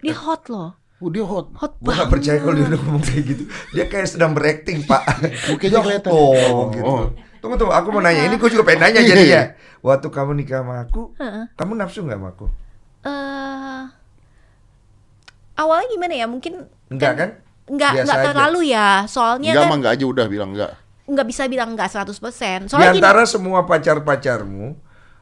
dia 0.00 0.16
hot 0.16 0.42
loh 0.48 0.70
Oh, 0.96 1.12
dia 1.12 1.20
hot. 1.22 1.52
hot 1.52 1.76
Gue 1.76 1.86
gak 1.86 1.92
banget 1.92 2.08
percaya 2.08 2.38
kalau 2.40 2.54
dia 2.56 2.66
udah 2.66 2.80
ngomong 2.80 3.04
kayak 3.04 3.24
gitu 3.26 3.42
Dia 3.70 3.84
kayak 3.84 4.08
sedang 4.08 4.32
berakting 4.32 4.80
pak 4.82 5.04
Mukanya 5.46 5.68
Dia 5.70 5.80
kelihatan. 5.84 6.08
oh, 6.10 6.72
gitu 6.72 6.80
Oh. 6.82 7.04
Tunggu 7.36 7.54
tunggu 7.54 7.68
aku 7.70 7.88
mau 7.90 8.00
nanya 8.00 8.24
Ini 8.24 8.34
gue 8.34 8.48
juga 8.48 8.64
pengen 8.64 8.80
nanya 8.80 9.00
Iya, 9.02 9.08
jadinya 9.12 9.42
iya. 9.44 9.60
Waktu 9.84 10.08
kamu 10.08 10.30
nikah 10.34 10.64
sama 10.64 10.74
aku. 10.80 11.12
Kamu 11.52 11.72
nafsu 11.76 12.00
gak 12.02 12.16
sama 12.16 12.32
aku? 12.32 12.46
eh 13.04 13.82
awalnya 15.56 15.88
gimana 15.88 16.14
ya 16.14 16.26
mungkin 16.26 16.68
Enggak 16.86 17.12
kan? 17.14 17.30
nggak 17.66 17.92
Biasa 17.92 18.04
nggak 18.04 18.18
aja. 18.18 18.26
terlalu 18.28 18.60
ya 18.68 18.88
soalnya 19.04 19.50
Enggak 19.50 19.60
kan 19.60 19.68
mah 19.68 19.76
enggak 19.76 19.92
aja 19.92 20.04
udah 20.06 20.26
bilang 20.26 20.50
enggak. 20.52 20.72
nggak 21.04 21.26
bisa 21.26 21.42
bilang 21.46 21.68
nggak 21.72 21.88
100% 21.88 22.06
Di 22.06 22.18
soalnya 22.66 22.90
gini, 22.90 22.98
antara 22.98 23.22
semua 23.24 23.62
pacar-pacarmu 23.62 24.74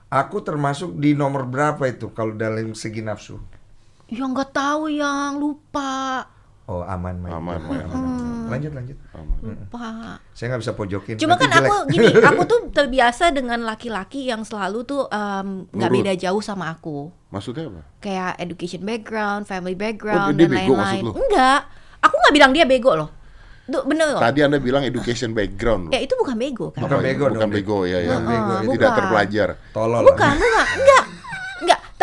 Aku 0.06 0.38
termasuk 0.40 0.94
di 0.94 1.12
nomor 1.12 1.44
berapa 1.44 1.80
itu 1.84 2.08
Kalau 2.08 2.32
dalam 2.32 2.70
segi 2.72 3.00
nafsu? 3.00 3.40
ya 4.06 4.22
nggak 4.22 4.50
tahu 4.50 4.88
yang 4.88 5.36
lupa 5.36 6.24
Oh 6.64 6.80
aman 6.80 7.18
Mai. 7.18 7.28
Aman, 7.28 7.60
Mai, 7.60 7.76
aman. 7.78 8.48
Lanjut 8.48 8.72
lanjut 8.72 8.96
Aman. 9.12 9.36
lupa 9.42 10.16
Saya 10.32 10.52
gak 10.52 10.60
bisa 10.60 10.72
pojokin 10.72 11.16
Cuma 11.16 11.36
nanti 11.36 11.44
kan 11.44 11.60
aku 11.60 11.76
jelek. 11.84 11.92
gini, 11.92 12.06
aku 12.30 12.42
tuh 12.44 12.60
terbiasa 12.70 13.24
dengan 13.30 13.60
laki-laki 13.62 14.24
yang 14.24 14.40
selalu 14.40 14.80
tuh 14.82 15.04
em, 15.06 15.68
nggak 15.68 15.76
Nurut. 15.86 16.00
beda 16.00 16.12
jauh 16.14 16.40
sama 16.40 16.68
aku. 16.70 17.12
Maksudnya 17.34 17.66
apa? 17.66 17.82
Kayak 17.98 18.32
education 18.38 18.80
background, 18.80 19.42
family 19.44 19.74
background 19.74 20.22
Oh, 20.22 20.30
dia 20.30 20.46
dan 20.46 20.54
bego 20.54 20.72
lain-lain. 20.72 21.02
maksud 21.02 21.02
lu? 21.02 21.12
Enggak, 21.18 21.60
aku 21.98 22.14
nggak 22.14 22.32
bilang 22.32 22.50
dia 22.54 22.64
bego 22.64 22.92
loh. 22.94 23.10
Duh, 23.64 23.82
bener 23.82 24.12
loh. 24.12 24.20
Tadi 24.20 24.38
Anda 24.38 24.60
bilang 24.60 24.84
education 24.84 25.32
background. 25.32 25.90
Ya 25.90 25.98
itu 25.98 26.14
bukan 26.14 26.36
bego 26.36 26.70
kan? 26.70 26.84
Bukan 26.84 26.98
bego 27.00 27.24
bukan 27.26 27.40
dong, 27.40 27.50
bego 27.50 27.78
ya 27.82 27.98
ya. 27.98 28.14
Bukan 28.14 28.22
bego, 28.22 28.52
Tidak 28.54 28.70
bukan. 28.70 28.92
terpelajar. 28.94 29.48
Tolol 29.72 30.00
Bukan, 30.04 30.14
bukan, 30.14 30.32
enggak, 30.38 30.66
enggak. 30.78 31.04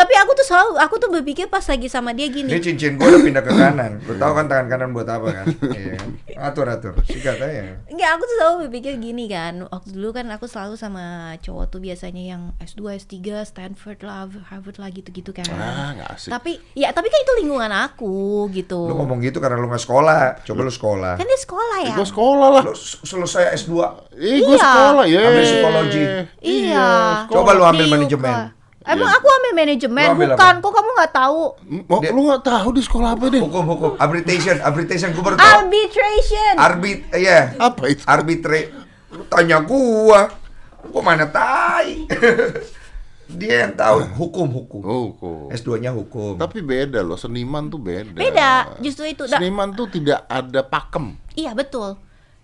Tapi 0.02 0.14
aku 0.18 0.34
tuh 0.34 0.42
selalu, 0.44 0.70
aku 0.76 0.94
tuh 0.98 1.10
berpikir 1.10 1.46
pas 1.46 1.62
lagi 1.62 1.86
sama 1.86 2.10
dia 2.10 2.26
Ini 2.26 2.34
gini. 2.42 2.58
cincin 2.58 2.94
gue 2.94 3.06
udah 3.06 3.22
pindah 3.22 3.38
ke 3.40 3.52
kanan 3.52 4.02
Lu 4.02 4.14
tahu 4.14 4.32
kan 4.34 4.46
tangan 4.46 4.66
kanan 4.66 4.90
buat 4.90 5.06
apa 5.06 5.30
kan 5.32 5.46
Iya 5.70 5.94
kan? 5.94 6.08
Atur 6.42 6.66
atur 6.66 6.92
Sikat 7.02 7.38
aja 7.38 7.78
Enggak, 7.86 8.10
aku 8.12 8.22
tuh 8.24 8.36
selalu 8.36 8.54
berpikir 8.66 8.98
gini 8.98 9.24
kan. 9.26 9.62
Waktu 9.64 9.88
dulu 9.92 10.10
kan 10.10 10.26
aku 10.28 10.44
selalu 10.44 10.74
sama 10.74 11.04
cowok 11.38 11.64
tuh 11.68 11.78
biasanya 11.78 12.22
yang 12.26 12.42
S2, 12.58 12.82
S3, 12.98 13.14
Stanford 13.44 14.02
lah, 14.02 14.26
Harvard 14.44 14.74
lah 14.76 14.88
gitu-gitu 14.88 15.30
kan. 15.30 15.46
Ah, 15.48 15.92
enggak 15.92 16.08
asik. 16.12 16.30
Tapi 16.30 16.52
ya 16.74 16.90
tapi 16.90 17.06
kan 17.06 17.20
itu 17.20 17.32
lingkungan 17.38 17.70
aku 17.70 18.14
gitu. 18.50 18.80
Lu 18.82 18.96
ngomong 18.96 19.20
gitu 19.20 19.38
karena 19.38 19.54
lu 19.56 19.66
gak 19.66 19.78
sekolah 19.78 20.42
Coba 20.42 20.60
lu 20.62 20.72
sekolah 20.72 21.14
Kan 21.14 21.24
dia 21.24 21.38
sekolah 21.38 21.78
ya. 21.80 21.94
Gue 21.94 22.04
sekolah 22.04 22.48
lah. 22.50 22.62
Lu 22.64 22.74
s- 22.74 22.98
selesai 23.00 23.54
S2 23.56 23.70
Eh, 24.12 24.40
gue 24.40 24.50
Iya. 24.50 24.58
sekolah 24.58 25.04
ya. 25.06 25.20
Ambil 25.22 25.44
psikologi. 25.44 26.04
Iya. 26.40 26.88
Coba 27.28 27.50
lu 27.52 27.62
ambil 27.62 27.86
manajemen. 27.88 28.34
Emang 28.82 29.04
Iya. 29.04 29.16
aku 29.16 29.26
ambil 29.28 29.52
manajemen, 29.54 30.08
ambil 30.10 30.28
bukan? 30.32 30.54
Kok 30.58 30.72
kamu 30.72 30.90
nggak 30.92 31.12
tahu? 31.12 31.42
Mau, 31.86 31.98
lu 32.02 32.20
nggak 32.26 32.42
tahu 32.42 32.68
di 32.72 32.82
sekolah 32.82 33.10
apa 33.12 33.24
deh? 33.28 33.38
Hukum 33.38 33.64
hukum 33.64 33.90
Arbitration 33.96 34.56
Arbitration 34.58 35.08
Gue 35.10 35.22
baru 35.22 35.36
Arbitration. 35.38 36.54
Arbit 36.56 36.98
Iya 37.10 37.54
Apa 37.56 37.82
itu? 37.86 38.02
Arbitre 38.04 38.60
tanya 39.28 39.60
gua 39.60 40.26
Gua 40.84 41.00
mana 41.00 41.24
tai 41.24 42.04
Dia 43.32 43.64
yang 43.64 43.72
tahu 43.72 44.04
hukum 44.12 44.44
hukum 44.50 44.80
Oh, 44.82 45.06
kok. 45.14 45.56
S2 45.56 45.78
nya 45.78 45.88
hukum 45.90 46.36
Tapi 46.36 46.60
beda 46.60 47.00
loh, 47.00 47.16
seniman 47.16 47.64
tuh 47.66 47.78
beda. 47.78 48.12
Beda, 48.12 48.50
justru 48.76 49.08
itu. 49.08 49.24
Seniman 49.24 49.72
tuh 49.72 49.88
tidak 49.88 50.26
ada 50.26 50.60
pakem. 50.60 51.16
Iya 51.32 51.56
betul. 51.56 51.96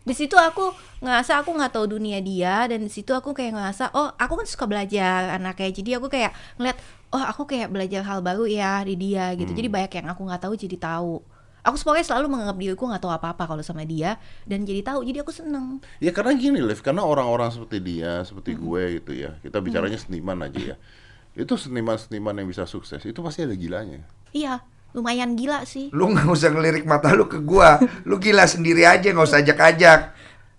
Di 0.08 0.16
situ 0.16 0.40
aku 0.40 0.72
ngerasa 1.04 1.44
aku 1.44 1.52
nggak 1.52 1.76
tahu 1.76 2.00
dunia 2.00 2.18
dia 2.24 2.64
dan 2.64 2.80
di 2.80 2.88
situ 2.88 3.12
aku 3.12 3.36
kayak 3.36 3.52
ngerasa 3.52 3.92
oh 3.92 4.08
aku 4.16 4.40
kan 4.40 4.46
suka 4.48 4.64
belajar 4.64 5.36
anaknya. 5.36 5.68
Jadi 5.68 5.90
aku 6.00 6.08
kayak 6.08 6.32
ngeliat 6.56 6.80
oh 7.12 7.20
aku 7.20 7.44
kayak 7.44 7.68
belajar 7.68 8.00
hal 8.08 8.24
baru 8.24 8.48
ya 8.48 8.80
di 8.88 8.96
dia 8.96 9.36
gitu. 9.36 9.52
Jadi 9.52 9.68
banyak 9.68 9.92
yang 9.92 10.06
aku 10.08 10.24
nggak 10.24 10.48
tahu 10.48 10.56
jadi 10.56 10.76
tahu. 10.80 11.20
Aku 11.68 11.76
pokoknya 11.84 12.06
selalu 12.06 12.32
menganggap 12.32 12.56
diriku 12.56 12.88
nggak 12.88 13.02
tahu 13.04 13.12
apa-apa 13.12 13.44
kalau 13.44 13.60
sama 13.60 13.84
dia 13.84 14.16
dan 14.48 14.64
jadi 14.64 14.80
tahu. 14.80 15.04
Jadi 15.04 15.20
aku 15.20 15.32
seneng. 15.36 15.84
Ya 16.00 16.16
karena 16.16 16.32
gini, 16.32 16.64
Liv, 16.64 16.80
karena 16.80 17.04
orang-orang 17.04 17.52
seperti 17.52 17.84
dia, 17.84 18.24
seperti 18.24 18.56
gue 18.56 19.02
gitu 19.02 19.12
ya. 19.12 19.36
Kita 19.44 19.60
bicaranya 19.60 20.00
seniman 20.00 20.48
aja 20.48 20.74
ya. 20.74 20.76
Itu 21.36 21.60
seniman-seniman 21.60 22.32
yang 22.40 22.48
bisa 22.48 22.64
sukses, 22.66 22.98
itu 23.06 23.20
pasti 23.22 23.46
ada 23.46 23.54
gilanya. 23.54 24.02
iya 24.34 24.58
lumayan 24.90 25.32
gila 25.32 25.62
sih 25.62 25.88
Lu 25.90 26.08
nggak 26.08 26.26
usah 26.26 26.48
ngelirik 26.48 26.82
mata 26.82 27.12
lu 27.12 27.24
ke 27.24 27.38
gua 27.38 27.76
Lu 28.02 28.16
gila 28.16 28.44
sendiri 28.44 28.82
aja 28.82 29.04
nggak 29.04 29.24
usah 29.24 29.38
ajak-ajak 29.38 30.00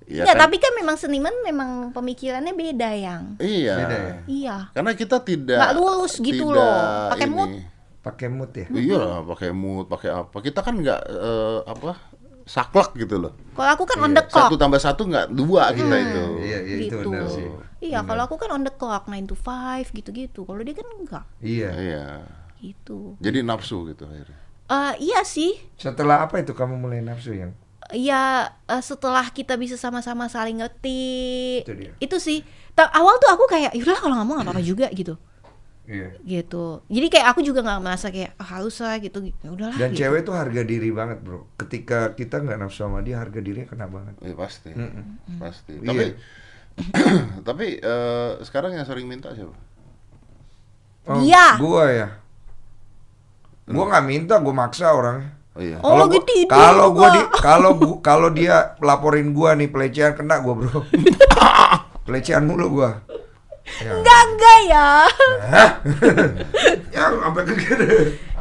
Iya 0.05 0.25
kan? 0.25 0.41
tapi 0.41 0.57
kan 0.57 0.73
memang 0.73 0.97
seniman 0.97 1.33
memang 1.39 1.69
pemikirannya 1.91 2.49
beda 2.51 2.89
yang 2.91 3.37
Iya. 3.37 3.73
Beda 3.77 3.95
ya? 3.95 4.13
iya 4.25 4.55
Karena 4.71 4.91
kita 4.93 5.17
tidak 5.19 5.57
Nggak 5.57 5.73
lurus 5.75 6.13
gitu 6.17 6.45
tidak 6.45 6.57
loh. 6.57 7.09
Pakai 7.09 7.27
mood. 7.27 7.49
Pakai 7.99 8.27
mood 8.27 8.51
ya 8.51 8.65
Iya 8.71 8.97
lah, 8.97 9.19
pakai 9.23 9.49
mood, 9.51 9.85
pakai 9.85 10.09
apa. 10.09 10.37
Kita 10.39 10.59
kan 10.59 10.75
nggak 10.75 10.99
eh, 11.05 11.59
apa 11.63 11.91
saklek 12.43 12.97
gitu 12.97 13.21
loh. 13.21 13.37
kalau 13.53 13.69
aku 13.71 13.85
kan 13.85 14.01
on 14.01 14.09
the 14.09 14.25
clock 14.25 14.49
Satu 14.49 14.57
tambah 14.57 14.81
satu 14.81 15.01
nggak 15.05 15.29
dua 15.29 15.69
kita 15.69 15.95
itu. 15.95 16.23
Iya 16.41 16.57
iya 16.59 16.75
itu 16.79 16.85
gitu. 16.89 16.97
benar 17.05 17.25
sih 17.29 17.45
Iya, 17.79 18.01
kalau 18.01 18.25
aku 18.25 18.35
kan 18.35 18.49
on 18.49 18.63
the 18.63 18.73
clock 18.73 19.05
9 19.05 19.23
to 19.23 19.37
5 19.37 19.93
gitu-gitu. 19.93 20.41
Kalau 20.41 20.59
dia 20.59 20.73
kan 20.73 20.87
enggak 20.91 21.23
Iya 21.39 21.69
Iya. 21.71 22.05
Gitu. 22.59 23.15
Jadi 23.19 23.41
nafsu 23.41 23.87
gitu 23.89 24.05
akhirnya. 24.05 24.37
Eh 24.69 24.93
iya 25.01 25.25
sih. 25.25 25.57
Setelah 25.81 26.29
apa 26.29 26.37
itu 26.39 26.53
kamu 26.53 26.77
mulai 26.77 27.01
nafsu 27.01 27.33
yang 27.33 27.51
Ya 27.89 28.53
setelah 28.85 29.25
kita 29.33 29.57
bisa 29.57 29.73
sama-sama 29.73 30.29
saling 30.29 30.61
ngerti. 30.61 31.65
Itu 31.65 31.73
dia. 31.73 31.91
Itu 31.97 32.21
sih. 32.21 32.45
Ta- 32.77 32.91
awal 32.93 33.17
tuh 33.17 33.33
aku 33.33 33.49
kayak 33.49 33.73
yaudah 33.73 33.97
kalau 33.97 34.13
nggak 34.13 34.27
mau 34.29 34.35
nggak 34.37 34.47
apa-apa 34.53 34.61
juga 34.75 34.87
gitu. 34.93 35.17
Iya 35.89 36.13
Gitu. 36.21 36.85
Jadi 36.85 37.07
kayak 37.09 37.27
aku 37.33 37.41
juga 37.41 37.65
nggak 37.65 37.81
merasa 37.81 38.13
kayak 38.13 38.37
ah, 38.37 38.45
halus 38.53 38.77
lah 38.85 39.01
gitu. 39.01 39.25
Ya 39.41 39.49
udahlah. 39.49 39.73
Dan 39.73 39.97
gitu. 39.97 40.05
cewek 40.05 40.21
tuh 40.21 40.35
harga 40.37 40.61
diri 40.61 40.93
banget 40.93 41.17
bro 41.25 41.49
Ketika 41.57 42.13
kita 42.13 42.45
nggak 42.45 42.61
nafsu 42.61 42.85
sama 42.85 43.01
dia 43.01 43.17
harga 43.17 43.41
dirinya 43.41 43.65
kena 43.65 43.89
banget 43.89 44.13
Eh, 44.21 44.37
pasti. 44.37 44.69
Pasti. 45.41 45.73
Iya. 45.81 45.89
Tapi 45.89 46.05
tapi 47.49 47.65
eh, 47.81 48.31
sekarang 48.45 48.77
yang 48.77 48.85
sering 48.85 49.09
minta 49.09 49.33
siapa? 49.33 49.57
Dia. 51.25 51.57
Gua 51.57 51.89
ya 51.89 52.28
Gua 53.69 53.85
nggak 53.85 54.05
minta 54.05 54.35
gua 54.41 54.53
maksa 54.53 54.89
orangnya 54.91 55.39
Oh 55.59 55.61
iya. 55.61 55.77
Oh, 55.83 55.91
Kalau 55.91 56.05
gua- 56.07 56.23
tidur 56.23 56.49
Kalau 56.49 56.87
gua 56.89 56.99
gua. 56.99 57.09
di 57.11 57.21
kalau 57.37 57.71
kalau 57.99 58.29
dia 58.31 58.55
laporin 58.79 59.35
gua 59.35 59.59
nih 59.59 59.67
pelecehan 59.67 60.15
kena 60.15 60.39
gua 60.39 60.55
bro. 60.55 60.79
pelecehan 62.07 62.47
mulu 62.47 62.79
gua. 62.79 63.03
Ya. 63.83 63.91
Enggak, 63.93 64.21
enggak 64.25 64.59
ya. 64.65 64.87
Ya, 66.95 67.05
sampai 67.05 67.43
ke 67.45 67.53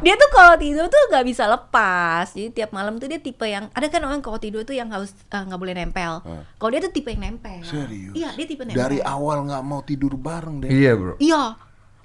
Dia 0.01 0.13
tuh 0.17 0.29
kalau 0.33 0.57
tidur 0.57 0.89
tuh 0.89 1.01
nggak 1.13 1.25
bisa 1.27 1.45
lepas. 1.45 2.25
Jadi 2.33 2.49
tiap 2.49 2.73
malam 2.73 2.97
tuh 2.97 3.05
dia 3.05 3.21
tipe 3.21 3.45
yang 3.45 3.69
ada 3.71 3.87
kan 3.87 4.01
orang 4.01 4.23
kalau 4.25 4.41
tidur 4.41 4.65
tuh 4.65 4.73
yang 4.73 4.89
harus 4.89 5.13
eh, 5.13 5.37
nggak 5.37 5.59
boleh 5.59 5.75
nempel. 5.75 6.23
Kalau 6.57 6.69
dia 6.73 6.81
tuh 6.81 6.89
tipe 6.89 7.13
yang 7.13 7.21
nempel. 7.21 7.61
Serius? 7.61 8.15
Iya, 8.17 8.33
dia 8.33 8.45
tipe 8.47 8.63
nempel. 8.65 8.79
Dari 8.79 8.99
awal 9.05 9.45
nggak 9.45 9.63
mau 9.63 9.83
tidur 9.85 10.17
bareng 10.17 10.65
deh. 10.65 10.69
Iya, 10.71 10.97
Bro. 10.97 11.13
Iya. 11.21 11.55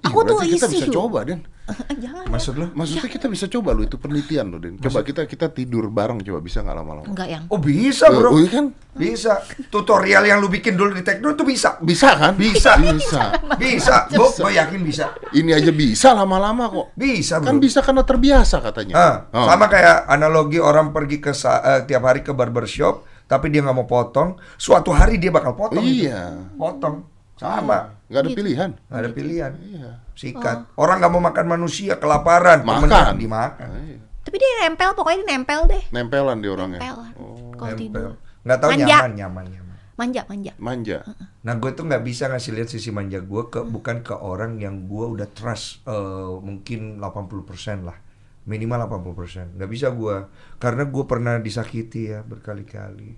Aku 0.05 0.21
tuh 0.21 0.37
berarti 0.37 0.53
kita 0.53 0.67
isi 0.69 0.77
bisa 0.85 0.93
coba, 0.93 1.25
Den. 1.25 1.41
Jangan. 2.05 2.25
ya. 2.25 2.31
Maksud 2.31 2.55
lu? 2.55 2.67
Maksudnya 2.71 3.09
kita 3.09 3.27
bisa 3.27 3.47
coba 3.47 3.73
lo 3.73 3.81
itu 3.81 3.97
penelitian 3.97 4.47
lo, 4.47 4.59
Den. 4.59 4.77
Coba 4.77 5.01
kita 5.01 5.25
kita 5.25 5.49
tidur 5.49 5.89
bareng 5.89 6.21
coba 6.21 6.39
bisa 6.39 6.61
nggak 6.61 6.77
lama-lama? 6.77 7.07
Enggak 7.07 7.29
yang. 7.31 7.45
Oh, 7.49 7.57
bisa, 7.57 8.09
Bro. 8.09 8.29
Oh, 8.29 8.39
iya 8.39 8.51
kan? 8.51 8.67
Bisa. 8.93 9.41
Tutorial 9.69 10.23
yang 10.23 10.39
lu 10.39 10.47
bikin 10.47 10.75
dulu 10.75 10.93
di 10.93 11.01
Tekno 11.01 11.33
itu 11.33 11.43
bisa. 11.43 11.81
Bisa 11.81 12.13
kan? 12.13 12.33
Bisa. 12.35 12.77
Bisa. 12.85 13.23
Bisa. 13.57 13.97
Gue 14.09 14.29
gue 14.29 14.53
yakin 14.55 14.81
bisa. 14.81 15.17
Ini 15.31 15.51
aja 15.55 15.71
bisa 15.71 16.13
lama-lama 16.13 16.69
kok. 16.69 16.87
Bisa, 16.95 17.41
Bro. 17.41 17.47
Kan 17.47 17.57
bisa 17.59 17.81
karena 17.81 18.03
terbiasa 18.03 18.61
katanya. 18.61 18.95
Ah, 18.95 19.15
Oh. 19.31 19.47
Sama 19.47 19.67
kayak 19.67 20.05
analogi 20.07 20.59
orang 20.59 20.93
pergi 20.93 21.19
ke 21.19 21.33
sa- 21.33 21.65
eh, 21.65 21.81
tiap 21.85 22.05
hari 22.05 22.21
ke 22.21 22.31
barbershop, 22.31 23.03
tapi 23.25 23.49
dia 23.49 23.65
nggak 23.65 23.75
mau 23.75 23.85
potong. 23.85 24.37
Suatu 24.55 24.93
hari 24.93 25.17
dia 25.17 25.33
bakal 25.33 25.57
potong. 25.57 25.81
itu. 25.81 26.07
Iya. 26.07 26.53
Potong. 26.55 27.09
Sama. 27.35 27.89
Nggak 28.07 28.21
ada 28.21 28.31
pilihan. 28.31 28.71
Nggak 28.85 29.01
ada 29.01 29.11
pilihan. 29.11 29.53
Iya. 29.59 29.91
Sikat. 30.15 30.73
Orang 30.75 30.99
nggak 30.99 31.11
mau 31.11 31.23
makan 31.23 31.47
manusia, 31.49 31.99
kelaparan. 31.99 32.63
Makan. 32.63 32.87
temennya 32.87 33.15
dimakan. 33.15 33.67
Ah, 33.67 33.83
iya. 33.83 33.99
Tapi 34.25 34.37
dia 34.37 34.51
nempel, 34.63 34.91
pokoknya 34.95 35.19
dia 35.21 35.29
nempel 35.31 35.61
deh. 35.67 35.83
Nempelan 35.91 36.39
di 36.39 36.49
orangnya. 36.49 36.81
Nempelan. 36.81 37.13
Oh, 37.15 37.53
Kalau 37.53 37.75
tidur. 37.75 38.01
Nempel. 38.11 38.43
Nggak 38.43 38.59
tahu 38.59 38.71
Manja. 38.71 38.87
nyaman, 38.87 39.13
nyaman, 39.13 39.45
nyaman. 39.47 39.63
Manja, 39.95 40.27
manja. 40.27 40.53
manja. 40.59 40.99
Nah 41.41 41.55
gue 41.55 41.71
tuh 41.71 41.87
nggak 41.87 42.03
bisa 42.03 42.27
ngasih 42.27 42.51
lihat 42.53 42.67
sisi 42.67 42.91
manja 42.91 43.23
gue 43.23 43.43
ke 43.47 43.63
bukan 43.63 44.03
ke 44.03 44.11
orang 44.13 44.59
yang 44.59 44.91
gue 44.91 45.07
udah 45.07 45.31
trust 45.31 45.87
eh, 45.87 45.95
mungkin 46.35 46.99
80% 46.99 47.87
lah 47.87 47.95
minimal 48.43 48.91
80% 48.91 49.55
nggak 49.55 49.71
bisa 49.71 49.95
gue 49.95 50.17
karena 50.59 50.83
gue 50.85 51.05
pernah 51.07 51.39
disakiti 51.39 52.11
ya 52.11 52.21
berkali-kali 52.21 53.15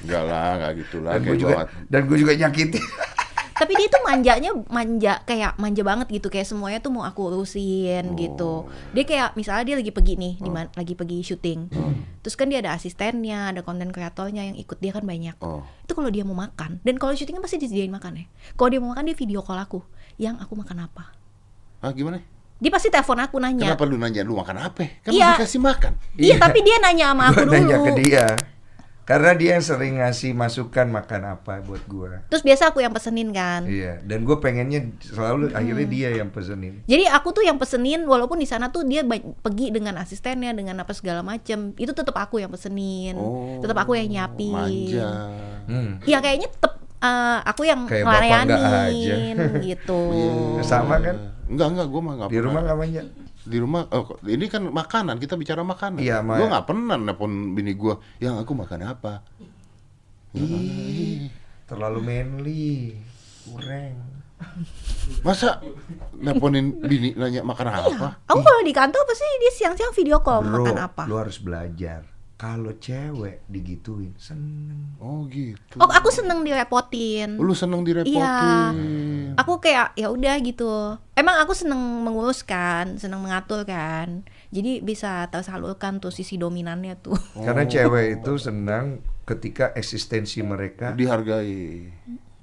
Enggak 0.00 0.22
lah, 0.22 0.48
enggak 0.54 0.72
gitu 0.80 0.96
lah. 1.00 1.12
dan 1.12 1.20
gue 1.20 1.36
juga 1.36 1.54
banget. 1.56 1.68
dan 1.88 2.00
gue 2.04 2.16
juga 2.16 2.32
nyakiti 2.36 2.78
Tapi 3.54 3.72
dia 3.72 3.86
tuh 3.86 4.02
manjanya 4.02 4.50
manja 4.66 5.22
kayak 5.22 5.54
manja 5.56 5.80
banget 5.80 6.06
gitu 6.10 6.26
kayak 6.26 6.44
semuanya 6.44 6.78
tuh 6.78 6.90
mau 6.90 7.02
aku 7.02 7.30
urusin 7.30 8.14
gitu. 8.14 8.66
Dia 8.90 9.02
kayak 9.02 9.28
misalnya 9.34 9.64
dia 9.64 9.76
lagi 9.76 9.88
pergi 9.88 10.14
nih, 10.14 10.34
di 10.36 10.48
mana- 10.48 10.72
lagi 10.72 10.92
pergi 10.92 11.22
syuting. 11.22 11.70
Terus 12.20 12.34
kan 12.34 12.46
dia 12.46 12.58
ada 12.58 12.72
asistennya, 12.72 13.50
ada 13.50 13.60
konten 13.60 13.88
kreatornya 13.88 14.42
yang 14.44 14.56
ikut 14.56 14.76
dia 14.76 14.90
kan 14.90 15.02
banyak. 15.02 15.38
Oh. 15.38 15.62
Itu 15.80 15.92
kalau 15.92 16.08
dia 16.08 16.22
mau 16.22 16.34
makan 16.34 16.80
dan 16.80 16.94
kalau 16.96 17.12
syuting 17.12 17.34
kan 17.34 17.42
pasti 17.42 17.56
disediain 17.56 17.88
makan 17.88 18.12
ya. 18.16 18.24
Kalau 18.52 18.68
dia 18.68 18.78
mau 18.78 18.90
makan 18.90 19.04
dia 19.04 19.14
video 19.14 19.40
call 19.40 19.58
aku. 19.58 19.80
Yang 20.16 20.40
aku 20.40 20.52
makan 20.56 20.84
apa? 20.84 21.14
Ah, 21.78 21.90
gimana? 21.90 22.18
Dia 22.56 22.70
pasti 22.70 22.88
telepon 22.88 23.18
aku 23.18 23.36
nanya. 23.36 23.70
Kenapa 23.70 23.84
lu 23.84 23.94
nanya 23.94 24.22
lu 24.22 24.34
makan 24.34 24.56
apa? 24.62 24.82
Kan 25.00 25.10
Iya. 25.10 25.36
udah 25.36 25.38
dikasih 25.38 25.60
makan. 25.60 25.92
Iya, 26.16 26.34
tapi 26.38 26.58
dia 26.60 26.76
nanya 26.78 27.12
sama 27.12 27.22
aku 27.28 27.40
gue 27.40 27.50
nanya 27.52 27.76
dulu. 27.76 27.86
ke 27.86 27.92
dia 28.00 28.26
karena 29.04 29.30
dia 29.32 29.50
yang 29.52 29.62
sering 29.62 29.94
ngasih 29.96 30.32
masukan 30.32 30.88
makan 30.88 31.22
apa 31.30 31.60
buat 31.60 31.84
gue 31.84 32.24
Terus 32.26 32.40
biasa 32.40 32.72
aku 32.72 32.80
yang 32.80 32.90
pesenin 32.90 33.30
kan. 33.30 33.62
iya 33.64 34.00
dan 34.00 34.24
gue 34.24 34.32
pengennya 34.34 34.80
selalu 34.98 35.52
akhirnya 35.52 35.86
dia 35.86 36.08
yang 36.14 36.28
pesenin 36.28 36.80
Jadi 36.84 37.04
aku 37.06 37.28
tuh 37.30 37.40
yang 37.40 37.56
pesenin 37.56 38.02
walaupun 38.02 38.36
di 38.36 38.44
sana 38.44 38.68
tuh 38.68 38.82
dia 38.82 39.04
pergi 39.38 39.70
dengan 39.70 39.96
asistennya 39.96 40.50
dengan 40.50 40.80
apa 40.80 40.90
segala 40.90 41.20
macem 41.20 41.72
itu 41.74 41.92
tetap 41.92 42.14
aku 42.14 42.40
yang 42.40 42.48
pesenin, 42.48 43.12
Oh, 43.14 43.60
tetap 43.60 43.76
aku 43.78 43.92
yang 43.92 44.08
nyiapin. 44.08 44.56
Manja. 44.88 45.10
hmm. 45.66 45.90
Ya 46.02 46.18
kayaknya 46.18 46.48
tetap 46.48 46.72
eh, 46.98 47.38
aku 47.44 47.62
yang 47.62 47.84
Kayak 47.84 48.04
ngelayanin 48.08 49.36
gitu. 49.60 50.00
sama 50.64 50.96
kan 50.98 51.16
Enggak, 51.44 51.76
enggak, 51.76 51.86
gua 51.86 52.00
mah 52.00 52.12
enggak 52.16 52.30
di 52.32 52.38
rumah 52.40 52.60
nggak 52.64 52.78
manja 52.78 53.02
di 53.44 53.60
rumah 53.60 53.84
oh, 53.92 54.16
ini 54.24 54.48
kan 54.48 54.64
makanan 54.64 55.20
kita 55.20 55.36
bicara 55.36 55.60
makanan. 55.60 56.00
Iya, 56.00 56.24
Ma. 56.24 56.40
gua 56.40 56.46
nggak 56.48 56.66
pernah 56.66 56.96
nelpon 56.96 57.52
bini 57.52 57.76
gua 57.76 58.00
yang 58.16 58.40
aku 58.40 58.56
makan 58.56 58.80
apa? 58.88 59.20
Ih, 60.34 61.28
terlalu 61.68 62.00
manly. 62.00 62.96
Kurang. 63.44 63.96
Masa 65.20 65.60
nelponin 66.16 66.80
bini 66.80 67.12
nanya 67.12 67.44
makan 67.44 67.68
apa? 67.68 68.08
Aku 68.28 68.40
kalau 68.40 68.60
di 68.64 68.72
kantor 68.72 69.04
pasti 69.04 69.24
dia 69.40 69.52
siang-siang 69.52 69.92
video 69.92 70.24
call 70.24 70.40
Bro, 70.44 70.64
makan 70.64 70.76
apa. 70.80 71.02
lu 71.04 71.16
harus 71.20 71.36
belajar. 71.40 72.13
Kalau 72.34 72.74
cewek 72.74 73.46
digituin 73.46 74.10
seneng. 74.18 74.98
oh 74.98 75.22
gitu 75.30 75.78
Oh, 75.78 75.86
aku 75.86 76.10
seneng 76.10 76.42
direpotin. 76.42 77.38
lu 77.38 77.54
seneng 77.54 77.86
direpotin 77.86 78.18
Iya. 78.18 78.74
Aku 79.38 79.58
kayak 79.58 79.94
ya 79.94 80.10
udah 80.10 80.34
gitu. 80.42 80.98
Emang 81.14 81.38
aku 81.38 81.54
seneng 81.54 81.78
menguruskan, 81.78 82.98
seneng 82.98 83.22
mengatur 83.22 83.62
kan. 83.62 84.26
Jadi 84.50 84.82
bisa 84.82 85.30
tersalurkan 85.30 85.98
tuh 85.98 86.10
sisi 86.10 86.34
dominannya 86.34 86.98
tuh. 86.98 87.14
Karena 87.46 87.64
cewek 87.64 88.20
itu 88.20 88.32
senang 88.36 88.98
ketika 89.24 89.70
eksistensi 89.72 90.42
mereka 90.42 90.92
dihargai 90.92 91.86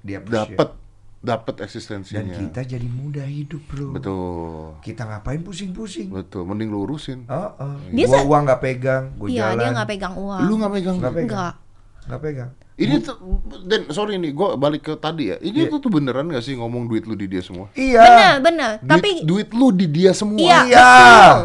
dia 0.01 0.17
dapat 0.17 0.80
dapat 1.21 1.53
dan 1.53 1.63
eksistensinya 1.63 2.33
kita 2.35 2.61
jadi 2.67 2.87
mudah 2.87 3.23
hidup 3.23 3.61
bro. 3.65 3.93
betul 3.93 4.73
Kita 4.81 5.05
ngapain 5.05 5.37
pusing-pusing? 5.39 6.09
betul 6.09 6.43
mending 6.43 6.67
lu 6.67 6.83
urusin 6.83 7.29
Oh, 7.29 7.53
oh. 7.55 7.77
Dia 7.87 8.05
Gua 8.05 8.25
uang 8.25 8.41
nggak 8.43 8.57
pegang, 8.59 9.03
gue 9.15 9.27
Iya, 9.29 9.53
jalan. 9.53 9.55
dia 9.55 9.69
nggak 9.71 9.89
pegang 9.89 10.13
uang. 10.15 10.41
lu 10.41 10.53
nggak 10.57 10.71
megang 10.71 10.95
Nggak 10.97 11.13
pegang. 11.13 11.29
Enggak. 11.29 11.53
Nggak 12.01 12.21
pegang. 12.21 12.51
Ini 12.81 12.95
tuh 12.99 13.15
dan 13.61 13.85
sorry 13.87 14.15
nih 14.15 14.31
gua 14.31 14.53
balik 14.55 14.81
ke 14.83 14.93
tadi 14.95 15.29
ya 15.29 15.37
ini 15.39 15.65
tuh, 15.65 15.77
tuh 15.77 15.89
beneran 15.89 16.25
gak 16.27 16.41
sih 16.41 16.53
ngomong 16.53 16.85
duit 16.85 17.03
lu 17.03 17.13
di 17.13 17.25
dia 17.25 17.39
semua 17.39 17.69
Iya. 17.73 18.01
Bener, 18.01 18.33
bener. 18.41 18.71
duit, 18.77 18.89
Tapi 18.89 19.09
duit 19.21 19.49
lu 19.51 19.69
di 19.69 19.85
dia 19.85 20.11
semua 20.11 20.37
iya, 20.37 20.59
Iya. 20.63 20.89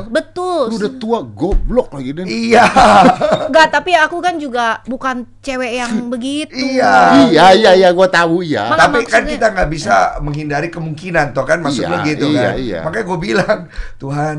betul, 0.02 0.08
betul. 0.08 0.62
lu 0.66 0.74
udah 0.78 0.92
tua 0.96 1.18
goblok 1.22 1.88
lagi 1.92 2.10
dan 2.12 2.24
Iya. 2.26 2.64
Enggak, 3.48 3.68
tapi 3.70 3.92
aku 3.92 4.16
kan 4.18 4.34
juga 4.36 4.80
bukan 4.84 5.14
cewek 5.40 5.72
yang 5.76 5.92
begitu. 6.12 6.52
Iya. 6.52 6.94
iya 7.26 7.46
iya 7.52 7.70
iya 7.76 7.88
gua 7.90 8.06
tahu 8.06 8.40
ya 8.40 8.66
Mak- 8.66 8.78
Tapi 8.78 8.96
kan 9.02 9.22
maksudnya- 9.22 9.32
kita 9.34 9.46
nggak 9.52 9.68
bisa 9.70 9.94
menghindari 10.18 10.68
kemungkinan, 10.68 11.30
toh 11.30 11.44
kan 11.44 11.60
maksud 11.60 11.84
Iya, 11.84 11.98
gitu 12.06 12.26
iya, 12.28 12.42
kan. 12.42 12.54
iya. 12.56 12.80
Makanya 12.80 13.04
gue 13.04 13.18
bilang, 13.20 13.58
Tuhan 13.96 14.36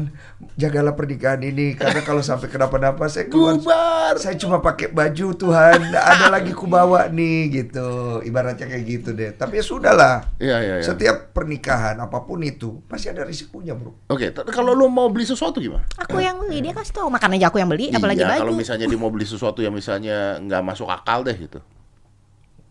jagalah 0.54 0.94
pernikahan 0.94 1.42
ini 1.42 1.74
karena 1.74 2.02
kalau 2.02 2.22
sampai 2.22 2.46
kenapa-napa 2.46 3.06
saya 3.06 3.26
keluar, 3.26 3.58
Bubar. 3.58 4.14
saya 4.16 4.34
cuma 4.36 4.58
pakai 4.58 4.88
baju 4.88 5.34
Tuhan, 5.34 5.90
ada 5.90 6.30
lagi 6.30 6.54
kubawa 6.54 7.06
nih 7.08 7.38
gitu, 7.52 7.90
ibaratnya 8.22 8.66
kayak 8.66 8.86
gitu 8.86 9.10
deh. 9.12 9.32
Tapi 9.32 9.58
ya 9.58 9.64
sudahlah. 9.64 10.16
iya 10.38 10.58
iya 10.60 10.76
iya 10.78 10.86
Setiap 10.86 11.34
pernikahan 11.34 11.98
apa 11.98 12.22
pun 12.22 12.38
itu 12.40 12.86
pasti 12.86 13.08
ada 13.08 13.22
risikonya 13.22 13.74
bro. 13.74 13.98
oke 14.06 14.26
t- 14.28 14.46
kalau 14.48 14.72
lu 14.72 14.86
mau 14.86 15.08
beli 15.08 15.24
sesuatu 15.24 15.58
gimana 15.58 15.82
Aku 16.00 16.18
yang 16.18 16.38
beli, 16.38 16.62
dia 16.62 16.72
kasih 16.72 16.94
tau 16.96 17.08
makan 17.08 17.34
aja 17.34 17.50
aku 17.50 17.58
yang 17.58 17.68
beli, 17.68 17.90
apalagi 17.90 18.22
iya 18.22 18.30
baju. 18.30 18.42
kalau 18.42 18.54
misalnya 18.54 18.86
dia 18.86 19.00
mau 19.00 19.10
beli 19.10 19.26
sesuatu 19.26 19.60
yang 19.60 19.74
misalnya 19.74 20.38
nggak 20.40 20.62
masuk 20.64 20.86
akal 20.88 21.22
deh 21.22 21.34
gitu 21.36 21.58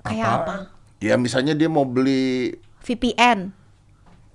Kayak 0.02 0.26
apa? 0.40 0.54
ya 0.96 1.18
misalnya 1.18 1.52
dia 1.52 1.66
mau 1.66 1.82
beli 1.82 2.54
VPN. 2.80 3.50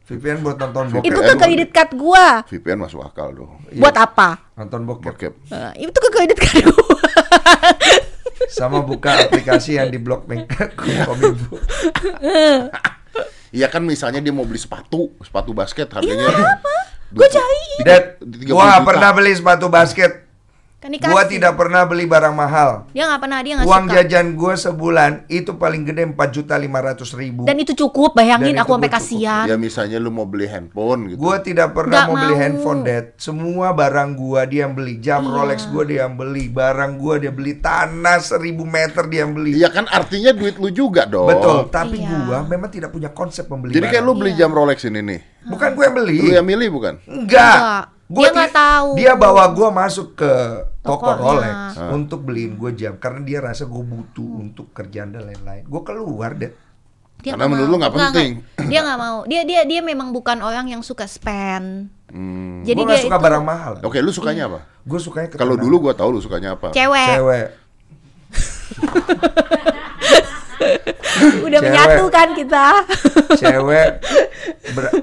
VPN 0.02 0.44
buat 0.44 0.58
nonton 0.58 0.98
bokep. 0.98 1.08
Itu 1.08 1.20
ke 1.22 1.34
kredit 1.38 1.70
card 1.72 1.92
gua. 1.96 2.44
VPN 2.50 2.84
masuk 2.84 3.06
akal 3.06 3.32
dong 3.32 3.62
Buat 3.78 3.96
apa? 3.96 4.52
Nonton 4.58 4.84
bokep. 4.84 5.14
bokep 5.14 5.34
Eh, 5.54 5.88
itu 5.88 5.98
ke 5.98 6.10
kredit 6.10 6.38
card 6.42 6.66
gua. 6.74 6.98
Sama 8.58 8.82
buka 8.82 9.30
aplikasi 9.30 9.78
yang 9.78 9.94
di 9.94 10.02
blok 10.02 10.26
Kominfo. 11.08 11.62
Iya 13.52 13.68
kan 13.68 13.84
misalnya 13.84 14.24
dia 14.24 14.34
mau 14.34 14.48
beli 14.48 14.58
sepatu 14.58 15.12
sepatu 15.22 15.52
basket 15.52 15.92
harganya 15.92 16.58
Gue 17.12 17.28
cari. 17.28 17.84
Dad, 17.84 18.24
gua 18.48 18.80
pernah 18.88 19.12
beli 19.12 19.36
sepatu 19.36 19.68
basket. 19.68 20.31
Kan. 20.82 20.98
Gua 21.08 21.22
tidak 21.24 21.54
pernah 21.54 21.86
beli 21.86 22.04
barang 22.04 22.34
mahal. 22.34 22.90
Dia 22.90 23.06
nggak 23.06 23.22
pernah, 23.22 23.40
dia 23.40 23.54
nggak 23.54 23.70
Uang 23.70 23.86
suka. 23.86 23.94
jajan 23.96 24.28
gua 24.34 24.54
sebulan 24.56 25.12
itu 25.28 25.54
paling 25.54 25.82
gede 25.84 26.04
empat 26.08 26.30
juta 26.32 26.58
lima 26.58 26.82
ratus 26.82 27.14
ribu. 27.14 27.46
Dan 27.46 27.54
itu 27.56 27.78
cukup, 27.78 28.12
bayangin 28.12 28.52
Dan 28.52 28.66
aku 28.66 28.74
sampai 28.76 28.90
kasihan. 28.90 29.46
ya 29.46 29.56
misalnya 29.56 29.98
lu 29.98 30.10
mau 30.10 30.26
beli 30.26 30.46
handphone 30.46 31.06
gitu 31.08 31.22
Gua 31.22 31.38
tidak 31.38 31.72
pernah 31.72 32.02
Nggak 32.02 32.08
mau 32.08 32.18
beli 32.18 32.34
mau. 32.34 32.42
handphone, 32.42 32.82
Dad. 32.82 33.06
Semua 33.16 33.68
barang 33.72 34.10
gua 34.16 34.42
dia 34.44 34.66
yang 34.66 34.74
beli. 34.74 34.98
Jam 34.98 35.22
Iya. 35.22 35.30
Rolex 35.32 35.60
gua 35.68 35.84
dia 35.84 36.00
yang 36.02 36.16
beli. 36.16 36.46
Barang 36.48 36.92
gua 36.96 37.16
dia 37.16 37.30
beli. 37.30 37.54
Tanah 37.56 38.18
seribu 38.18 38.64
meter 38.64 39.06
dia 39.06 39.22
yang 39.22 39.34
beli. 39.34 39.54
Iya 39.54 39.70
kan 39.70 39.86
artinya 39.88 40.32
duit 40.32 40.58
lu 40.58 40.70
juga 40.70 41.06
dong 41.06 41.30
Betul. 41.30 41.70
Tapi 41.70 42.02
Iya. 42.02 42.10
gua 42.26 42.38
memang 42.44 42.68
tidak 42.68 42.90
punya 42.90 43.10
konsep 43.10 43.46
membeli. 43.46 43.70
jadi 43.72 43.86
kayak 43.88 44.02
barang. 44.02 44.08
lu 44.08 44.20
beli 44.20 44.32
jam 44.34 44.50
Rolex 44.50 44.82
ini 44.84 45.00
nih 45.00 45.22
Bukan 45.44 45.70
gua 45.72 45.84
yang 45.84 45.96
beli. 45.96 46.18
lu 46.20 46.34
yang 46.34 46.48
milih 46.48 46.70
bukan 46.72 46.98
Enggak. 47.04 47.54
Enggak. 47.54 47.84
Gua 48.12 48.28
Dia 48.28 48.32
nggak 48.36 48.52
tahu. 48.52 48.90
Dia 49.00 49.14
bawa 49.16 49.44
gua 49.50 49.70
masuk 49.72 50.20
ke 50.20 50.32
toko 50.82 51.00
Tokonya. 51.08 51.16
Rolex 51.16 51.56
untuk 51.90 52.28
beliin 52.28 52.60
gua 52.60 52.72
jam 52.72 53.00
karena 53.00 53.24
dia 53.24 53.40
rasa 53.40 53.64
gua 53.64 53.80
butuh 53.82 54.32
untuk 54.38 54.68
kerjaan 54.72 55.16
dan 55.16 55.24
lain-lain. 55.24 55.64
Gua 55.64 55.80
keluar 55.82 56.36
deh. 56.36 56.52
Dia 57.22 57.38
Karena 57.38 57.48
menurut 57.48 57.70
lu 57.70 57.78
nggak 57.80 57.94
penting. 57.94 58.32
Dia 58.68 58.80
nggak 58.82 59.00
mau. 59.00 59.24
Dia 59.24 59.46
dia 59.46 59.64
dia 59.64 59.80
memang 59.80 60.12
bukan 60.12 60.42
orang 60.42 60.68
yang 60.68 60.82
suka 60.82 61.08
spend. 61.08 61.88
Hmm. 62.12 62.68
Jadi 62.68 62.82
gua 62.82 62.92
dia 62.92 63.00
suka 63.00 63.16
itu 63.16 63.24
barang 63.24 63.44
mahal. 63.46 63.74
oke 63.80 63.96
lu 63.98 64.12
sukanya 64.12 64.52
apa 64.52 64.60
Gua 64.84 65.00
sukanya 65.00 65.32
kalau 65.32 65.56
dulu 65.56 65.88
gua 65.88 65.94
tahu 65.96 66.12
lu 66.12 66.20
sukanya 66.20 66.60
apa 66.60 66.76
cewek. 66.76 67.08
cewek. 67.16 67.48
Udah 71.42 71.60
Cewek. 71.60 71.72
menyatu 71.72 72.06
kan 72.10 72.28
kita. 72.34 72.66
Cewek 73.38 73.90
ber- 74.74 74.94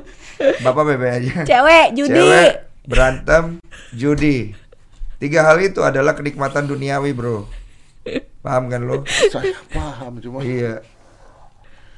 Bapak 0.61 0.83
bebe 0.87 1.09
aja. 1.09 1.43
Cewek, 1.43 1.87
judi. 1.95 2.15
Cewek 2.15 2.68
berantem, 2.89 3.61
judi. 3.93 4.57
Tiga 5.21 5.45
hal 5.45 5.61
itu 5.61 5.85
adalah 5.85 6.17
kenikmatan 6.17 6.65
duniawi, 6.65 7.13
bro. 7.13 7.45
Paham 8.41 8.73
kan 8.73 8.81
lo? 8.89 9.05
Saya 9.05 9.53
paham 9.69 10.17
cuma 10.25 10.41
Iya. 10.41 10.81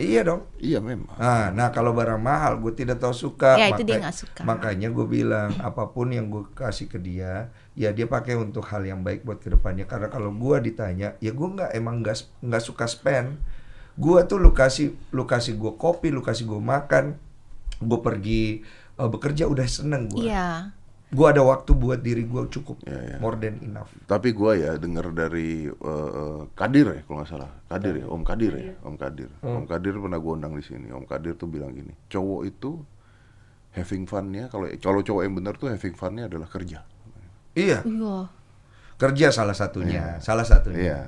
Iya 0.00 0.24
dong. 0.24 0.48
iya 0.56 0.80
memang. 0.80 1.12
Nah, 1.20 1.52
nah 1.52 1.68
kalau 1.68 1.92
barang 1.92 2.16
mahal 2.16 2.56
gue 2.64 2.72
tidak 2.72 3.04
tahu 3.04 3.12
suka. 3.12 3.60
Ya, 3.60 3.68
itu 3.68 3.84
dia 3.84 4.00
nggak 4.00 4.16
suka. 4.16 4.40
Makanya 4.48 4.88
gue 4.88 5.04
bilang 5.04 5.52
apa 5.60 5.92
pun 5.92 6.08
yang 6.08 6.32
gue 6.32 6.48
kasih 6.56 6.88
ke 6.88 6.96
dia, 6.96 7.52
ya 7.76 7.92
dia 7.92 8.08
pakai 8.08 8.32
untuk 8.40 8.64
hal 8.72 8.80
yang 8.88 9.04
baik 9.04 9.28
buat 9.28 9.44
ke 9.44 9.52
depannya. 9.52 9.84
Karena 9.84 10.08
kalau 10.08 10.32
gue 10.32 10.56
ditanya, 10.72 11.20
ya 11.20 11.36
gue 11.36 11.48
nggak 11.52 11.76
emang 11.76 12.00
nggak 12.00 12.16
nggak 12.40 12.62
suka 12.64 12.88
spend. 12.88 13.36
Gue 14.00 14.24
tuh 14.24 14.40
lu 14.40 14.56
kasih 14.56 14.96
lu 15.12 15.28
kasih 15.28 15.60
gue 15.60 15.76
kopi, 15.76 16.08
lu 16.08 16.24
kasih 16.24 16.48
gue 16.48 16.60
makan, 16.64 17.20
gue 17.84 17.98
pergi 18.00 18.64
eh, 18.96 19.08
bekerja 19.12 19.52
udah 19.52 19.68
seneng 19.68 20.08
gue. 20.08 20.32
Iya. 20.32 20.79
Gue 21.10 21.26
ada 21.26 21.42
waktu 21.42 21.74
buat 21.74 21.98
diri 21.98 22.22
gue 22.22 22.46
cukup, 22.46 22.86
Iya, 22.86 22.98
iya. 23.02 23.16
more 23.18 23.34
than 23.34 23.58
enough. 23.60 23.90
Tapi 24.06 24.30
gua 24.30 24.54
ya 24.54 24.78
dengar 24.78 25.10
dari 25.10 25.66
eh, 25.66 26.40
Kadir 26.54 26.86
ya 26.86 27.00
kalau 27.02 27.18
nggak 27.18 27.28
salah. 27.28 27.50
Kadir 27.66 27.94
ya, 27.98 28.06
Om 28.06 28.22
Kadir 28.22 28.52
ya, 28.54 28.74
Om 28.80 28.94
Kadir. 28.94 29.30
Om 29.42 29.64
Kadir 29.66 29.94
pernah 29.98 30.18
gua 30.18 30.32
undang 30.38 30.54
di 30.54 30.62
sini. 30.62 30.86
Om 30.88 31.02
Kadir 31.04 31.34
tuh 31.34 31.50
bilang 31.50 31.74
gini, 31.74 31.90
cowok 32.06 32.40
itu 32.46 32.78
having 33.70 34.06
fun-nya 34.06 34.46
kalau 34.46 34.70
kalau 34.78 35.02
cowok 35.02 35.22
yang 35.22 35.34
benar 35.34 35.54
tuh 35.54 35.66
having 35.66 35.94
fun-nya 35.94 36.30
adalah 36.30 36.46
kerja. 36.46 36.86
Iya, 37.52 37.82
Iya. 37.82 38.30
kerja 38.94 39.26
salah 39.34 39.54
satunya, 39.54 40.22
salah 40.22 40.46
satunya. 40.46 40.78
Iya. 40.78 40.98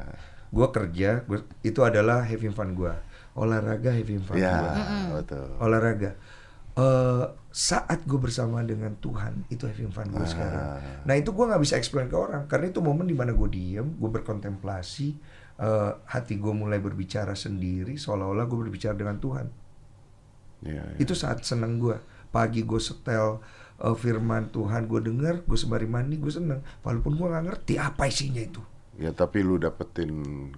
Gue 0.50 0.66
kerja, 0.68 1.22
gua, 1.24 1.46
itu 1.62 1.78
adalah 1.80 2.26
having 2.26 2.50
fun 2.50 2.74
gue. 2.74 2.90
Olahraga 3.32 3.88
having 3.88 4.18
fun 4.20 4.34
Iya, 4.34 4.50
gua. 4.53 4.72
betul. 5.16 5.46
olahraga. 5.59 6.11
Eh 6.74 7.24
saat 7.53 8.09
gue 8.09 8.16
bersama 8.16 8.64
dengan 8.64 8.96
Tuhan 8.96 9.44
itu 9.53 9.68
having 9.68 9.92
fun 9.92 10.09
gue 10.09 10.24
sekarang. 10.24 10.80
Nah 11.05 11.14
itu 11.20 11.36
gue 11.36 11.44
nggak 11.44 11.61
bisa 11.61 11.76
explain 11.76 12.09
ke 12.09 12.16
orang 12.16 12.48
karena 12.48 12.72
itu 12.72 12.80
momen 12.80 13.05
di 13.05 13.12
mana 13.12 13.36
gue 13.36 13.48
diem, 13.53 13.84
gue 13.84 14.11
berkontemplasi, 14.11 15.09
eh, 15.61 15.92
hati 16.09 16.40
gue 16.40 16.55
mulai 16.57 16.80
berbicara 16.80 17.36
sendiri 17.36 18.00
seolah-olah 18.00 18.48
gue 18.48 18.59
berbicara 18.66 18.96
dengan 18.96 19.20
Tuhan. 19.20 19.46
Iya, 20.64 20.82
iya. 20.96 20.98
Itu 20.98 21.12
saat 21.12 21.44
seneng 21.44 21.76
gue. 21.76 22.00
Pagi 22.32 22.64
gue 22.64 22.80
setel 22.80 23.44
eh, 23.84 23.96
firman 24.00 24.48
Tuhan, 24.48 24.88
gue 24.88 25.00
denger, 25.05 25.44
gue 25.44 25.59
sembari 25.61 25.84
mandi, 25.84 26.16
gue 26.16 26.32
seneng. 26.32 26.64
Walaupun 26.80 27.20
gue 27.20 27.28
nggak 27.28 27.44
ngerti 27.53 27.76
apa 27.76 28.09
isinya 28.09 28.40
itu. 28.40 28.64
Ya 28.96 29.12
tapi 29.12 29.44
lu 29.44 29.61
dapetin 29.61 30.09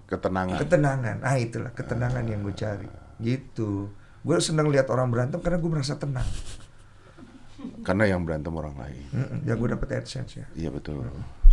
ketenangan. 0.06 0.62
Ketenangan, 0.62 1.16
ah 1.26 1.34
itulah 1.42 1.74
ketenangan 1.74 2.22
yang 2.22 2.46
gue 2.46 2.54
cari. 2.54 2.86
Gitu. 3.18 3.90
Gue 4.22 4.38
seneng 4.38 4.70
lihat 4.70 4.86
orang 4.94 5.10
berantem 5.10 5.42
karena 5.42 5.58
gue 5.58 5.70
merasa 5.74 5.98
tenang. 5.98 6.26
Karena 7.82 8.04
yang 8.06 8.22
berantem 8.22 8.50
orang 8.50 8.74
lain. 8.74 9.04
Mm-mm, 9.10 9.38
ya 9.42 9.54
gue 9.54 9.68
dapet 9.68 9.88
AdSense 9.94 10.32
ya. 10.36 10.46
Iya 10.54 10.70
betul. 10.70 11.04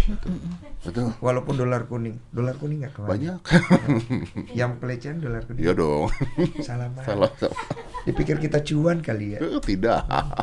Betul. 0.02 0.34
Betul. 0.82 1.08
Walaupun 1.20 1.54
dolar 1.56 1.86
kuning, 1.86 2.18
dolar 2.30 2.56
kuning 2.56 2.82
nggak 2.82 2.94
ke 2.94 3.00
mana? 3.00 3.10
Banyak. 3.12 3.40
Yang 4.52 4.72
pelecehan 4.78 5.18
dolar 5.20 5.42
kuning. 5.46 5.62
Iya 5.62 5.72
dong. 5.74 6.10
Salah 6.60 6.88
banget. 6.94 7.06
Salah. 7.06 7.30
salah. 7.36 7.58
Dipikir 8.02 8.38
kita 8.38 8.66
cuan 8.66 8.98
kali 9.00 9.36
ya. 9.36 9.40
Eh, 9.40 9.62
Tidak. 9.62 10.02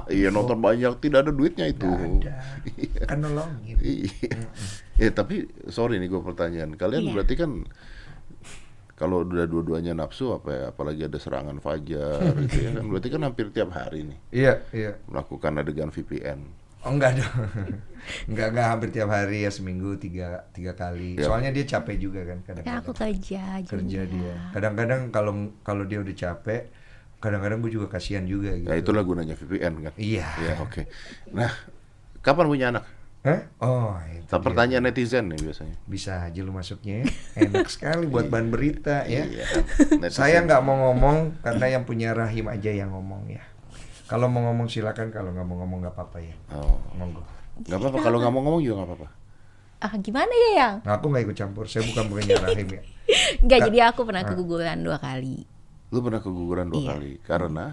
Iya 0.08 0.28
nonton 0.30 0.58
banyak 0.58 0.94
tidak 0.98 1.26
ada 1.26 1.32
duitnya 1.32 1.66
itu. 1.66 1.90
Nggak 1.90 2.30
ada. 2.30 3.06
Kan 3.10 3.18
nolongin. 3.20 3.76
Iya. 3.82 4.38
Ya 4.94 5.10
tapi 5.10 5.42
sorry 5.66 5.98
nih 5.98 6.06
gue 6.06 6.22
pertanyaan. 6.22 6.74
Kalian 6.74 7.02
Iya. 7.02 7.12
berarti 7.12 7.34
kan 7.34 7.50
kalau 8.98 9.22
udah 9.22 9.46
dua-duanya 9.46 9.94
nafsu 9.94 10.34
apa 10.34 10.50
ya, 10.50 10.62
apalagi 10.74 11.06
ada 11.06 11.18
serangan 11.22 11.62
fajar 11.62 12.34
gitu 12.42 12.58
ya 12.66 12.70
kan. 12.74 12.84
Berarti 12.90 13.08
kan 13.14 13.22
hampir 13.22 13.46
tiap 13.54 13.70
hari 13.70 14.02
nih 14.02 14.18
Iya, 14.34 14.52
iya. 14.74 14.92
melakukan 15.06 15.54
adegan 15.54 15.94
VPN. 15.94 16.40
Oh 16.82 16.94
enggak 16.94 17.18
dong. 17.18 17.30
enggak 18.30 18.46
enggak 18.54 18.66
hampir 18.70 18.88
tiap 18.90 19.10
hari 19.10 19.46
ya 19.46 19.50
seminggu 19.50 19.94
tiga 19.98 20.46
tiga 20.50 20.74
kali. 20.74 21.14
Ya. 21.14 21.30
Soalnya 21.30 21.50
dia 21.54 21.64
capek 21.64 21.96
juga 21.98 22.26
kan 22.26 22.38
Ya 22.42 22.82
aku 22.82 22.90
kadang-kadang. 22.90 22.94
kerja 22.94 23.40
aja. 23.62 23.70
Kerja 23.70 24.00
dia. 24.02 24.34
Kadang-kadang 24.54 25.00
kalau 25.10 25.32
kalau 25.62 25.82
dia 25.86 25.98
udah 26.02 26.14
capek, 26.14 26.70
kadang-kadang 27.18 27.58
gue 27.62 27.72
juga 27.74 27.86
kasihan 27.90 28.22
juga 28.26 28.54
gitu. 28.54 28.66
Ya 28.70 28.78
itulah 28.78 29.02
gunanya 29.02 29.34
VPN 29.34 29.74
kan. 29.90 29.92
Iya. 29.94 30.26
Ya 30.42 30.54
oke. 30.62 30.86
Nah, 31.34 31.50
kapan 32.22 32.46
punya 32.46 32.66
anak? 32.70 32.84
Hah? 33.28 33.40
Oh, 33.60 33.92
itu 34.08 34.24
Tak 34.26 34.40
dia. 34.40 34.46
pertanyaan 34.48 34.84
netizen 34.84 35.28
nih 35.28 35.40
biasanya. 35.42 35.76
Bisa 35.84 36.12
aja 36.22 36.40
lu 36.40 36.50
masuknya. 36.50 37.04
ya. 37.04 37.06
Enak 37.38 37.68
sekali 37.68 38.04
buat 38.04 38.26
bahan 38.26 38.48
berita 38.48 39.04
ya. 39.04 39.22
Iya. 39.22 39.44
Saya 40.08 40.40
nggak 40.40 40.60
mau 40.60 40.88
ngomong 40.88 41.36
karena 41.38 41.66
yang 41.70 41.84
punya 41.84 42.12
rahim 42.12 42.46
aja 42.46 42.70
yang 42.70 42.88
ngomong 42.90 43.28
ya. 43.28 43.44
Kalau 44.04 44.24
mau 44.26 44.40
ngomong 44.42 44.66
silakan, 44.66 45.08
kalau 45.08 45.30
nggak 45.30 45.44
mau 45.44 45.60
ngomong 45.60 45.78
nggak 45.82 45.92
apa-apa 45.92 46.18
ya. 46.18 46.32
Oh. 46.50 46.80
Monggo. 46.94 47.20
Gak 47.60 47.76
apa-apa 47.76 47.98
kalau 48.00 48.16
nggak 48.18 48.30
mau 48.30 48.40
ngomong 48.40 48.62
juga 48.62 48.74
nggak 48.78 48.88
apa-apa. 48.88 49.08
Ah 49.78 49.94
gimana 49.94 50.32
ya 50.32 50.50
yang? 50.56 50.74
Nah, 50.82 50.96
aku 50.96 51.06
nggak 51.06 51.22
ikut 51.24 51.36
campur. 51.36 51.64
Saya 51.64 51.84
bukan 51.84 52.04
punya 52.08 52.34
rahim 52.44 52.66
ya. 52.68 52.82
Enggak, 53.38 53.58
Ka- 53.60 53.66
jadi 53.68 53.78
aku 53.86 54.00
pernah 54.02 54.22
keguguran 54.24 54.78
dua 54.80 54.96
kali. 54.96 55.44
Lu 55.88 56.00
pernah 56.00 56.18
keguguran 56.18 56.66
dua 56.66 56.80
Iya. 56.80 56.88
kali 56.90 57.12
karena 57.22 57.66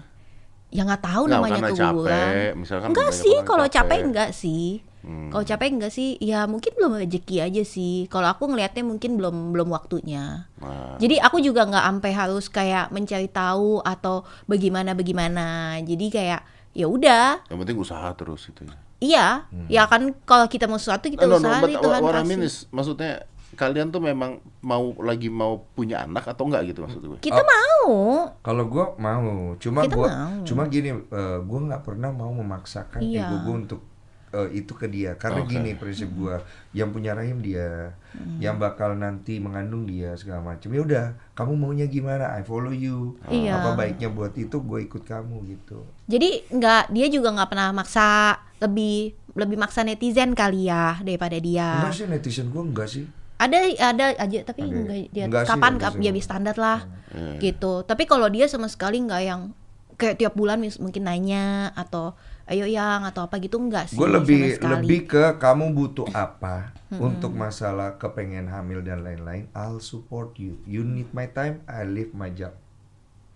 Ya 0.66 0.82
nggak 0.82 0.98
tahu 1.00 1.22
Nggak, 1.24 1.38
namanya 1.38 1.60
keguguran. 1.70 2.10
capek, 2.10 2.50
misalkan 2.58 2.88
enggak 2.90 3.10
sih, 3.12 3.36
kalau 3.40 3.64
capek. 3.64 3.74
capek 3.78 3.98
enggak 4.02 4.30
sih. 4.32 4.64
Hmm. 5.06 5.30
Kalau 5.30 5.46
capek 5.46 5.70
enggak 5.70 5.94
sih, 5.94 6.18
ya 6.18 6.50
mungkin 6.50 6.74
belum 6.74 6.98
rezeki 6.98 7.36
aja 7.38 7.62
sih. 7.62 8.10
Kalau 8.10 8.26
aku 8.26 8.50
ngelihatnya 8.50 8.82
mungkin 8.82 9.14
belum 9.14 9.54
belum 9.54 9.70
waktunya. 9.70 10.50
Nah, 10.58 10.98
Jadi 10.98 11.22
aku 11.22 11.38
juga 11.38 11.62
nggak 11.62 11.84
sampai 11.86 12.10
harus 12.10 12.50
kayak 12.50 12.90
mencari 12.90 13.30
tahu 13.30 13.78
atau 13.80 14.26
bagaimana 14.44 14.98
bagaimana. 14.98 15.78
Jadi 15.78 16.10
kayak 16.10 16.42
ya 16.74 16.90
udah, 16.90 17.46
yang 17.46 17.62
penting 17.62 17.78
usaha 17.78 18.10
terus 18.12 18.50
itu 18.50 18.66
ya. 18.66 18.76
iya, 18.98 19.26
ya 19.64 19.82
kan 19.86 20.12
kalau 20.26 20.44
kita 20.44 20.66
mau 20.66 20.76
sesuatu 20.76 21.06
kita 21.06 21.24
No, 21.24 21.38
no, 21.38 21.38
no, 21.38 21.40
usaha 21.40 21.60
but 21.62 21.68
nih 21.70 21.78
Tuhan 21.78 22.00
kasih. 22.02 22.26
mean 22.26 22.42
is, 22.42 22.56
maksudnya 22.68 23.12
kalian 23.54 23.88
tuh 23.88 24.04
memang 24.04 24.36
mau 24.60 24.92
lagi 25.00 25.32
mau 25.32 25.64
punya 25.72 26.04
anak 26.04 26.28
atau 26.28 26.44
enggak 26.44 26.68
gitu 26.68 26.84
maksud 26.84 27.00
gue? 27.00 27.18
Kita 27.22 27.40
mau. 27.40 28.28
Kalau 28.42 28.64
gue 28.66 28.84
mau, 28.98 29.24
cuma 29.56 29.80
mau. 29.86 30.04
cuma 30.42 30.62
gini, 30.66 30.92
eh, 30.92 31.38
gue 31.40 31.58
nggak 31.64 31.80
pernah 31.80 32.12
mau 32.12 32.28
memaksakan 32.28 33.00
Iya. 33.00 33.24
ego 33.24 33.36
gue 33.40 33.54
untuk 33.56 33.80
eh, 34.28 34.48
itu 34.54 34.72
ke 34.72 34.86
dia. 34.86 35.14
Karena 35.14 35.40
Oke. 35.40 35.52
gini 35.52 35.72
prinsip 35.72 36.08
gue, 36.08 36.36
yang 36.72 36.88
punya 36.88 37.12
rahim 37.12 37.38
dia, 37.38 37.94
yang 38.36 38.56
bakal 38.56 38.92
nanti 38.92 39.36
mengandung 39.36 39.84
dia 39.84 40.14
segala 40.14 40.42
macam. 40.44 40.68
Ya 40.68 40.80
udah, 40.80 41.06
kamu 41.32 41.52
maunya 41.54 41.84
gimana? 41.84 42.32
I 42.32 42.42
follow 42.42 42.70
you. 42.70 43.18
Iya. 43.24 43.58
Apa 43.58 43.76
baiknya 43.76 44.08
buat 44.08 44.32
itu 44.32 44.56
gue 44.56 44.80
ikut 44.82 45.02
kamu 45.02 45.36
gitu. 45.48 45.84
Jadi 46.06 46.46
nggak 46.48 46.90
dia 46.90 47.06
juga 47.06 47.30
nggak 47.32 47.48
pernah 47.48 47.70
maksa 47.72 48.34
lebih 48.56 49.12
lebih 49.32 49.56
maksa 49.56 49.82
netizen 49.82 50.32
kali 50.32 50.66
ya 50.66 50.96
daripada 50.98 51.36
dia. 51.36 51.82
Enggak 51.82 51.94
sih 51.94 52.06
netizen 52.06 52.48
gue 52.48 52.62
enggak 52.62 52.88
sih. 52.88 53.04
ada 53.36 53.60
ada 53.60 54.16
aja 54.16 54.38
tapi 54.42 54.64
Ada. 54.64 54.72
enggak 54.72 54.98
dia 55.12 55.24
Enggak 55.28 55.44
sih, 55.44 55.50
kapan 55.52 55.72
sih. 55.76 56.00
ya 56.00 56.10
bis 56.10 56.24
standar 56.24 56.56
lah 56.56 56.88
Iya. 57.12 57.36
gitu 57.38 57.84
tapi 57.84 58.08
kalau 58.08 58.32
dia 58.32 58.48
sama 58.48 58.64
sekali 58.64 58.96
nggak 58.98 59.22
yang 59.22 59.52
kayak 59.96 60.16
tiap 60.16 60.32
bulan 60.32 60.56
mis- 60.56 60.80
mungkin 60.80 61.04
nanya 61.04 61.68
atau 61.72 62.16
ayo 62.46 62.64
yang 62.66 63.02
atau 63.02 63.26
apa 63.26 63.42
gitu 63.42 63.58
enggak 63.58 63.90
sih 63.90 63.98
Gue 63.98 64.06
lebih 64.06 64.62
lebih 64.62 65.10
ke 65.10 65.34
kamu 65.42 65.74
butuh 65.74 66.06
apa 66.14 66.70
untuk 66.94 67.34
masalah 67.34 67.98
kepengen 67.98 68.46
hamil 68.46 68.80
dan 68.82 69.02
lain-lain. 69.02 69.50
I'll 69.50 69.82
support 69.82 70.38
you. 70.38 70.62
You 70.62 70.86
need 70.86 71.10
my 71.10 71.26
time, 71.26 71.66
I 71.66 71.82
leave 71.82 72.14
my 72.14 72.30
job. 72.30 72.54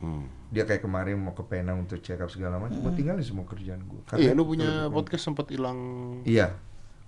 Hmm. 0.01 0.31
Dia 0.49 0.65
kayak 0.65 0.87
kemarin 0.87 1.21
mau 1.21 1.37
ke 1.37 1.45
Penang 1.45 1.85
untuk 1.85 2.01
check 2.01 2.19
up 2.23 2.31
segala 2.33 2.57
macam, 2.57 2.81
gue 2.81 2.93
tinggalin 2.97 3.21
semua 3.21 3.45
kerjaan 3.45 3.85
gue. 3.85 4.01
Iya, 4.17 4.33
lu 4.33 4.49
punya 4.49 4.89
podcast 4.89 5.29
sempat 5.29 5.53
hilang. 5.53 5.79
Iya, 6.25 6.57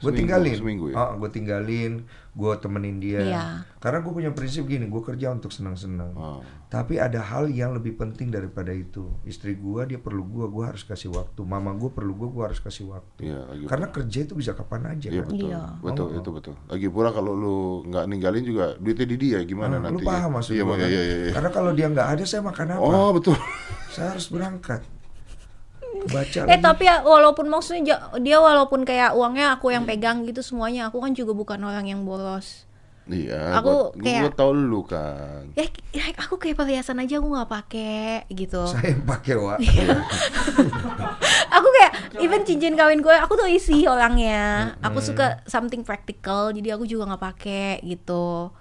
gue 0.03 0.13
tinggalin. 0.13 0.55
seminggu 0.55 0.87
ya? 0.91 1.15
gue 1.15 1.31
tinggalin, 1.31 1.93
gue 2.33 2.53
temenin 2.59 2.97
dia. 2.99 3.21
Iya. 3.23 3.45
Karena 3.79 3.99
gue 3.99 4.13
punya 4.13 4.31
prinsip 4.31 4.65
gini, 4.65 4.85
gue 4.85 4.99
kerja 4.99 5.31
untuk 5.31 5.49
senang-senang. 5.49 6.11
Oh. 6.13 6.41
Tapi 6.67 6.97
ada 6.97 7.21
hal 7.21 7.47
yang 7.47 7.73
lebih 7.73 7.95
penting 7.95 8.29
daripada 8.29 8.73
itu. 8.73 9.13
Istri 9.23 9.55
gue 9.55 9.81
dia 9.87 10.01
perlu 10.01 10.25
gue, 10.25 10.47
gue 10.49 10.65
harus 10.65 10.83
kasih 10.83 11.13
waktu. 11.13 11.41
Mama 11.43 11.73
gue 11.73 11.89
perlu 11.89 12.13
gue, 12.15 12.29
gue 12.29 12.43
harus 12.43 12.59
kasih 12.59 12.89
waktu. 12.89 13.29
Iya, 13.29 13.39
lagi 13.45 13.65
Karena 13.69 13.87
kerja 13.89 14.19
itu 14.23 14.35
bisa 14.35 14.53
kapan 14.53 14.83
aja 14.91 15.07
Iya 15.07 15.23
kan. 15.23 15.31
betul, 15.31 15.49
Iya. 15.49 15.63
betul 15.79 16.07
Oh. 16.09 16.19
itu 16.19 16.31
betul. 16.33 16.55
Lagi 16.67 16.89
pula 16.89 17.09
kalau 17.11 17.33
lu 17.33 17.57
nggak 17.87 18.05
ninggalin 18.09 18.43
juga 18.43 18.75
duitnya 18.77 19.07
di 19.07 19.17
dia 19.17 19.39
gimana 19.45 19.77
Nah, 19.77 19.87
nanti? 19.87 20.01
lu 20.01 20.09
paham 20.09 20.31
maksud 20.35 20.53
iya, 20.53 20.65
iya, 20.65 20.73
kan? 20.75 20.89
iya, 20.89 21.03
iya. 21.05 21.33
Karena 21.33 21.51
kalau 21.53 21.71
dia 21.71 21.87
nggak 21.87 22.09
ada, 22.11 22.25
saya 22.25 22.43
makan 22.43 22.67
apa? 22.75 22.83
Oh 22.83 23.11
betul. 23.13 23.37
Saya 23.93 24.17
harus 24.17 24.27
berangkat. 24.27 24.81
Baca 26.05 26.41
eh 26.41 26.49
lagi. 26.49 26.61
tapi 26.61 26.83
ya 26.85 27.01
walaupun 27.01 27.47
maksudnya 27.47 27.83
dia 28.17 28.39
walaupun 28.39 28.83
kayak 28.83 29.13
uangnya 29.13 29.55
aku 29.55 29.71
yang 29.71 29.83
pegang 29.83 30.23
gitu 30.23 30.41
semuanya 30.41 30.87
aku 30.87 30.99
kan 30.99 31.13
juga 31.13 31.31
bukan 31.33 31.61
orang 31.61 31.87
yang 31.87 32.03
boros 32.03 32.67
Iya. 33.05 33.59
Aku 33.59 33.91
gua, 33.91 33.99
kayak- 33.99 34.23
gua 34.23 34.33
tau 34.33 34.53
lu 34.53 34.83
kan. 34.85 35.51
ya, 35.53 35.67
ya 35.91 36.15
aku 36.17 36.39
kayak 36.39 36.55
perhiasan 36.55 36.97
aja 36.97 37.19
aku 37.19 37.29
nggak 37.29 37.51
pakai 37.51 38.31
gitu 38.31 38.63
Saya 38.65 38.95
yang 38.95 39.03
pakai 39.05 39.35
wa. 39.37 39.59
aku 41.53 41.69
kayak 41.73 41.93
even 42.19 42.43
cincin 42.43 42.73
kawin 42.73 43.01
gue 43.01 43.13
aku 43.13 43.35
tuh 43.35 43.47
isi 43.47 43.85
orangnya 43.85 44.77
aku 44.81 45.03
suka 45.03 45.43
something 45.45 45.83
practical 45.83 46.51
jadi 46.51 46.77
aku 46.77 46.87
juga 46.87 47.11
nggak 47.11 47.23
pakai 47.25 47.69
gitu 47.85 48.55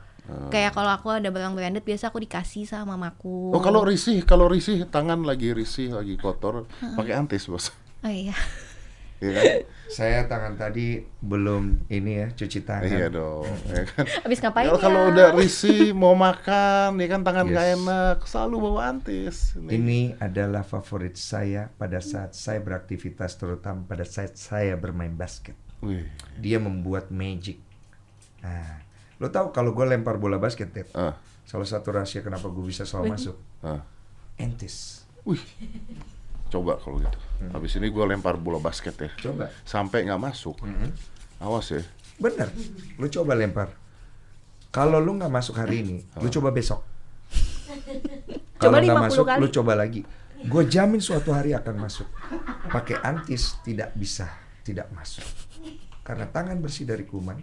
Kayak 0.49 0.71
kalau 0.73 0.91
aku 0.91 1.07
ada 1.09 1.27
barang 1.27 1.53
branded 1.53 1.83
biasa 1.83 2.09
aku 2.09 2.19
dikasih 2.19 2.65
sama 2.65 2.95
mamaku. 2.95 3.51
Oh 3.51 3.61
kalau 3.61 3.81
risih, 3.83 4.23
kalau 4.23 4.47
risih 4.47 4.83
tangan 4.85 5.23
lagi 5.23 5.51
risih, 5.51 5.95
lagi 5.95 6.15
kotor, 6.15 6.65
pakai 6.95 7.15
antis 7.15 7.47
bos. 7.47 7.71
Oh 8.01 8.09
iya. 8.09 8.33
Iya 9.21 9.31
kan? 9.37 9.45
Saya 9.85 10.19
tangan 10.25 10.57
tadi 10.57 10.97
belum 11.21 11.85
ini 11.93 12.11
ya 12.17 12.27
cuci 12.33 12.65
tangan. 12.65 12.89
Iya 12.89 13.07
dong. 13.13 13.45
ya 13.69 13.85
kan? 13.85 14.05
Habis 14.25 14.41
ngapain 14.41 14.65
Kalau 14.65 14.77
ya? 14.77 14.81
kalau 14.81 15.01
udah 15.13 15.27
risih 15.37 15.93
mau 15.93 16.17
makan, 16.17 16.97
ya 16.97 17.05
kan 17.05 17.21
tangan 17.21 17.45
Yes. 17.45 17.77
enak, 17.77 18.17
selalu 18.25 18.55
bawa 18.57 18.81
antis. 18.89 19.53
Ini 19.53 20.17
adalah 20.17 20.65
favorit 20.65 21.21
saya 21.21 21.69
pada 21.69 22.01
saat 22.01 22.33
saya 22.33 22.57
beraktivitas 22.57 23.37
terutama 23.37 23.85
pada 23.85 24.01
saat 24.01 24.33
saya 24.33 24.73
bermain 24.73 25.13
basket. 25.13 25.53
Wih. 25.85 26.09
Dia 26.41 26.57
membuat 26.57 27.13
magic. 27.13 27.61
Nah, 28.41 28.81
lo 29.21 29.29
tahu 29.29 29.53
kalau 29.53 29.71
gue 29.71 29.85
lempar 29.85 30.17
bola 30.17 30.41
basket, 30.41 30.73
Dad, 30.73 30.89
Ah, 30.91 31.13
salah 31.45 31.69
satu 31.69 31.93
rahasia 31.93 32.25
kenapa 32.25 32.49
gue 32.49 32.65
bisa 32.65 32.81
selalu 32.83 33.13
masuk, 33.13 33.37
ah. 33.61 33.85
entis. 34.35 35.05
Wih. 35.21 35.37
Coba 36.49 36.75
kalau 36.75 36.97
gitu. 36.97 37.19
Habis 37.53 37.77
ini 37.77 37.87
gue 37.87 38.01
lempar 38.03 38.35
bola 38.35 38.57
basket 38.57 38.97
ya. 38.97 39.09
Coba. 39.15 39.53
Sampai 39.61 40.03
nggak 40.03 40.17
masuk. 40.19 40.57
Awas 41.37 41.69
ya. 41.69 41.85
Bener, 42.17 42.49
lu 42.97 43.07
coba 43.07 43.37
lempar. 43.37 43.69
Kalau 44.73 44.97
lu 44.97 45.15
nggak 45.15 45.29
masuk 45.29 45.55
hari 45.55 45.85
ini, 45.85 45.97
lu 46.17 46.27
coba 46.27 46.49
besok. 46.49 46.81
Kalau 48.61 48.77
Coba 48.77 48.85
nggak 48.85 48.97
50 48.97 49.05
masuk, 49.09 49.25
kali. 49.25 49.39
lu 49.41 49.47
coba 49.49 49.73
lagi. 49.73 50.01
Gue 50.41 50.63
jamin 50.65 51.01
suatu 51.01 51.33
hari 51.33 51.53
akan 51.53 51.75
masuk. 51.77 52.09
Pakai 52.69 52.97
antis 53.01 53.57
tidak 53.61 53.93
bisa 53.93 54.25
tidak 54.61 54.89
masuk. 54.93 55.25
Karena 56.01 56.25
tangan 56.25 56.57
bersih 56.57 56.85
dari 56.85 57.05
kuman 57.05 57.37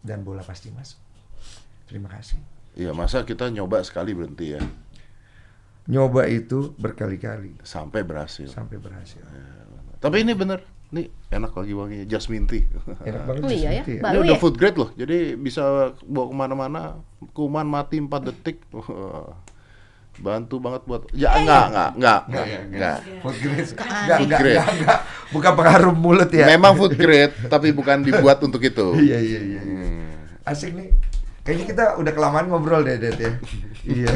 dan 0.00 0.24
bola 0.24 0.40
pasti 0.44 0.72
masuk. 0.72 0.98
Terima 1.88 2.08
kasih. 2.08 2.38
Iya 2.78 2.94
masa 2.94 3.26
kita 3.26 3.50
nyoba 3.50 3.82
sekali 3.82 4.14
berhenti 4.14 4.54
ya. 4.54 4.62
Nyoba 5.90 6.30
itu 6.30 6.70
berkali-kali 6.78 7.58
Sampai 7.66 8.06
berhasil. 8.06 8.46
sampai 8.46 8.78
berhasil. 8.78 9.20
Tapi 9.98 10.22
ini 10.22 10.32
bener. 10.38 10.62
Nih 10.90 11.06
enak 11.30 11.54
lagi 11.54 11.74
wanginya. 11.74 12.06
Jasmine 12.06 12.46
tea. 12.46 12.66
Enak 13.06 13.22
banget 13.26 13.42
Oh 13.46 13.50
iya 13.50 13.70
ya, 13.70 13.82
Jasmine 13.82 13.98
tea 13.98 14.02
Baru 14.02 14.22
Ini 14.22 14.26
udah 14.26 14.36
ya? 14.38 14.42
food 14.42 14.54
grade 14.58 14.78
loh, 14.78 14.90
jadi 14.94 15.18
bisa 15.38 15.94
bawa 16.06 16.26
ke 16.30 16.34
mana-mana. 16.34 16.80
Kuman 17.34 17.66
mati 17.66 17.98
4 18.02 18.10
detik. 18.26 18.62
Bantu 20.20 20.60
banget 20.60 20.82
buat. 20.84 21.02
Ya 21.10 21.32
enggak, 21.32 21.64
enggak, 21.66 21.90
enggak, 21.96 22.20
enggak, 22.28 22.46
enggak. 22.68 22.96
Food 23.20 23.36
grade. 23.36 23.68
Enggak, 23.72 24.18
enggak, 24.20 24.38
Grade. 24.38 24.52
enggak, 24.52 24.68
enggak. 24.76 24.98
Bukan 25.30 25.52
pengaruh 25.54 25.94
mulut 25.94 26.30
ya. 26.30 26.46
Memang 26.46 26.72
food 26.76 26.94
grade, 26.94 27.32
tapi 27.48 27.72
bukan 27.72 27.96
dibuat 28.00 28.38
untuk 28.40 28.60
itu. 28.60 28.86
Iya, 29.00 29.18
iya, 29.18 29.40
iya. 29.40 29.60
iya. 29.60 29.62
Hmm. 29.80 30.44
Asik 30.44 30.72
nih. 30.72 30.92
Kayaknya 31.40 31.66
kita 31.66 31.84
udah 31.96 32.12
kelamaan 32.12 32.46
ngobrol 32.46 32.84
deh, 32.84 33.00
Det 33.00 33.16
ya. 33.16 33.32
iya. 33.82 34.12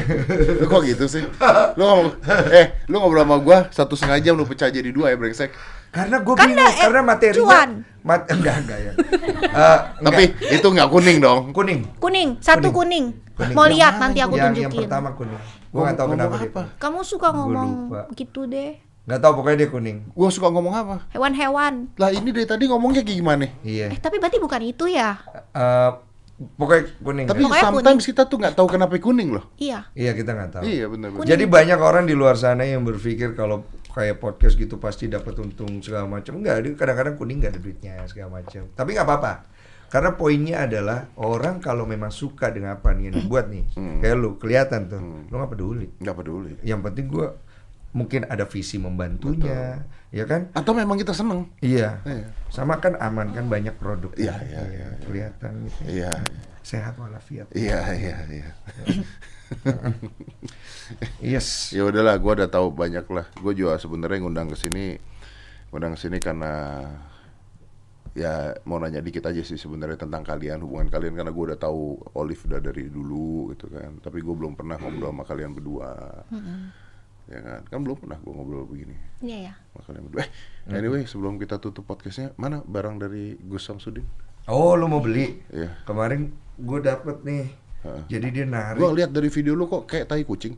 Lu 0.61 0.69
kok 0.69 0.85
gitu 0.85 1.09
sih? 1.09 1.25
Lu 1.73 1.83
ngomong, 1.83 2.21
eh, 2.53 2.85
lu 2.85 3.01
ngobrol 3.01 3.25
sama 3.25 3.37
gua 3.41 3.59
satu 3.73 3.97
setengah 3.97 4.21
jam 4.21 4.35
lu 4.37 4.45
pecah 4.45 4.69
jadi 4.69 4.93
dua 4.93 5.09
ya 5.09 5.17
brengsek. 5.17 5.49
Karena 5.89 6.21
gue 6.21 6.35
Kan 6.35 6.51
bingung, 6.51 6.59
ada, 6.61 6.75
eh, 6.75 6.85
karena 6.85 7.01
materinya 7.01 7.39
cuan. 7.41 7.71
mat 8.03 8.23
enggak 8.29 8.57
enggak 8.61 8.79
ya. 8.79 8.93
Eh, 9.55 9.79
Tapi 10.03 10.23
enggak. 10.27 10.53
itu 10.53 10.67
nggak 10.69 10.89
kuning 10.91 11.19
dong. 11.19 11.41
kuning. 11.55 11.81
Kuning, 11.97 12.29
satu 12.43 12.69
kuning. 12.69 13.15
Kuning. 13.15 13.24
Mau 13.35 13.67
Yang 13.67 13.75
lihat 13.75 13.95
nanti 13.99 14.19
aku 14.23 14.39
yang, 14.39 14.55
yang 14.55 14.71
tunjukin. 14.71 14.81
pertama 14.87 15.09
kuning. 15.19 15.41
Gue 15.69 15.81
nggak 15.83 15.97
tahu 15.99 16.09
kenapa 16.15 16.35
dia. 16.39 16.47
apa? 16.47 16.63
kuning. 16.63 16.79
Kamu 16.79 17.01
suka 17.03 17.29
Gua 17.29 17.37
ngomong 17.43 17.69
lupa. 17.91 18.01
gitu 18.15 18.41
deh. 18.47 18.73
Nggak 19.05 19.21
tahu 19.21 19.33
pokoknya 19.37 19.57
dia 19.59 19.69
kuning. 19.69 19.99
Gua 20.15 20.29
suka 20.31 20.49
ngomong 20.49 20.75
apa? 20.75 20.97
Hewan-hewan. 21.11 21.75
Lah 21.99 22.11
ini 22.15 22.31
dari 22.31 22.47
tadi 22.47 22.65
ngomongnya 22.71 23.03
kayak 23.03 23.19
gimana? 23.19 23.47
Iya. 23.61 23.91
Eh, 23.91 23.99
tapi 23.99 24.23
berarti 24.23 24.39
bukan 24.39 24.61
itu 24.63 24.87
ya? 24.87 25.19
Eh, 25.51 25.91
pokoknya 26.57 26.83
kuning. 27.03 27.27
Tapi 27.27 27.43
kan? 27.43 27.47
Pokoknya 27.51 27.65
sometimes 27.75 28.05
kita 28.07 28.23
tuh 28.31 28.37
nggak 28.39 28.55
tahu 28.55 28.67
kenapa 28.71 28.95
kuning 28.97 29.35
loh. 29.35 29.45
Iya. 29.59 29.91
Iya 29.93 30.15
kita 30.15 30.31
nggak 30.31 30.51
tahu. 30.55 30.63
Iya 30.63 30.87
benar. 30.87 31.09
benar. 31.11 31.27
Jadi 31.27 31.45
banyak 31.51 31.79
orang 31.83 32.05
di 32.07 32.15
luar 32.15 32.39
sana 32.39 32.63
yang 32.63 32.87
berpikir 32.87 33.35
kalau 33.35 33.67
kayak 33.95 34.19
podcast 34.19 34.59
gitu 34.59 34.79
pasti 34.83 35.07
dapat 35.07 35.39
untung 35.39 35.79
segala 35.79 36.07
macam. 36.11 36.39
Enggak, 36.39 36.67
dia 36.67 36.73
kadang-kadang 36.75 37.15
kuning 37.15 37.39
nggak 37.39 37.53
ada 37.55 37.61
duitnya 37.63 37.95
segala 38.07 38.43
macam. 38.43 38.67
Tapi 38.75 38.91
nggak 38.91 39.07
apa-apa. 39.07 39.33
Karena 39.89 40.11
poinnya 40.15 40.67
adalah 40.67 41.07
orang 41.17 41.63
kalau 41.63 41.87
memang 41.87 42.11
suka 42.11 42.51
dengan 42.51 42.77
apa 42.77 42.91
nih 42.91 43.11
yang 43.11 43.15
dibuat 43.23 43.47
nih, 43.47 43.65
Hmm. 43.79 43.99
kayak 44.03 44.17
lu 44.19 44.31
kelihatan 44.37 44.91
tuh, 44.91 45.01
lu 45.01 45.35
nggak 45.35 45.53
peduli. 45.55 45.87
Nggak 46.03 46.17
peduli. 46.19 46.53
Yang 46.63 46.81
penting 46.91 47.07
gua 47.09 47.29
mungkin 47.95 48.27
ada 48.27 48.43
visi 48.43 48.75
membantunya, 48.75 49.87
ya 50.11 50.25
kan? 50.27 50.51
Atau 50.51 50.75
memang 50.75 50.99
kita 50.99 51.15
seneng? 51.15 51.47
Iya. 51.63 52.03
Iya. 52.03 52.27
Sama 52.51 52.83
kan 52.83 52.99
aman 52.99 53.31
kan 53.31 53.47
banyak 53.47 53.79
produk. 53.79 54.11
Iya, 54.19 54.35
kan? 54.35 54.43
iya, 54.43 54.63
iya, 54.67 54.87
iya. 54.91 54.99
Kelihatan 55.07 55.53
gitu. 55.63 55.81
Iya. 55.87 56.13
Sehat 56.65 56.99
walafiat. 56.99 57.47
Iya 57.55 57.81
iya 57.95 58.17
iya. 58.27 58.49
Yes. 61.21 61.73
Ya 61.73 61.85
udahlah, 61.87 62.17
gua 62.21 62.37
udah 62.37 62.51
tahu 62.51 62.73
banyak 62.73 63.05
lah. 63.09 63.25
Gue 63.41 63.57
juga 63.57 63.77
sebenarnya 63.81 64.21
ngundang 64.21 64.53
ke 64.53 64.57
sini, 64.59 64.97
ngundang 65.73 65.97
ke 65.97 66.01
sini 66.09 66.19
karena 66.21 66.85
ya 68.15 68.55
mau 68.63 68.79
nanya 68.79 69.03
dikit 69.03 69.27
aja 69.27 69.43
sih 69.43 69.59
sebenarnya 69.59 69.99
tentang 69.99 70.23
kalian 70.23 70.63
hubungan 70.63 70.87
kalian 70.87 71.19
karena 71.19 71.35
gue 71.35 71.45
udah 71.51 71.59
tahu 71.59 71.99
Olive 72.15 72.47
udah 72.47 72.63
dari 72.63 72.87
dulu 72.87 73.51
gitu 73.51 73.67
kan 73.69 73.99
tapi 73.99 74.23
gue 74.23 74.31
belum 74.31 74.55
pernah 74.55 74.79
ngobrol 74.79 75.11
sama 75.11 75.27
kalian 75.27 75.51
berdua 75.51 76.23
ya 77.25 77.39
kan 77.41 77.61
kan 77.67 77.79
belum 77.83 77.97
pernah 77.99 78.15
gue 78.21 78.31
ngobrol 78.31 78.69
begini 78.69 78.95
Iya 79.19 79.51
ya. 79.51 79.55
sama 79.75 79.81
kalian 79.83 80.03
berdua 80.07 80.23
eh 80.23 80.31
anyway 80.71 81.03
sebelum 81.05 81.43
kita 81.43 81.59
tutup 81.59 81.83
podcastnya 81.85 82.31
mana 82.39 82.63
barang 82.63 83.03
dari 83.03 83.35
Gus 83.41 83.67
Samsudin 83.67 84.07
Oh, 84.45 84.77
lu 84.77 84.93
mau 84.93 85.01
beli? 85.01 85.41
Iya. 85.49 85.73
Kemarin 85.89 86.29
gue 86.61 86.79
dapet 86.85 87.17
nih. 87.25 87.49
Heeh. 87.81 88.03
Jadi 88.13 88.27
dia 88.29 88.45
narik. 88.45 88.77
gue 88.77 88.91
lihat 88.93 89.09
dari 89.09 89.33
video 89.33 89.57
lu 89.57 89.65
kok 89.65 89.89
kayak 89.89 90.05
tai 90.05 90.21
kucing 90.21 90.53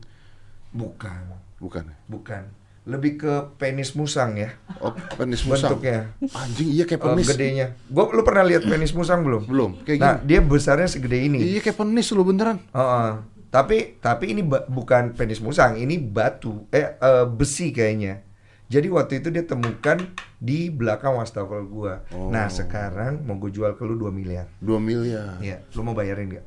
Bukan, 0.75 1.23
bukan 1.55 1.95
bukan. 2.11 2.43
Lebih 2.87 3.19
ke 3.19 3.33
penis 3.55 3.91
musang 3.93 4.33
ya. 4.33 4.55
oh 4.79 4.95
penis 5.13 5.43
musang 5.43 5.75
Bentuknya. 5.75 6.15
anjing 6.33 6.71
iya 6.71 6.87
kayak 6.87 6.97
Eh, 6.97 7.05
penis 7.05 7.27
gedenya. 7.27 7.65
Gua 7.85 8.07
lu 8.09 8.23
pernah 8.23 8.41
lihat 8.41 8.63
penis 8.63 8.91
musang 8.91 9.21
belum? 9.21 9.43
belum 9.43 9.71
kayak 9.83 9.97
Nah, 9.97 10.15
gini 10.15 10.25
dia 10.25 10.39
besarnya 10.41 10.87
segede 10.87 11.19
ini. 11.19 11.43
iya 11.45 11.59
kayak 11.59 11.75
penis 11.75 12.07
lu 12.09 12.23
beneran 12.23 12.63
Heeh. 12.71 13.11
Tapi 13.47 13.99
tapi 13.99 14.31
ini 14.31 14.39
bukan 14.45 15.11
penis 15.13 15.39
musang, 15.39 15.75
ini 15.75 15.95
batu 15.97 16.63
eh 16.69 16.95
eh, 16.95 17.25
besi 17.25 17.69
kayaknya. 17.69 18.23
Jadi 18.67 18.87
waktu 18.87 19.13
itu 19.17 19.31
dia 19.31 19.43
temukan 19.43 19.95
di 20.37 20.67
belakang 20.69 21.15
wastafel 21.15 21.63
gua. 21.65 22.03
Oh. 22.09 22.27
Nah, 22.27 22.47
sekarang 22.47 23.23
mau 23.23 23.35
gue 23.37 23.47
jual 23.49 23.71
ke 23.73 23.83
lu 23.83 23.95
2 23.97 24.11
miliar. 24.11 24.51
2 24.59 24.75
miliar 24.77 25.39
Iya, 25.39 25.63
lu 25.71 25.81
mau 25.81 25.91
bayarin 25.91 26.27
gak? 26.29 26.45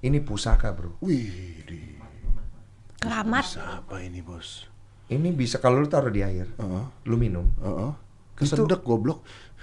Ini 0.00 0.18
pusaka, 0.18 0.72
Bro. 0.72 0.96
wih 0.98 1.28
di 1.62 2.00
Keramat. 2.96 3.44
apa 3.58 4.00
ini 4.00 4.20
bos 4.20 4.64
Ini 5.12 5.28
bisa 5.30 5.60
kalau 5.60 5.78
lu 5.78 5.88
taruh 5.88 6.08
di 6.08 6.24
air, 6.24 6.48
Heeh. 6.48 6.84
lu 7.04 7.16
minum. 7.16 7.46
Heeh. 7.60 7.92
kesedek 8.32 8.82
goblok 8.82 9.22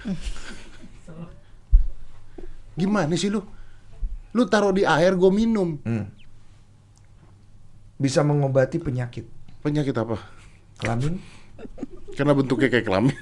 gimana 2.78 3.12
sih 3.12 3.28
lu 3.28 3.44
lu 4.32 4.42
taruh 4.46 4.72
di 4.72 4.88
air 4.88 5.12
gue 5.18 5.28
minum 5.28 5.76
Hmm. 5.84 6.06
Bisa 8.00 8.24
mengobati 8.24 8.80
penyakit 8.80 9.28
penyakit 9.60 9.92
apa 9.92 10.16
kelamin 10.80 11.20
karena 12.16 12.32
bentuknya 12.32 12.72
kayak 12.72 12.88
kelamin 12.88 13.12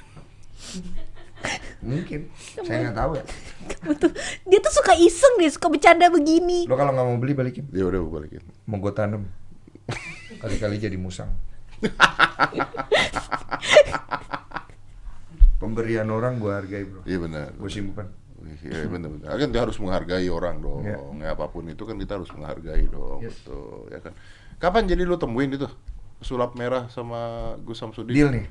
mungkin. 1.79 2.27
Saya 2.63 2.91
nggak 2.91 2.97
tahu 2.99 3.11
ya. 3.15 3.25
Kamu 3.71 3.95
tuh, 3.95 4.11
dia 4.47 4.59
tuh 4.59 4.75
suka 4.75 4.99
iseng 4.99 5.39
deh, 5.39 5.47
suka 5.47 5.71
bercanda 5.71 6.11
begini. 6.11 6.67
Lo 6.67 6.75
kalau 6.75 6.91
nggak 6.91 7.07
mau 7.07 7.19
beli 7.19 7.35
balikin. 7.39 7.71
ya 7.71 7.87
udah 7.87 8.03
gue 8.03 8.11
balikin 8.11 8.43
Mau 8.67 8.79
gue 8.79 8.91
tanam. 8.91 9.23
Kali-kali 10.43 10.79
jadi 10.79 10.99
musang. 10.99 11.31
Pemberian 15.59 16.07
orang 16.09 16.39
gue 16.39 16.53
hargai 16.55 16.87
bro. 16.87 17.03
iya 17.03 17.19
benar 17.19 17.51
Gue 17.59 17.71
simpen. 17.71 18.07
Iya 18.63 18.87
benar 18.87 19.11
benar. 19.11 19.35
Kan 19.35 19.51
kita 19.51 19.63
harus 19.67 19.77
menghargai 19.83 20.29
orang 20.31 20.63
dong. 20.63 20.87
Iya. 20.87 20.99
Ya. 21.19 21.29
apa 21.35 21.51
pun 21.51 21.67
itu 21.67 21.83
kan 21.83 21.99
kita 21.99 22.23
harus 22.23 22.31
menghargai 22.31 22.87
dong. 22.87 23.19
Yes. 23.19 23.43
Betul, 23.43 23.91
ya 23.91 23.99
kan. 23.99 24.13
Kapan 24.59 24.87
jadi 24.87 25.03
lu 25.03 25.19
temuin 25.19 25.51
itu 25.51 25.67
sulap 26.23 26.55
merah 26.55 26.87
sama 26.91 27.55
Gus 27.67 27.79
Samsudin? 27.83 28.15
Deal 28.15 28.31
nih. 28.31 28.47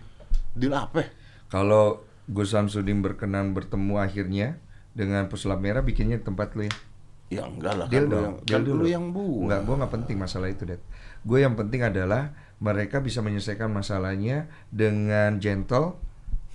Deal 0.55 0.75
apa? 0.75 1.07
Kalau 1.47 2.03
Gus 2.27 2.51
Samsudin 2.51 2.99
berkenan 2.99 3.55
bertemu 3.55 3.95
akhirnya 3.99 4.59
dengan 4.91 5.31
pesulap 5.31 5.63
merah 5.63 5.79
bikinnya 5.83 6.19
tempat 6.19 6.51
lu 6.59 6.67
ya. 6.67 6.75
Ya 7.27 7.43
enggak 7.43 7.75
lah 7.75 7.87
Deal 7.91 8.07
kan 8.07 8.11
lu 8.11 8.15
dong, 8.15 8.23
yang, 8.23 8.35
deal 8.43 8.55
kan 8.55 8.61
dulu. 8.67 8.81
lu 8.83 8.87
yang 8.87 9.05
buat. 9.15 9.43
Enggak, 9.47 9.61
gue 9.63 9.75
nggak 9.79 9.93
penting 9.99 10.15
masalah 10.19 10.47
itu, 10.51 10.63
Dad. 10.63 10.81
Gue 11.23 11.37
yang 11.43 11.55
penting 11.59 11.81
adalah 11.83 12.31
mereka 12.57 12.97
bisa 12.97 13.21
menyelesaikan 13.21 13.69
masalahnya 13.69 14.45
dengan 14.67 15.37
gentle. 15.37 15.97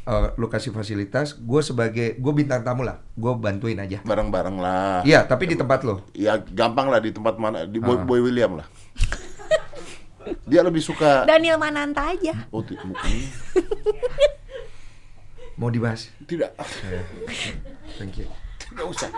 eh, 0.02 0.34
lu 0.34 0.50
kasih 0.50 0.74
fasilitas, 0.74 1.38
gue 1.38 1.62
sebagai 1.62 2.18
gue 2.18 2.32
bintang 2.34 2.66
tamu 2.66 2.82
lah, 2.82 2.98
gue 3.14 3.32
bantuin 3.32 3.78
aja. 3.78 4.02
Bareng-bareng 4.02 4.58
lah. 4.58 5.06
Iya, 5.06 5.22
tapi 5.22 5.46
di 5.46 5.54
tempat 5.54 5.86
lo. 5.86 6.02
Ya 6.10 6.42
gampang 6.42 6.90
lah 6.90 6.98
di 6.98 7.14
tempat 7.14 7.38
mana 7.38 7.62
di 7.64 7.78
Boy, 7.78 7.94
Ah. 7.94 8.02
Boy 8.02 8.18
William 8.18 8.58
lah. 8.58 8.66
Dia 10.42 10.62
lebih 10.62 10.82
suka 10.82 11.22
Daniel 11.22 11.54
Mananta 11.54 12.10
aja. 12.10 12.34
Oh, 12.50 12.62
Mau 15.54 15.70
dibahas? 15.70 16.10
tidak. 16.26 16.50
Thank 17.94 18.18
you. 18.18 18.26
Tidak 18.58 18.82
usah. 18.82 19.10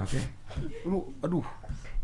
Oke. 0.00 0.18
Lu, 0.82 1.12
aduh, 1.20 1.44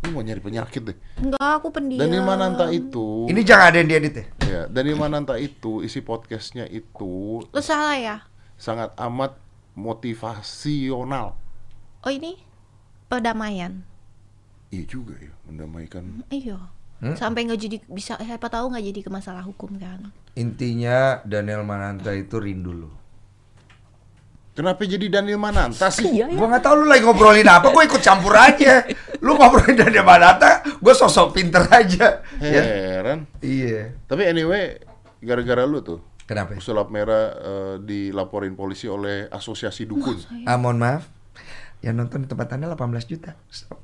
lu 0.02 0.10
mau 0.10 0.22
nyari 0.22 0.42
penyakit 0.42 0.82
deh. 0.82 0.98
Enggak, 1.22 1.62
aku 1.62 1.70
pendiam. 1.70 2.02
Daniel 2.02 2.26
Mananta 2.26 2.66
itu, 2.74 3.30
Ini 3.30 3.40
jangan 3.46 3.70
ada 3.70 3.76
yang 3.78 3.88
diedit 3.88 4.14
ya. 4.18 4.24
ya, 4.42 4.60
Daniel 4.66 4.98
Mananta 4.98 5.38
itu 5.38 5.78
isi 5.80 6.02
podcastnya 6.02 6.66
itu 6.66 7.42
Lu 7.46 7.60
salah 7.62 7.94
ya? 7.94 8.16
sangat 8.58 8.90
amat 8.98 9.38
motivasional. 9.74 11.34
Oh 12.02 12.10
ini 12.10 12.38
perdamaian. 13.06 13.82
Iya 14.70 14.84
juga 14.86 15.14
ya, 15.18 15.30
mendamaikan. 15.46 16.26
Iya. 16.30 16.58
Sampai 17.18 17.46
nggak 17.46 17.58
jadi 17.58 17.76
bisa 17.90 18.14
siapa 18.18 18.46
tahu 18.46 18.70
nggak 18.70 18.86
jadi 18.94 19.00
ke 19.02 19.10
masalah 19.10 19.42
hukum 19.42 19.74
kan. 19.78 20.14
Intinya 20.38 21.18
Daniel 21.26 21.66
Mananta 21.66 22.14
itu 22.14 22.38
rindu 22.38 22.70
lu. 22.70 22.90
Kenapa 24.52 24.84
jadi 24.84 25.08
Daniel 25.08 25.40
Mananta 25.40 25.88
sih? 25.88 26.04
Iya 26.12 26.28
Gua 26.36 26.44
nggak 26.44 26.60
tahu 26.60 26.84
lu 26.84 26.86
lagi 26.92 27.00
ngobrolin 27.08 27.48
apa, 27.48 27.72
gue 27.72 27.82
ikut 27.88 28.02
campur 28.04 28.36
aja. 28.36 28.84
Lu 29.24 29.32
ngobrolin 29.40 29.80
Daniel 29.80 30.04
Mananta, 30.04 30.60
gue 30.60 30.92
sosok 30.92 31.32
pinter 31.32 31.64
aja. 31.72 32.20
Ya. 32.36 32.62
Heran. 33.00 33.24
Iya. 33.40 33.96
Tapi 34.04 34.28
anyway, 34.28 34.76
gara-gara 35.24 35.64
lu 35.64 35.80
tuh, 35.80 36.04
Kenapa? 36.28 36.60
sulap 36.60 36.92
merah 36.92 37.32
eh, 37.32 37.74
dilaporin 37.80 38.52
polisi 38.52 38.92
oleh 38.92 39.24
asosiasi 39.32 39.88
dukun. 39.88 40.20
Ah, 40.44 40.60
mohon 40.60 40.76
maaf. 40.76 41.08
Yang 41.80 41.94
nonton 41.98 42.18
di 42.24 42.28
tempat 42.28 42.52
Anda 42.52 42.70
18 42.76 43.08
juta. 43.10 43.34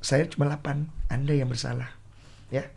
Saya 0.05 0.29
cuma 0.29 0.47
8. 0.53 1.11
Anda 1.11 1.33
yang 1.33 1.49
bersalah. 1.49 1.97
Ya. 2.53 2.69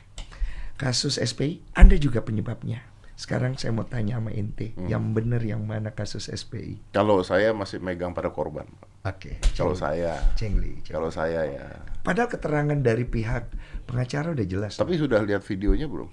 Kasus 0.80 1.20
SPI, 1.22 1.62
Anda 1.78 2.00
juga 2.00 2.26
penyebabnya. 2.26 2.91
Sekarang 3.22 3.54
saya 3.54 3.70
mau 3.70 3.86
tanya 3.86 4.18
sama 4.18 4.34
ente, 4.34 4.74
yang 4.90 5.14
bener 5.14 5.46
yang 5.46 5.62
mana 5.62 5.94
kasus 5.94 6.26
SPI? 6.26 6.82
Kalau 6.90 7.22
saya 7.22 7.54
masih 7.54 7.78
megang 7.78 8.18
pada 8.18 8.34
korban. 8.34 8.66
Oke. 9.06 9.38
Kalau 9.54 9.78
cengli. 9.78 10.02
saya, 10.02 10.14
Cengli, 10.34 10.74
cengli. 10.82 10.90
kalau 10.90 11.14
saya 11.14 11.46
ya. 11.46 11.66
Padahal 12.02 12.34
keterangan 12.34 12.82
dari 12.82 13.06
pihak 13.06 13.54
pengacara 13.86 14.34
udah 14.34 14.48
jelas. 14.50 14.74
Tapi 14.74 14.98
sudah 14.98 15.22
lihat 15.22 15.46
videonya 15.46 15.86
belum? 15.86 16.10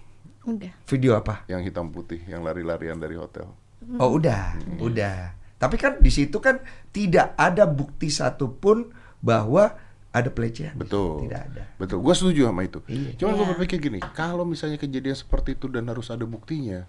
Udah. 0.52 0.72
Video 0.84 1.16
apa? 1.16 1.48
Yang 1.48 1.72
hitam 1.72 1.88
putih, 1.88 2.20
yang 2.28 2.44
lari-larian 2.44 3.00
dari 3.00 3.16
hotel. 3.16 3.56
Oh 3.96 4.20
udah, 4.20 4.61
udah. 4.76 5.32
Tapi 5.56 5.80
kan 5.80 5.96
di 6.04 6.12
situ 6.12 6.36
kan 6.44 6.61
tidak 6.92 7.32
ada 7.40 7.64
bukti 7.64 8.12
satupun 8.12 8.92
bahwa 9.24 9.72
ada 10.12 10.28
pelecehan. 10.28 10.76
Betul. 10.76 11.24
Tidak 11.24 11.40
ada. 11.40 11.64
Betul. 11.80 12.04
Gue 12.04 12.12
setuju 12.12 12.52
sama 12.52 12.68
itu. 12.68 12.84
Iya. 12.84 13.16
Cuman 13.16 13.32
gue 13.32 13.46
Iya. 13.48 13.52
berpikir 13.56 13.76
gini, 13.80 13.98
kalau 14.12 14.44
misalnya 14.44 14.76
kejadian 14.76 15.16
seperti 15.16 15.56
itu 15.56 15.72
dan 15.72 15.88
harus 15.88 16.12
ada 16.12 16.28
buktinya, 16.28 16.84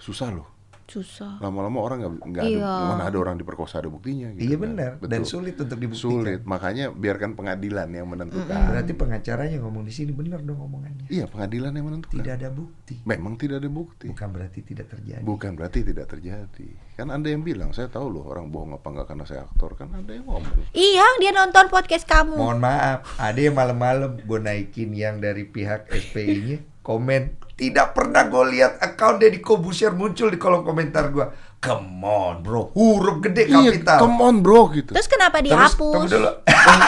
susah 0.00 0.32
loh. 0.32 0.48
Susah. 0.90 1.38
Lama-lama 1.38 1.86
orang 1.86 2.02
nggak 2.02 2.12
nggak 2.18 2.42
ada 2.42 2.50
Iya. 2.50 2.74
mana 2.90 3.02
ada 3.06 3.14
orang 3.14 3.38
diperkosa 3.38 3.78
ada 3.78 3.86
buktinya. 3.86 4.34
Gitu 4.34 4.42
Iya 4.42 4.56
kan. 4.58 4.62
benar. 4.66 4.90
Dan 4.98 5.22
Betul. 5.22 5.30
sulit 5.30 5.54
untuk 5.54 5.78
dibuktikan. 5.78 6.02
Sulit. 6.10 6.40
Makanya 6.42 6.90
biarkan 6.90 7.38
pengadilan 7.38 7.88
yang 7.94 8.10
menentukan. 8.10 8.50
Berarti 8.66 8.92
pengacaranya 8.98 9.62
ngomong 9.62 9.86
di 9.86 9.94
sini 9.94 10.10
benar 10.10 10.42
dong 10.42 10.58
omongannya. 10.58 11.06
Iya, 11.06 11.30
pengadilan 11.30 11.78
yang 11.78 11.86
menentukan. 11.86 12.18
Tidak 12.18 12.34
ada 12.34 12.50
bukti. 12.50 12.94
Memang 13.06 13.38
tidak 13.38 13.62
ada 13.62 13.70
bukti. 13.70 14.10
Bukan 14.10 14.28
berarti 14.34 14.58
tidak 14.66 14.86
terjadi. 14.90 15.22
Bukan 15.22 15.50
berarti 15.54 15.78
tidak 15.86 16.06
terjadi. 16.10 16.68
Kan 16.98 17.06
Anda 17.08 17.28
yang 17.30 17.46
bilang, 17.46 17.70
saya 17.70 17.86
tahu 17.86 18.10
loh 18.10 18.26
orang 18.26 18.50
bohong 18.50 18.74
apa 18.74 18.86
enggak 18.90 19.06
karena 19.06 19.24
saya 19.24 19.46
aktor. 19.46 19.78
Kan 19.78 19.94
Anda 19.94 20.10
yang 20.10 20.26
ngomong. 20.26 20.74
Iya, 20.74 21.06
dia 21.22 21.30
nonton 21.30 21.70
podcast 21.70 22.02
kamu. 22.02 22.34
Mohon 22.34 22.66
maaf, 22.66 23.06
ada 23.14 23.38
yang 23.38 23.54
malam-malam 23.54 24.18
gue 24.18 24.38
naikin 24.42 24.90
yang 24.90 25.22
dari 25.22 25.46
pihak 25.46 25.86
SPI-nya 25.86 26.66
komen. 26.82 27.38
Tidak 27.60 27.92
pernah 27.92 28.24
gue 28.24 28.44
lihat 28.50 28.80
account 28.80 29.20
Deddy 29.20 29.38
Kobusier 29.38 29.92
muncul 29.92 30.32
di 30.32 30.40
kolom 30.40 30.64
komentar 30.64 31.12
gue. 31.12 31.28
Come 31.60 32.00
on 32.00 32.40
bro, 32.40 32.72
huruf 32.72 33.20
gede 33.20 33.44
Iya, 33.44 33.68
kapital. 33.68 33.98
come 34.00 34.16
on 34.18 34.40
bro 34.40 34.72
gitu. 34.72 34.96
Terus 34.96 35.04
kenapa 35.04 35.38
Terus, 35.38 35.52
dihapus? 35.52 35.92
tunggu 35.92 36.08
dulu. 36.08 36.30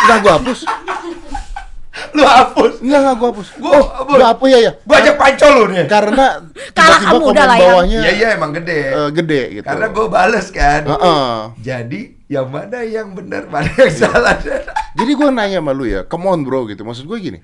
Enggak 0.00 0.18
gua 0.18 0.32
hapus. 0.40 0.60
Lu 2.16 2.24
hapus. 2.24 2.72
Enggak, 2.80 3.00
enggak 3.04 3.16
gua 3.20 3.28
hapus. 3.36 3.48
Gua 3.60 3.68
oh, 3.68 3.84
hapus. 3.84 4.16
gua 4.16 4.26
hapus 4.32 4.48
ya 4.48 4.58
ya. 4.58 4.72
Gue 4.80 4.96
aja 4.96 5.12
pancol 5.12 5.50
lu 5.52 5.64
nih. 5.68 5.84
Karena 5.84 6.26
Kalah 6.76 6.88
tiba-tiba 6.88 7.04
kamu, 7.04 7.20
komen 7.20 7.32
udah 7.36 7.44
lah 7.44 7.56
ya. 7.56 7.64
bawahnya 7.68 7.98
Iya 8.00 8.10
iya 8.16 8.28
emang 8.32 8.50
gede. 8.56 8.78
eh, 8.88 9.08
gede 9.12 9.40
gitu. 9.60 9.66
Karena 9.68 9.86
gue 9.92 10.06
bales 10.08 10.46
kan. 10.48 10.82
Heeh. 10.88 11.32
Jadi 11.60 12.00
yang 12.32 12.48
mana 12.48 12.78
yang 12.80 13.08
benar, 13.12 13.42
mana 13.52 13.68
yang 13.76 13.92
salah. 13.92 14.40
Jadi 14.98 15.10
gue 15.12 15.28
nanya 15.28 15.60
sama 15.60 15.76
lu 15.76 15.84
ya, 15.84 16.08
come 16.08 16.32
on 16.32 16.48
bro 16.48 16.64
gitu. 16.64 16.80
Maksud 16.80 17.04
gue 17.04 17.18
gini, 17.20 17.38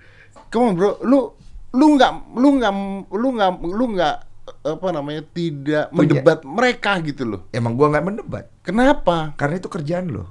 come 0.48 0.64
on 0.64 0.74
bro, 0.80 0.96
lu 1.04 1.36
lu 1.74 1.96
nggak 1.96 2.12
lu 2.34 2.48
nggak 2.56 2.72
lu 3.12 3.28
nggak 3.36 3.50
lu 3.62 3.84
nggak 3.92 4.16
apa 4.48 4.88
namanya 4.88 5.22
tidak 5.28 5.92
mendebat 5.92 6.40
mereka 6.42 6.96
gitu 7.04 7.28
loh. 7.28 7.40
Emang 7.52 7.76
gue 7.76 7.84
nggak 7.84 8.04
mendebat. 8.04 8.48
Kenapa? 8.64 9.36
Karena 9.36 9.60
itu 9.60 9.68
kerjaan 9.68 10.08
lo. 10.08 10.24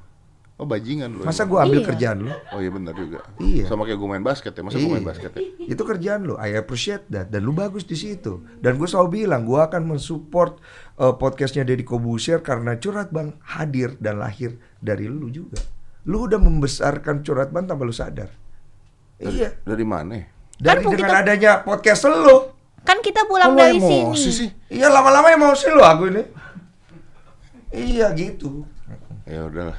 Oh 0.58 0.66
bajingan 0.66 1.14
lu. 1.14 1.22
Masa 1.22 1.46
gue 1.46 1.54
ambil 1.54 1.86
Iya. 1.86 1.88
kerjaan 1.94 2.18
lo? 2.26 2.34
Oh 2.50 2.58
iya 2.58 2.74
benar 2.74 2.98
juga. 2.98 3.22
Iya. 3.38 3.70
Sama 3.70 3.86
kayak 3.86 4.02
gue 4.02 4.10
main 4.10 4.26
basket 4.26 4.58
ya. 4.58 4.66
Masa 4.66 4.82
gue 4.82 4.90
main 4.90 5.06
Iya. 5.06 5.10
basket 5.14 5.32
ya? 5.38 5.42
Itu 5.70 5.86
kerjaan 5.86 6.26
lo. 6.26 6.34
I 6.42 6.58
appreciate 6.58 7.06
that. 7.14 7.30
Dan 7.30 7.46
lu 7.46 7.54
bagus 7.54 7.86
di 7.86 7.94
situ. 7.94 8.42
Dan 8.58 8.82
gue 8.82 8.90
selalu 8.90 9.22
bilang, 9.22 9.46
gue 9.46 9.62
akan 9.62 9.86
mensupport 9.86 10.58
uh, 10.98 11.14
podcastnya 11.14 11.62
Deddy 11.62 11.86
Kobusier 11.86 12.42
karena 12.42 12.74
Curhat 12.74 13.14
Bang 13.14 13.38
hadir 13.46 14.02
dan 14.02 14.18
lahir 14.18 14.58
dari 14.82 15.06
lu 15.06 15.30
juga. 15.30 15.62
Lu 16.10 16.26
udah 16.26 16.42
membesarkan 16.42 17.22
Curhat 17.22 17.54
Bang 17.54 17.70
tanpa 17.70 17.86
lu 17.86 17.94
sadar. 17.94 18.34
Iya. 19.22 19.62
Dari 19.62 19.86
mana? 19.86 20.18
Dari 20.58 20.82
Kan 20.82 20.92
dengan 20.92 21.10
kita- 21.10 21.22
adanya 21.22 21.52
podcast 21.62 22.02
lu. 22.06 22.38
Kan 22.82 22.98
kita 23.00 23.28
pulang 23.28 23.54
dari 23.54 23.78
emosi 23.78 24.16
sini. 24.18 24.34
sih. 24.34 24.50
Iya 24.74 24.88
lama-lama 24.88 25.28
emosi 25.30 25.68
lo 25.70 25.84
aku 25.84 26.04
ini. 26.08 26.24
Iya 27.70 28.16
gitu. 28.16 28.64
Ya 29.28 29.44
udahlah. 29.44 29.78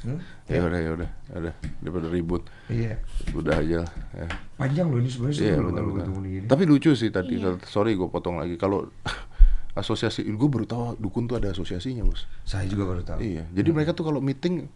Hmm? 0.00 0.20
Ya 0.44 0.64
udah 0.64 0.80
ya 0.80 0.90
udah, 0.92 1.10
ya 1.28 1.36
udah 1.40 1.54
daripada 1.80 2.06
ribut. 2.08 2.42
Iya. 2.68 3.00
Udah 3.32 3.54
aja 3.58 3.76
lah. 3.84 3.90
Ya. 4.12 4.26
Panjang 4.56 4.86
loh 4.88 4.98
ini 4.98 5.08
sebenarnya 5.08 5.40
Iya 5.40 5.54
ketemu 5.56 6.20
gini. 6.22 6.46
Tapi 6.46 6.62
lucu 6.64 6.90
sih 6.92 7.08
tadi. 7.08 7.40
Sorry 7.64 7.96
gue 7.96 8.08
potong 8.08 8.36
lagi. 8.36 8.54
Kalau 8.54 8.88
asosiasi, 9.80 10.26
gue 10.26 10.48
baru 10.50 10.66
tahu 10.66 10.82
dukun 10.98 11.24
tuh 11.24 11.38
ada 11.38 11.50
asosiasinya 11.50 12.04
bos. 12.04 12.28
Saya 12.44 12.68
juga 12.68 12.84
baru 12.84 13.02
tahu. 13.02 13.18
Iya. 13.22 13.48
Jadi 13.48 13.68
mereka 13.72 13.94
tuh 13.94 14.04
kalau 14.04 14.20
meeting 14.20 14.68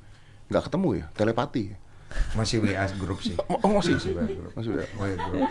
nggak 0.48 0.70
ketemu 0.70 0.88
ya, 0.94 1.05
telepati. 1.12 1.64
Masih 2.35 2.59
WA 2.61 2.85
grup 2.99 3.19
sih. 3.21 3.35
Oh, 3.47 3.59
oh, 3.62 3.71
masih 3.79 3.95
Masih 3.95 4.12
WA 4.15 4.27
grup. 4.27 4.53
Masih 4.55 4.71
ya. 4.75 4.87
WA 4.97 5.15
grup. 5.15 5.43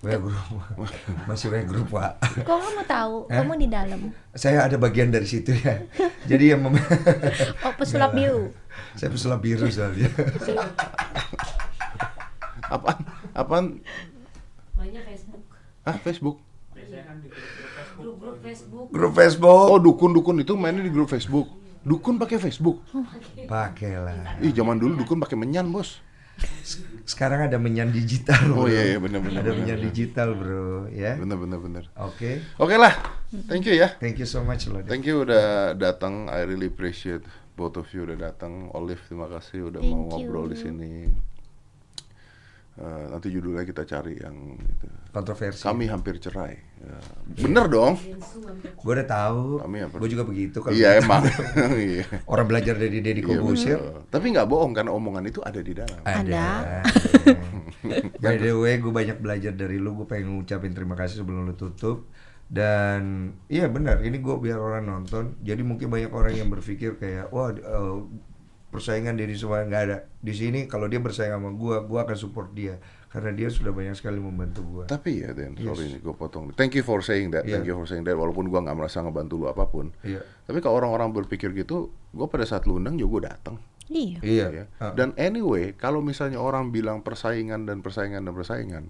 WA 0.00 0.16
grup. 0.16 0.40
Masih 1.24 1.46
WA 1.48 1.62
grup, 1.62 1.86
Pak. 1.88 2.12
Kok 2.42 2.56
kamu 2.56 2.82
tahu? 2.84 3.14
Eh? 3.28 3.36
Kamu 3.36 3.52
di 3.54 3.68
dalam. 3.68 4.00
Saya 4.32 4.64
ada 4.64 4.76
bagian 4.76 5.08
dari 5.08 5.24
situ 5.24 5.52
ya. 5.54 5.84
Jadi 6.24 6.50
yang 6.50 6.60
mem- 6.62 6.80
Oh, 7.64 7.72
pesulap 7.76 8.10
biru. 8.10 8.50
saya 8.96 9.08
pesulap 9.08 9.38
biru 9.38 9.68
soalnya. 9.68 10.08
Apaan? 12.64 12.98
Apaan? 13.32 13.64
Banyak 14.74 15.02
Facebook. 15.04 15.42
Ah 15.82 15.96
Facebook. 15.96 16.36
Grup-grup 18.00 18.36
Facebook. 18.40 18.86
Grup 18.88 19.12
Facebook. 19.12 19.60
Oh 19.68 19.78
dukun-dukun 19.78 20.40
itu 20.40 20.54
mainnya 20.56 20.80
di 20.80 20.88
grup 20.88 21.10
Facebook. 21.10 21.50
Dukun 21.80 22.20
pakai 22.20 22.36
Facebook. 22.36 22.84
Pakailah. 23.48 24.40
Ih 24.44 24.52
zaman 24.52 24.76
dulu 24.76 25.00
dukun 25.00 25.16
pakai 25.16 25.36
menyan 25.36 25.72
bos. 25.72 26.04
Sekarang 27.04 27.44
ada 27.44 27.60
menyan 27.60 27.92
digital. 27.92 28.52
Oh 28.56 28.64
bro. 28.64 28.72
iya 28.72 28.96
iya 28.96 28.98
benar 29.02 29.20
benar. 29.20 29.44
Ada 29.44 29.52
menyan 29.52 29.78
digital, 29.84 30.28
Bro, 30.32 30.88
ya. 30.88 31.20
Benar 31.20 31.36
benar 31.36 31.58
benar. 31.60 31.84
Oke. 32.00 32.40
Oke 32.56 32.76
lah. 32.80 32.96
Thank 33.50 33.68
you 33.68 33.76
ya. 33.76 33.92
Thank 34.00 34.16
you 34.20 34.28
so 34.28 34.40
much 34.40 34.64
loh. 34.70 34.80
Thank 34.84 35.04
you 35.04 35.24
udah 35.24 35.76
datang. 35.76 36.32
I 36.32 36.48
really 36.48 36.72
appreciate 36.72 37.24
both 37.58 37.76
of 37.76 37.88
you 37.92 38.08
udah 38.08 38.16
datang. 38.16 38.72
Olive 38.72 39.02
terima 39.04 39.28
kasih 39.28 39.68
udah 39.68 39.80
mau 39.84 40.08
Thank 40.08 40.10
ngobrol 40.16 40.48
you. 40.48 40.52
di 40.54 40.56
sini. 40.56 40.92
Eh, 42.80 43.04
nanti 43.12 43.28
judulnya 43.28 43.66
kita 43.68 43.84
cari 43.84 44.16
yang 44.16 44.56
itu. 44.56 44.86
Kontroversi. 45.12 45.60
Kami 45.60 45.84
hampir 45.92 46.16
cerai. 46.16 46.56
Ya, 46.80 46.96
bener 47.44 47.68
dong. 47.68 48.00
Gue 48.80 48.92
udah 48.96 49.04
tahu. 49.04 49.60
Gue 50.00 50.08
juga 50.08 50.24
begitu 50.24 50.64
kalau 50.64 50.72
Iya 50.72 51.04
emang. 51.04 51.28
Iya. 51.76 52.08
orang 52.24 52.46
belajar 52.48 52.74
dari 52.80 53.04
Deddy 53.04 53.20
Iya, 53.20 53.28
Kobusier. 53.28 53.76
betul. 53.76 54.00
Tapi 54.08 54.26
nggak 54.32 54.48
bohong 54.48 54.72
karena 54.72 54.90
omongan 54.96 55.28
itu 55.28 55.44
ada 55.44 55.60
di 55.60 55.76
dalam. 55.76 56.00
Ada. 56.08 56.80
By 58.24 58.40
the 58.40 58.56
way, 58.56 58.80
gue 58.80 58.88
banyak 58.88 59.20
belajar 59.20 59.52
dari 59.52 59.76
lu. 59.76 59.92
Gue 59.92 60.08
pengen 60.08 60.40
ngucapin 60.40 60.72
terima 60.72 60.96
kasih 60.96 61.20
sebelum 61.20 61.44
lu 61.44 61.52
tutup. 61.52 62.08
Dan 62.50 63.30
iya 63.46 63.70
benar, 63.70 64.02
ini 64.02 64.18
gue 64.18 64.34
biar 64.40 64.56
orang 64.58 64.82
nonton. 64.88 65.36
Jadi 65.44 65.62
mungkin 65.62 65.86
banyak 65.92 66.10
orang 66.10 66.34
yang 66.34 66.48
berpikir 66.50 66.98
kayak, 66.98 67.30
wah 67.30 67.52
eh, 67.54 67.96
persaingan 68.72 69.20
Deddy 69.20 69.36
semua 69.36 69.62
nggak 69.62 69.82
ada. 69.86 69.98
Di 70.18 70.32
sini 70.32 70.64
kalau 70.64 70.88
dia 70.88 70.98
bersaing 70.98 71.30
sama 71.30 71.52
gue, 71.52 71.76
gue 71.86 71.98
akan 72.00 72.16
support 72.18 72.50
dia 72.50 72.80
karena 73.10 73.34
dia 73.34 73.50
sudah 73.50 73.74
banyak 73.74 73.98
sekali 73.98 74.22
membantu 74.22 74.62
gue. 74.62 74.84
Tapi 74.86 75.26
ya 75.26 75.34
Den, 75.34 75.58
Yes. 75.58 75.66
sorry 75.66 75.84
nih 75.90 76.00
gue 76.00 76.14
potong. 76.14 76.54
Thank 76.54 76.78
you 76.78 76.86
for 76.86 77.02
saying 77.02 77.34
that. 77.34 77.42
Thank 77.42 77.66
Iya. 77.66 77.74
you 77.74 77.76
for 77.76 77.86
saying 77.90 78.06
that. 78.06 78.14
Walaupun 78.14 78.46
gua 78.46 78.62
nggak 78.62 78.78
merasa 78.78 79.02
ngebantu 79.02 79.34
lu 79.34 79.46
apa 79.50 79.66
pun. 79.66 79.90
Iya. 80.06 80.22
Tapi 80.46 80.62
kalau 80.62 80.78
orang-orang 80.78 81.10
berpikir 81.10 81.50
gitu, 81.52 81.90
gue 81.90 82.26
pada 82.30 82.46
saat 82.46 82.70
lu 82.70 82.78
undang 82.78 82.94
juga 82.94 83.10
gue 83.10 83.22
datang. 83.34 83.56
Iya. 83.90 84.18
Iya. 84.22 84.46
ya. 84.54 84.64
Ah. 84.78 84.94
Dan 84.94 85.10
anyway, 85.18 85.74
kalau 85.74 85.98
misalnya 85.98 86.38
orang 86.38 86.70
bilang 86.70 87.02
persaingan 87.02 87.66
dan 87.66 87.82
persaingan 87.82 88.22
dan 88.22 88.30
persaingan, 88.30 88.84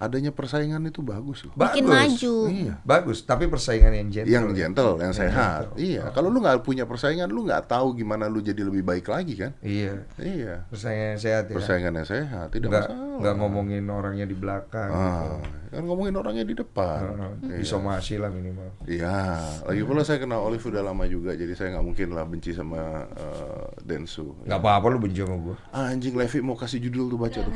adanya 0.00 0.32
persaingan 0.32 0.80
itu 0.88 1.04
bagus 1.04 1.44
loh. 1.44 1.52
Bikin 1.52 1.84
Bagus. 1.84 1.92
maju. 1.92 2.34
Iya. 2.48 2.74
Bagus, 2.80 3.18
tapi 3.22 3.44
persaingan 3.46 3.92
yang 3.92 4.08
gentle. 4.08 4.32
Yang 4.32 4.46
ya. 4.48 4.56
gentle, 4.64 4.94
yang 4.96 5.12
sehat. 5.12 5.60
gentle. 5.68 5.76
Iya. 5.76 6.02
Kalau 6.16 6.28
lu 6.32 6.40
nggak 6.40 6.64
punya 6.64 6.88
persaingan, 6.88 7.28
lu 7.28 7.44
nggak 7.44 7.68
tahu 7.68 7.92
gimana 7.92 8.24
lu 8.24 8.40
jadi 8.40 8.64
lebih 8.64 8.80
baik 8.80 9.04
lagi 9.06 9.36
kan? 9.36 9.52
Iya. 9.60 10.08
Iya. 10.16 10.64
Persaingan 10.72 11.06
yang 11.14 11.20
sehat 11.20 11.44
ya. 11.46 11.54
Persaingan 11.54 11.92
yang 12.00 12.08
sehat, 12.08 12.46
tidak 12.48 12.68
Nggak, 12.72 12.86
masalah. 12.88 13.18
nggak 13.20 13.34
ngomongin 13.36 13.84
orangnya 13.86 14.24
di 14.24 14.36
belakang. 14.36 14.88
gitu. 14.88 15.59
Kan 15.70 15.86
ngomongin 15.86 16.18
orangnya 16.18 16.42
di 16.42 16.58
depan. 16.58 17.14
Heeh, 17.46 17.62
Disomasi 17.62 18.18
lah 18.18 18.26
minimal. 18.26 18.74
Iya, 18.90 19.38
lagi 19.62 19.82
pula 19.86 20.02
saya 20.02 20.18
kenal 20.18 20.42
Olive 20.42 20.66
udah 20.66 20.82
lama 20.82 21.06
juga, 21.06 21.30
jadi 21.38 21.54
saya 21.54 21.78
nggak 21.78 21.86
mungkin 21.86 22.08
lah 22.10 22.26
benci 22.26 22.50
sama 22.50 23.06
eh, 23.06 23.66
Densu. 23.78 24.34
Nggak 24.42 24.58
apa-apa 24.58 24.86
lu 24.90 24.98
benci 24.98 25.22
sama 25.22 25.38
gua. 25.38 25.54
Ah, 25.70 25.94
anjing 25.94 26.18
Levi 26.18 26.42
mau 26.42 26.58
kasih 26.58 26.82
judul 26.82 27.14
tuh 27.14 27.18
baca 27.22 27.38
tuh. 27.38 27.54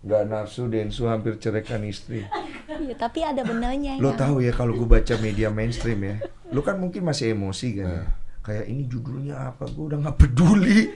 Nggak 0.00 0.22
nafsu 0.32 0.62
Densu 0.72 1.04
hampir 1.04 1.36
ceraikan 1.36 1.84
istri. 1.84 2.24
Iya, 2.66 2.94
tapi 2.96 3.20
ada 3.20 3.44
benernya 3.44 4.00
Lo 4.00 4.16
ya. 4.16 4.16
tahu 4.16 4.40
ya 4.40 4.52
kalau 4.56 4.72
gue 4.80 4.88
baca 4.88 5.14
media 5.20 5.52
mainstream 5.52 6.00
ya, 6.02 6.16
lo 6.48 6.64
kan 6.64 6.80
mungkin 6.80 7.04
masih 7.04 7.36
emosi 7.36 7.68
kan 7.84 7.86
ya. 7.86 8.02
Kayak 8.40 8.64
ini 8.70 8.82
judulnya 8.88 9.52
apa? 9.52 9.68
Gue 9.68 9.92
udah 9.92 9.98
nggak 10.08 10.16
peduli. 10.24 10.88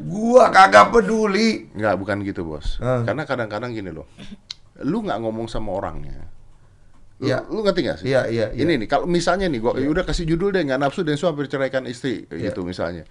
Gua 0.00 0.48
kagak 0.48 0.96
peduli. 0.96 1.68
Nggak, 1.76 1.94
bukan 2.00 2.16
gitu 2.24 2.40
bos. 2.44 2.80
Ah. 2.80 3.04
Karena 3.04 3.28
kadang-kadang 3.28 3.68
gini 3.68 3.92
loh, 3.92 4.08
lu 4.82 5.06
nggak 5.06 5.18
ngomong 5.22 5.46
sama 5.46 5.70
orangnya. 5.70 6.26
Lu, 7.22 7.30
Iya. 7.30 7.46
lu 7.46 7.62
ngerti 7.62 7.80
nggak 7.86 7.98
sih? 8.02 8.06
Iya, 8.10 8.26
iya, 8.26 8.46
iya. 8.50 8.62
Ini 8.66 8.74
nih, 8.82 8.88
kalau 8.90 9.06
misalnya 9.06 9.46
nih, 9.46 9.62
gua 9.62 9.78
udah 9.78 10.02
kasih 10.02 10.26
judul 10.26 10.50
deh, 10.50 10.66
nggak 10.66 10.82
nafsu 10.82 11.06
dan 11.06 11.14
hampir 11.14 11.46
ceraikan 11.46 11.86
istri, 11.86 12.26
Iya. 12.26 12.50
gitu 12.50 12.66
misalnya. 12.66 13.06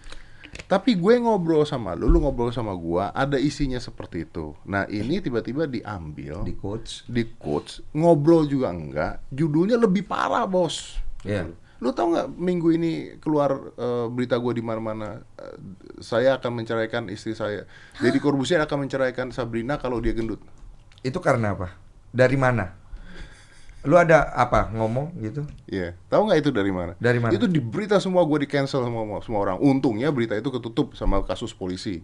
Tapi 0.70 0.94
gue 0.94 1.18
ngobrol 1.18 1.66
sama 1.66 1.98
lu, 1.98 2.06
lu 2.06 2.22
ngobrol 2.22 2.54
sama 2.54 2.78
gua, 2.78 3.10
ada 3.10 3.42
isinya 3.42 3.82
seperti 3.82 4.30
itu. 4.30 4.54
Nah 4.68 4.86
ini 4.86 5.18
tiba-tiba 5.18 5.66
diambil, 5.66 6.46
Di 6.46 6.54
coach. 6.54 7.02
di 7.10 7.26
quotes 7.34 7.82
ngobrol 7.90 8.46
juga 8.46 8.70
enggak 8.70 9.24
judulnya 9.34 9.82
lebih 9.82 10.06
parah 10.06 10.46
bos 10.46 11.02
Iya. 11.26 11.50
lu 11.82 11.90
tau 11.90 12.14
nggak 12.14 12.38
minggu 12.38 12.70
ini 12.70 12.92
keluar 13.18 13.74
eh, 13.74 14.06
berita 14.08 14.38
gue 14.38 14.54
di 14.54 14.62
mana-mana 14.62 15.20
eh, 15.36 15.58
saya 16.00 16.38
akan 16.38 16.62
menceraikan 16.62 17.10
istri 17.10 17.34
saya 17.34 17.66
jadi 17.98 18.18
Corbusier 18.22 18.62
akan 18.62 18.86
menceraikan 18.86 19.34
Sabrina 19.34 19.76
kalau 19.76 19.98
dia 20.00 20.14
gendut 20.14 20.38
Itu 21.04 21.20
karena 21.20 21.52
apa? 21.52 21.76
Dari 22.10 22.34
mana? 22.36 22.80
Lu 23.84 24.00
ada 24.00 24.32
apa 24.32 24.72
ngomong 24.72 25.12
gitu? 25.20 25.44
Iya, 25.68 25.92
tahu 26.08 26.32
nggak 26.32 26.40
itu 26.40 26.50
dari 26.50 26.72
mana? 26.72 26.96
Dari 26.96 27.20
mana? 27.20 27.36
Itu 27.36 27.52
di 27.52 27.60
berita 27.60 28.00
semua 28.00 28.24
gue 28.24 28.40
di 28.40 28.48
cancel 28.48 28.80
sama 28.80 29.04
semua 29.20 29.40
orang. 29.44 29.60
Untungnya 29.60 30.08
berita 30.08 30.40
itu 30.40 30.48
ketutup 30.48 30.96
sama 30.96 31.20
kasus 31.22 31.52
polisi. 31.52 32.00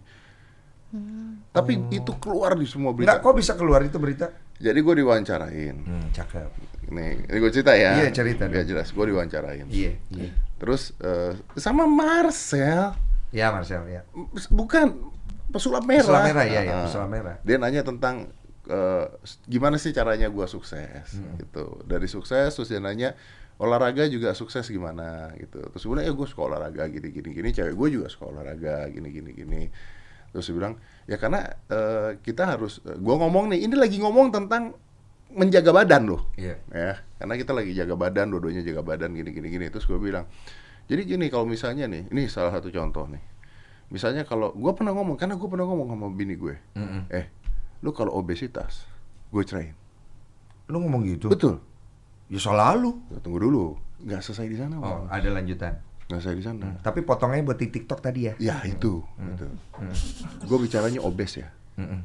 Tapi 1.50 1.78
itu 1.88 2.12
keluar 2.20 2.52
di 2.52 2.66
semua 2.66 2.92
berita. 2.92 3.16
Enggak, 3.16 3.24
kok 3.24 3.34
bisa 3.34 3.52
keluar 3.56 3.80
itu 3.80 3.96
berita? 3.96 4.28
Jadi 4.60 4.76
gue 4.76 4.94
diwawancarain. 5.00 5.76
Hmm, 5.80 6.06
cakep. 6.12 6.50
Nih, 6.90 7.24
ini 7.24 7.38
gue 7.38 7.50
cerita 7.50 7.72
ya. 7.78 7.96
Iya, 7.96 8.08
cerita 8.12 8.44
Biar 8.44 8.66
dong. 8.66 8.70
jelas, 8.74 8.90
gue 8.90 9.04
diwawancarain. 9.06 9.66
Iya, 9.70 9.96
iya. 10.12 10.30
Terus 10.60 10.92
eh, 11.00 11.32
sama 11.56 11.86
Marcel, 11.88 12.92
Ya 13.30 13.54
Marcel 13.54 13.86
ya. 13.86 14.02
bukan 14.50 15.14
pesulap 15.48 15.86
merah. 15.86 16.02
Pesulap 16.04 16.26
merah, 16.28 16.44
iya, 16.44 16.60
iya, 16.60 16.74
Ah. 16.76 16.84
pesulap 16.84 17.08
merah. 17.08 17.36
Dia 17.40 17.56
nanya 17.56 17.86
tentang 17.86 18.28
eh, 18.70 19.06
gimana 19.44 19.76
sih 19.76 19.90
caranya 19.90 20.26
gua 20.26 20.46
sukses, 20.46 21.18
Hmm. 21.18 21.34
gitu. 21.36 21.82
Dari 21.84 22.06
sukses 22.06 22.50
terus 22.50 22.66
dia 22.66 22.78
nanya 22.78 23.18
olahraga 23.56 24.06
juga 24.06 24.32
sukses 24.32 24.64
gimana, 24.64 25.34
gitu. 25.36 25.60
Terus 25.60 25.82
gue 25.82 25.92
bilang 25.92 26.06
ya 26.06 26.14
gue 26.14 26.24
suka 26.24 26.42
olahraga 26.46 26.86
gini 26.86 27.10
gini 27.10 27.28
gini, 27.30 27.48
cewek 27.50 27.74
gue 27.74 27.88
juga 27.92 28.06
suka 28.08 28.30
olahraga 28.30 28.88
gini 28.88 29.10
gini 29.10 29.30
gini. 29.30 29.62
Terus 30.30 30.46
dia 30.46 30.56
bilang 30.56 30.74
ya 31.04 31.16
karena 31.16 31.40
eh, 31.66 32.16
kita 32.18 32.46
harus, 32.48 32.78
gue 32.80 33.14
ngomong 33.18 33.50
nih, 33.50 33.66
ini 33.66 33.74
lagi 33.74 33.98
ngomong 33.98 34.30
tentang 34.30 34.72
menjaga 35.30 35.70
badan 35.70 36.10
loh 36.10 36.26
Iya. 36.34 36.58
ya 36.74 36.98
karena 37.14 37.38
kita 37.38 37.54
lagi 37.54 37.70
jaga 37.70 37.94
badan 37.94 38.34
dua-duanya 38.34 38.66
jaga 38.66 38.82
badan 38.82 39.14
gini 39.14 39.30
gini 39.30 39.46
gini 39.46 39.70
terus 39.70 39.86
gue 39.86 39.94
bilang 39.94 40.26
jadi 40.90 41.06
gini 41.06 41.30
kalau 41.30 41.46
misalnya 41.46 41.86
nih 41.86 42.10
ini 42.10 42.26
salah 42.26 42.50
satu 42.50 42.66
contoh 42.74 43.06
nih 43.06 43.22
misalnya 43.94 44.26
kalau 44.26 44.50
gue 44.50 44.72
pernah 44.74 44.90
ngomong 44.90 45.14
karena 45.14 45.38
gue 45.38 45.46
pernah 45.46 45.70
ngomong 45.70 45.86
sama 45.86 46.06
bini 46.10 46.34
gue 46.34 46.58
Mm-mm. 46.74 47.02
eh 47.14 47.30
lu 47.80 47.90
kalau 47.90 48.12
obesitas 48.14 48.84
gue 49.28 49.42
cerain 49.42 49.74
Lu 50.66 50.78
ngomong 50.78 51.02
gitu? 51.04 51.26
betul 51.26 51.58
Ya 52.26 52.38
selalu. 52.38 52.94
tunggu 53.20 53.40
dulu 53.40 53.64
nggak 54.00 54.20
selesai 54.20 54.46
di 54.46 54.56
sana 54.56 54.74
Oh, 54.76 55.04
Bang. 55.04 55.10
ada 55.10 55.28
lanjutan. 55.30 55.74
nggak 56.06 56.18
selesai 56.18 56.36
di 56.36 56.44
sana 56.44 56.66
Tapi 56.78 57.00
potongnya 57.00 57.42
buat 57.42 57.56
di 57.56 57.68
TikTok 57.68 58.00
tadi 58.00 58.20
ya? 58.22 58.34
ya 58.38 58.56
itu 58.62 59.02
itu 59.02 59.46
gue 60.40 60.58
bicaranya 60.58 61.00
obes 61.00 61.36
ya 61.36 61.48
Mm-mm. 61.76 62.00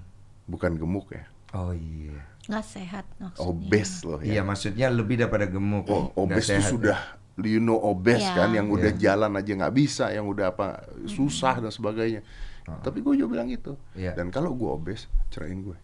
bukan 0.45 0.76
gemuk 0.76 1.11
ya 1.11 1.26
Oh 1.51 1.71
iya. 1.71 2.19
Nggak 2.45 2.65
sehat 2.65 3.05
maksudnya. 3.15 3.47
obes 3.47 3.89
loh 4.03 4.19
Iya, 4.19 4.34
ya 4.34 4.41
maksudnya 4.43 4.88
lebih 4.89 5.15
daripada 5.15 5.47
gemuk. 5.47 5.88
Oh, 5.88 6.11
obes 6.17 6.45
itu 6.45 6.51
ya. 6.53 6.67
sudah 6.67 6.99
you 7.39 7.57
know 7.57 7.80
obes 7.80 8.19
Iya. 8.19 8.36
kan 8.36 8.51
yang 8.51 8.67
udah 8.67 8.91
Iya. 8.91 8.99
jalan 9.01 9.32
aja 9.34 9.51
nggak 9.55 9.71
bisa, 9.73 10.11
yang 10.11 10.28
udah 10.28 10.51
apa 10.51 10.84
susah 11.05 11.57
dan 11.57 11.71
sebagainya. 11.71 12.28
Tapi 12.66 12.99
gue 12.99 13.13
juga 13.16 13.38
bilang 13.38 13.47
gitu. 13.47 13.78
Iya. 13.93 14.18
Dan 14.18 14.34
kalau 14.34 14.53
gue 14.53 14.66
obes, 14.68 15.05
ceraiin 15.30 15.61
gue. 15.61 15.78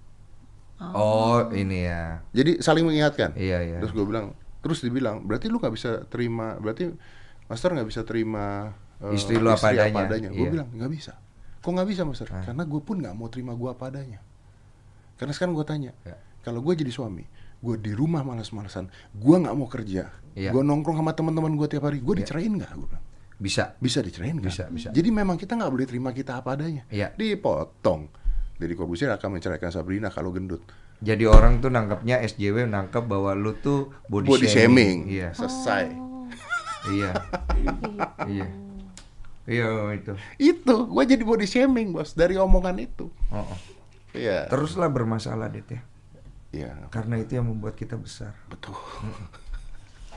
Oh, 0.82 1.46
ini 1.54 1.86
ya. 1.86 2.26
Jadi 2.34 2.58
saling 2.58 2.82
mengingatkan. 2.82 3.38
Iya, 3.38 3.62
iya. 3.62 3.78
Terus 3.78 3.94
gue 3.94 4.02
bilang, 4.02 4.34
terus 4.66 4.82
dibilang, 4.82 5.22
berarti 5.22 5.46
lu 5.46 5.62
nggak 5.62 5.74
bisa 5.74 6.10
terima, 6.10 6.58
berarti 6.58 6.90
master 7.46 7.78
nggak 7.78 7.86
bisa 7.86 8.02
terima 8.02 8.74
eh, 8.98 9.14
Istri 9.14 9.38
lu 9.38 9.50
apa 9.50 9.70
adanya. 9.70 10.30
Gue 10.30 10.50
Iya. 10.50 10.52
bilang 10.52 10.70
nggak 10.74 10.92
bisa. 10.92 11.14
Kok 11.62 11.70
nggak 11.70 11.90
bisa 11.90 12.02
master? 12.02 12.28
Karena 12.34 12.66
gue 12.66 12.82
pun 12.82 12.98
nggak 12.98 13.14
mau 13.14 13.30
terima 13.30 13.54
gue 13.54 13.70
apa 13.70 13.94
adanya. 13.94 14.18
Karena 15.22 15.34
sekarang 15.38 15.54
gue 15.54 15.66
tanya, 15.66 15.94
Ya. 16.02 16.18
kalau 16.42 16.66
gue 16.66 16.74
jadi 16.74 16.90
suami, 16.90 17.30
gue 17.62 17.76
di 17.78 17.94
rumah 17.94 18.26
malas-malasan, 18.26 18.90
gue 19.14 19.36
nggak 19.38 19.54
mau 19.54 19.70
kerja, 19.70 20.10
Iya. 20.34 20.50
gue 20.50 20.62
nongkrong 20.66 20.98
sama 20.98 21.14
teman-teman 21.14 21.54
gue 21.54 21.68
tiap 21.70 21.86
hari, 21.86 22.02
gue 22.02 22.16
dicerain 22.18 22.50
nggak? 22.50 22.74
Gue 22.74 22.90
bilang, 22.90 23.06
Bisa. 23.42 23.74
bisa 23.82 24.06
dicerain 24.06 24.38
nggak? 24.38 24.54
Bisa, 24.54 24.64
bisa. 24.70 24.90
Jadi 24.94 25.10
memang 25.10 25.34
kita 25.34 25.58
nggak 25.58 25.72
boleh 25.74 25.88
terima 25.90 26.14
kita 26.14 26.38
apa 26.38 26.54
adanya. 26.54 26.86
Iya. 26.94 27.18
Dipotong. 27.18 28.14
Jadi 28.62 28.74
Corbusier 28.78 29.10
akan 29.10 29.42
menceraikan 29.42 29.74
Sabrina 29.74 30.14
kalau 30.14 30.30
gendut. 30.30 30.62
Jadi 31.02 31.26
orang 31.26 31.58
tuh 31.58 31.74
nangkepnya 31.74 32.22
SJW 32.22 32.70
nangkep 32.70 33.10
bahwa 33.10 33.34
lu 33.34 33.58
tuh 33.58 33.90
body, 34.06 34.30
Body 34.30 34.46
shaming. 34.46 35.10
Iya. 35.10 35.34
Selesai. 35.34 35.90
Iya. 36.94 37.12
iya. 38.30 38.48
Iya 39.50 39.68
itu. 39.98 40.14
Itu, 40.38 40.76
gue 40.86 41.04
jadi 41.10 41.24
body 41.26 41.50
shaming 41.50 41.98
bos 41.98 42.14
dari 42.14 42.38
omongan 42.38 42.78
itu. 42.78 43.10
Oh, 43.34 43.42
oh. 43.42 43.60
Iya. 44.14 44.46
Teruslah 44.46 44.94
bermasalah 44.94 45.50
Det 45.50 45.66
ya. 45.66 45.82
Iya, 46.52 46.72
Karena 46.92 47.16
itu 47.16 47.40
yang 47.40 47.48
membuat 47.48 47.80
kita 47.80 47.96
besar. 47.96 48.36
betul. 48.52 48.76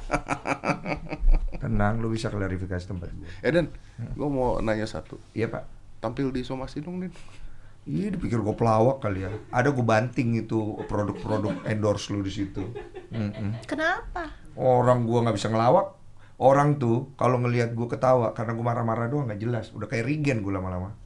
Tenang, 1.63 2.01
lu 2.05 2.13
bisa 2.13 2.29
klarifikasi 2.29 2.85
tempat 2.85 3.09
gue. 3.13 3.29
Eh 3.41 3.51
Dan, 3.51 3.73
gue 3.97 4.29
mau 4.29 4.61
nanya 4.61 4.85
satu. 4.85 5.17
Iya 5.33 5.49
pak. 5.49 5.65
Tampil 6.05 6.29
di 6.31 6.45
Somasi 6.45 6.85
dong, 6.85 7.01
Din. 7.01 7.13
Iya 7.85 8.17
dipikir 8.17 8.41
gue 8.41 8.57
pelawak 8.57 9.05
kali 9.05 9.29
ya. 9.29 9.33
Ada 9.53 9.69
gue 9.69 9.85
banting 9.85 10.41
itu 10.41 10.81
produk-produk 10.89 11.69
endorse 11.69 12.09
lu 12.13 12.25
di 12.25 12.33
situ. 12.33 12.65
Mm-mm. 13.13 13.61
Kenapa? 13.69 14.33
Orang 14.57 15.05
gua 15.05 15.29
nggak 15.29 15.37
bisa 15.37 15.53
ngelawak. 15.53 15.93
Orang 16.41 16.81
tuh 16.81 17.13
kalau 17.21 17.39
ngelihat 17.45 17.77
gue 17.77 17.87
ketawa 17.87 18.33
karena 18.33 18.57
gue 18.57 18.65
marah-marah 18.65 19.07
doang 19.13 19.29
nggak 19.29 19.41
jelas. 19.41 19.69
Udah 19.77 19.87
kayak 19.87 20.09
Regen 20.09 20.41
gue 20.41 20.53
lama-lama. 20.53 20.97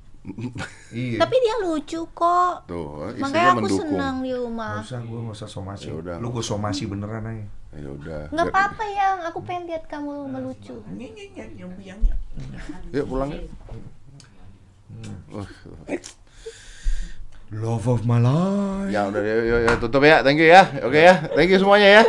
Iya. 0.92 1.18
Tapi 1.20 1.36
dia 1.38 1.54
lucu 1.62 2.00
kok. 2.12 2.54
Tuh, 2.66 3.12
Makanya 3.16 3.50
aku 3.54 3.60
mendukung. 3.64 3.80
senang 3.88 4.16
di 4.22 4.32
rumah. 4.32 4.80
usah 4.80 5.00
gue 5.02 5.18
nggak 5.18 5.36
usah 5.36 5.48
somasi. 5.48 5.88
Ya 5.90 5.94
udah. 5.98 6.16
Lu 6.20 6.28
gue 6.30 6.44
somasi 6.44 6.84
beneran 6.86 7.24
aja. 7.24 7.46
Ya 7.76 7.88
udah. 7.92 8.20
Nggak 8.32 8.46
apa-apa 8.48 8.84
yang 8.88 9.16
aku 9.28 9.38
pengen 9.44 9.64
lihat 9.68 9.84
kamu 9.86 10.28
melucu. 10.28 10.76
Yuk 12.92 13.06
pulang 13.06 13.30
yuk. 13.32 13.44
Uh, 15.28 15.44
Love 17.48 17.88
of 17.88 18.04
my 18.04 18.20
life. 18.20 18.92
ya 18.92 19.08
udah, 19.08 19.24
yuk, 19.24 19.44
yuk, 19.48 19.60
yuk, 19.64 19.76
tutup 19.80 20.04
ya. 20.04 20.20
Thank 20.20 20.36
you 20.36 20.52
ya. 20.52 20.68
Oke 20.84 21.00
ya. 21.00 21.14
Thank 21.32 21.48
you 21.48 21.56
semuanya 21.56 21.88
ya. 21.88 22.02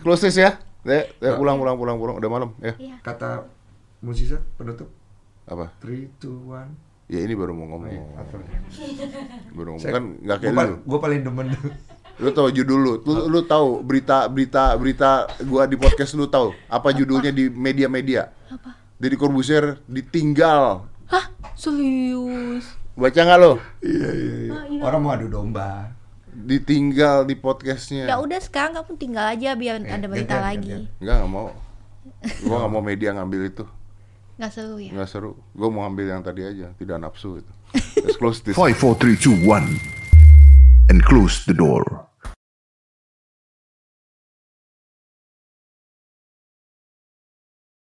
Close 0.00 0.24
this 0.24 0.40
ya. 0.40 0.56
Dek, 0.86 1.18
pulang, 1.20 1.60
pulang, 1.60 1.76
pulang, 1.76 1.96
pulang. 2.00 2.16
Udah 2.16 2.30
malam 2.32 2.50
ya. 2.62 2.72
Iya. 2.80 2.96
Kata 3.04 3.44
musisat 4.00 4.40
penutup. 4.56 4.88
Apa? 5.44 5.68
3, 5.84 6.08
2, 6.16 6.48
1. 6.48 6.85
Ya 7.06 7.22
ini 7.22 7.38
baru 7.38 7.54
mau 7.54 7.70
ngomong. 7.70 8.18
Apa? 8.18 8.34
Baru 9.56 9.68
ngomong 9.74 9.86
kan 9.86 10.04
nggak 10.18 10.38
kayak 10.42 10.52
gua, 10.52 10.64
lu. 10.66 10.74
gua 10.82 10.98
paling 11.00 11.20
demen 11.22 11.46
Lu 12.16 12.32
tahu 12.32 12.48
judul 12.48 12.78
lu, 12.80 12.92
lu, 13.04 13.28
lu 13.28 13.40
tahu 13.44 13.78
berita 13.80 14.26
berita 14.26 14.72
berita 14.74 15.10
gua 15.44 15.68
di 15.68 15.76
podcast 15.76 16.16
lu 16.16 16.26
tahu 16.26 16.50
apa 16.66 16.88
judulnya 16.90 17.30
di 17.30 17.46
media-media? 17.46 18.32
Apa? 18.48 18.74
Deddy 18.96 19.14
Corbuzier 19.14 19.78
ditinggal. 19.86 20.88
Hah? 21.06 21.30
Serius? 21.54 22.74
Baca 22.96 23.20
nggak 23.20 23.38
lo? 23.38 23.60
Iya 23.78 24.08
iya 24.10 24.34
iya. 24.40 24.52
Ah, 24.52 24.64
iya. 24.66 24.80
Orang 24.82 25.00
mau 25.04 25.12
adu 25.12 25.28
domba. 25.28 25.92
Ditinggal 26.32 27.22
di 27.22 27.36
podcastnya. 27.36 28.08
Ya 28.08 28.16
udah 28.18 28.40
sekarang 28.40 28.74
kamu 28.74 28.92
tinggal 28.96 29.30
aja 29.30 29.52
biar 29.54 29.78
Eh, 29.78 29.88
ada 29.88 30.06
berita 30.08 30.36
gantian, 30.36 30.42
lagi. 30.42 30.68
gantian. 30.74 30.98
Enggak, 30.98 31.16
nggak 31.20 31.30
mau. 31.30 31.46
Gua 32.42 32.56
nggak 32.58 32.72
mau 32.72 32.82
media 32.82 33.10
ngambil 33.12 33.40
itu. 33.46 33.64
Nggak 34.36 34.52
seru 34.52 34.76
ya? 34.76 34.92
Nggak 34.92 35.08
seru. 35.08 35.32
Gua 35.56 35.68
mau 35.72 35.82
ambil 35.88 36.12
yang 36.12 36.20
tadi 36.20 36.44
aja, 36.44 36.68
tidak 36.76 36.96
nafsu 37.00 37.40
itu. 37.40 37.52
Let's 38.04 38.20
close 38.20 38.44
this. 38.44 38.52
Five, 38.52 38.76
four, 38.76 38.92
three, 38.92 39.16
two, 39.16 39.32
one, 39.48 39.80
and 40.92 41.00
close 41.00 41.48
the 41.48 41.56
door. 41.56 41.82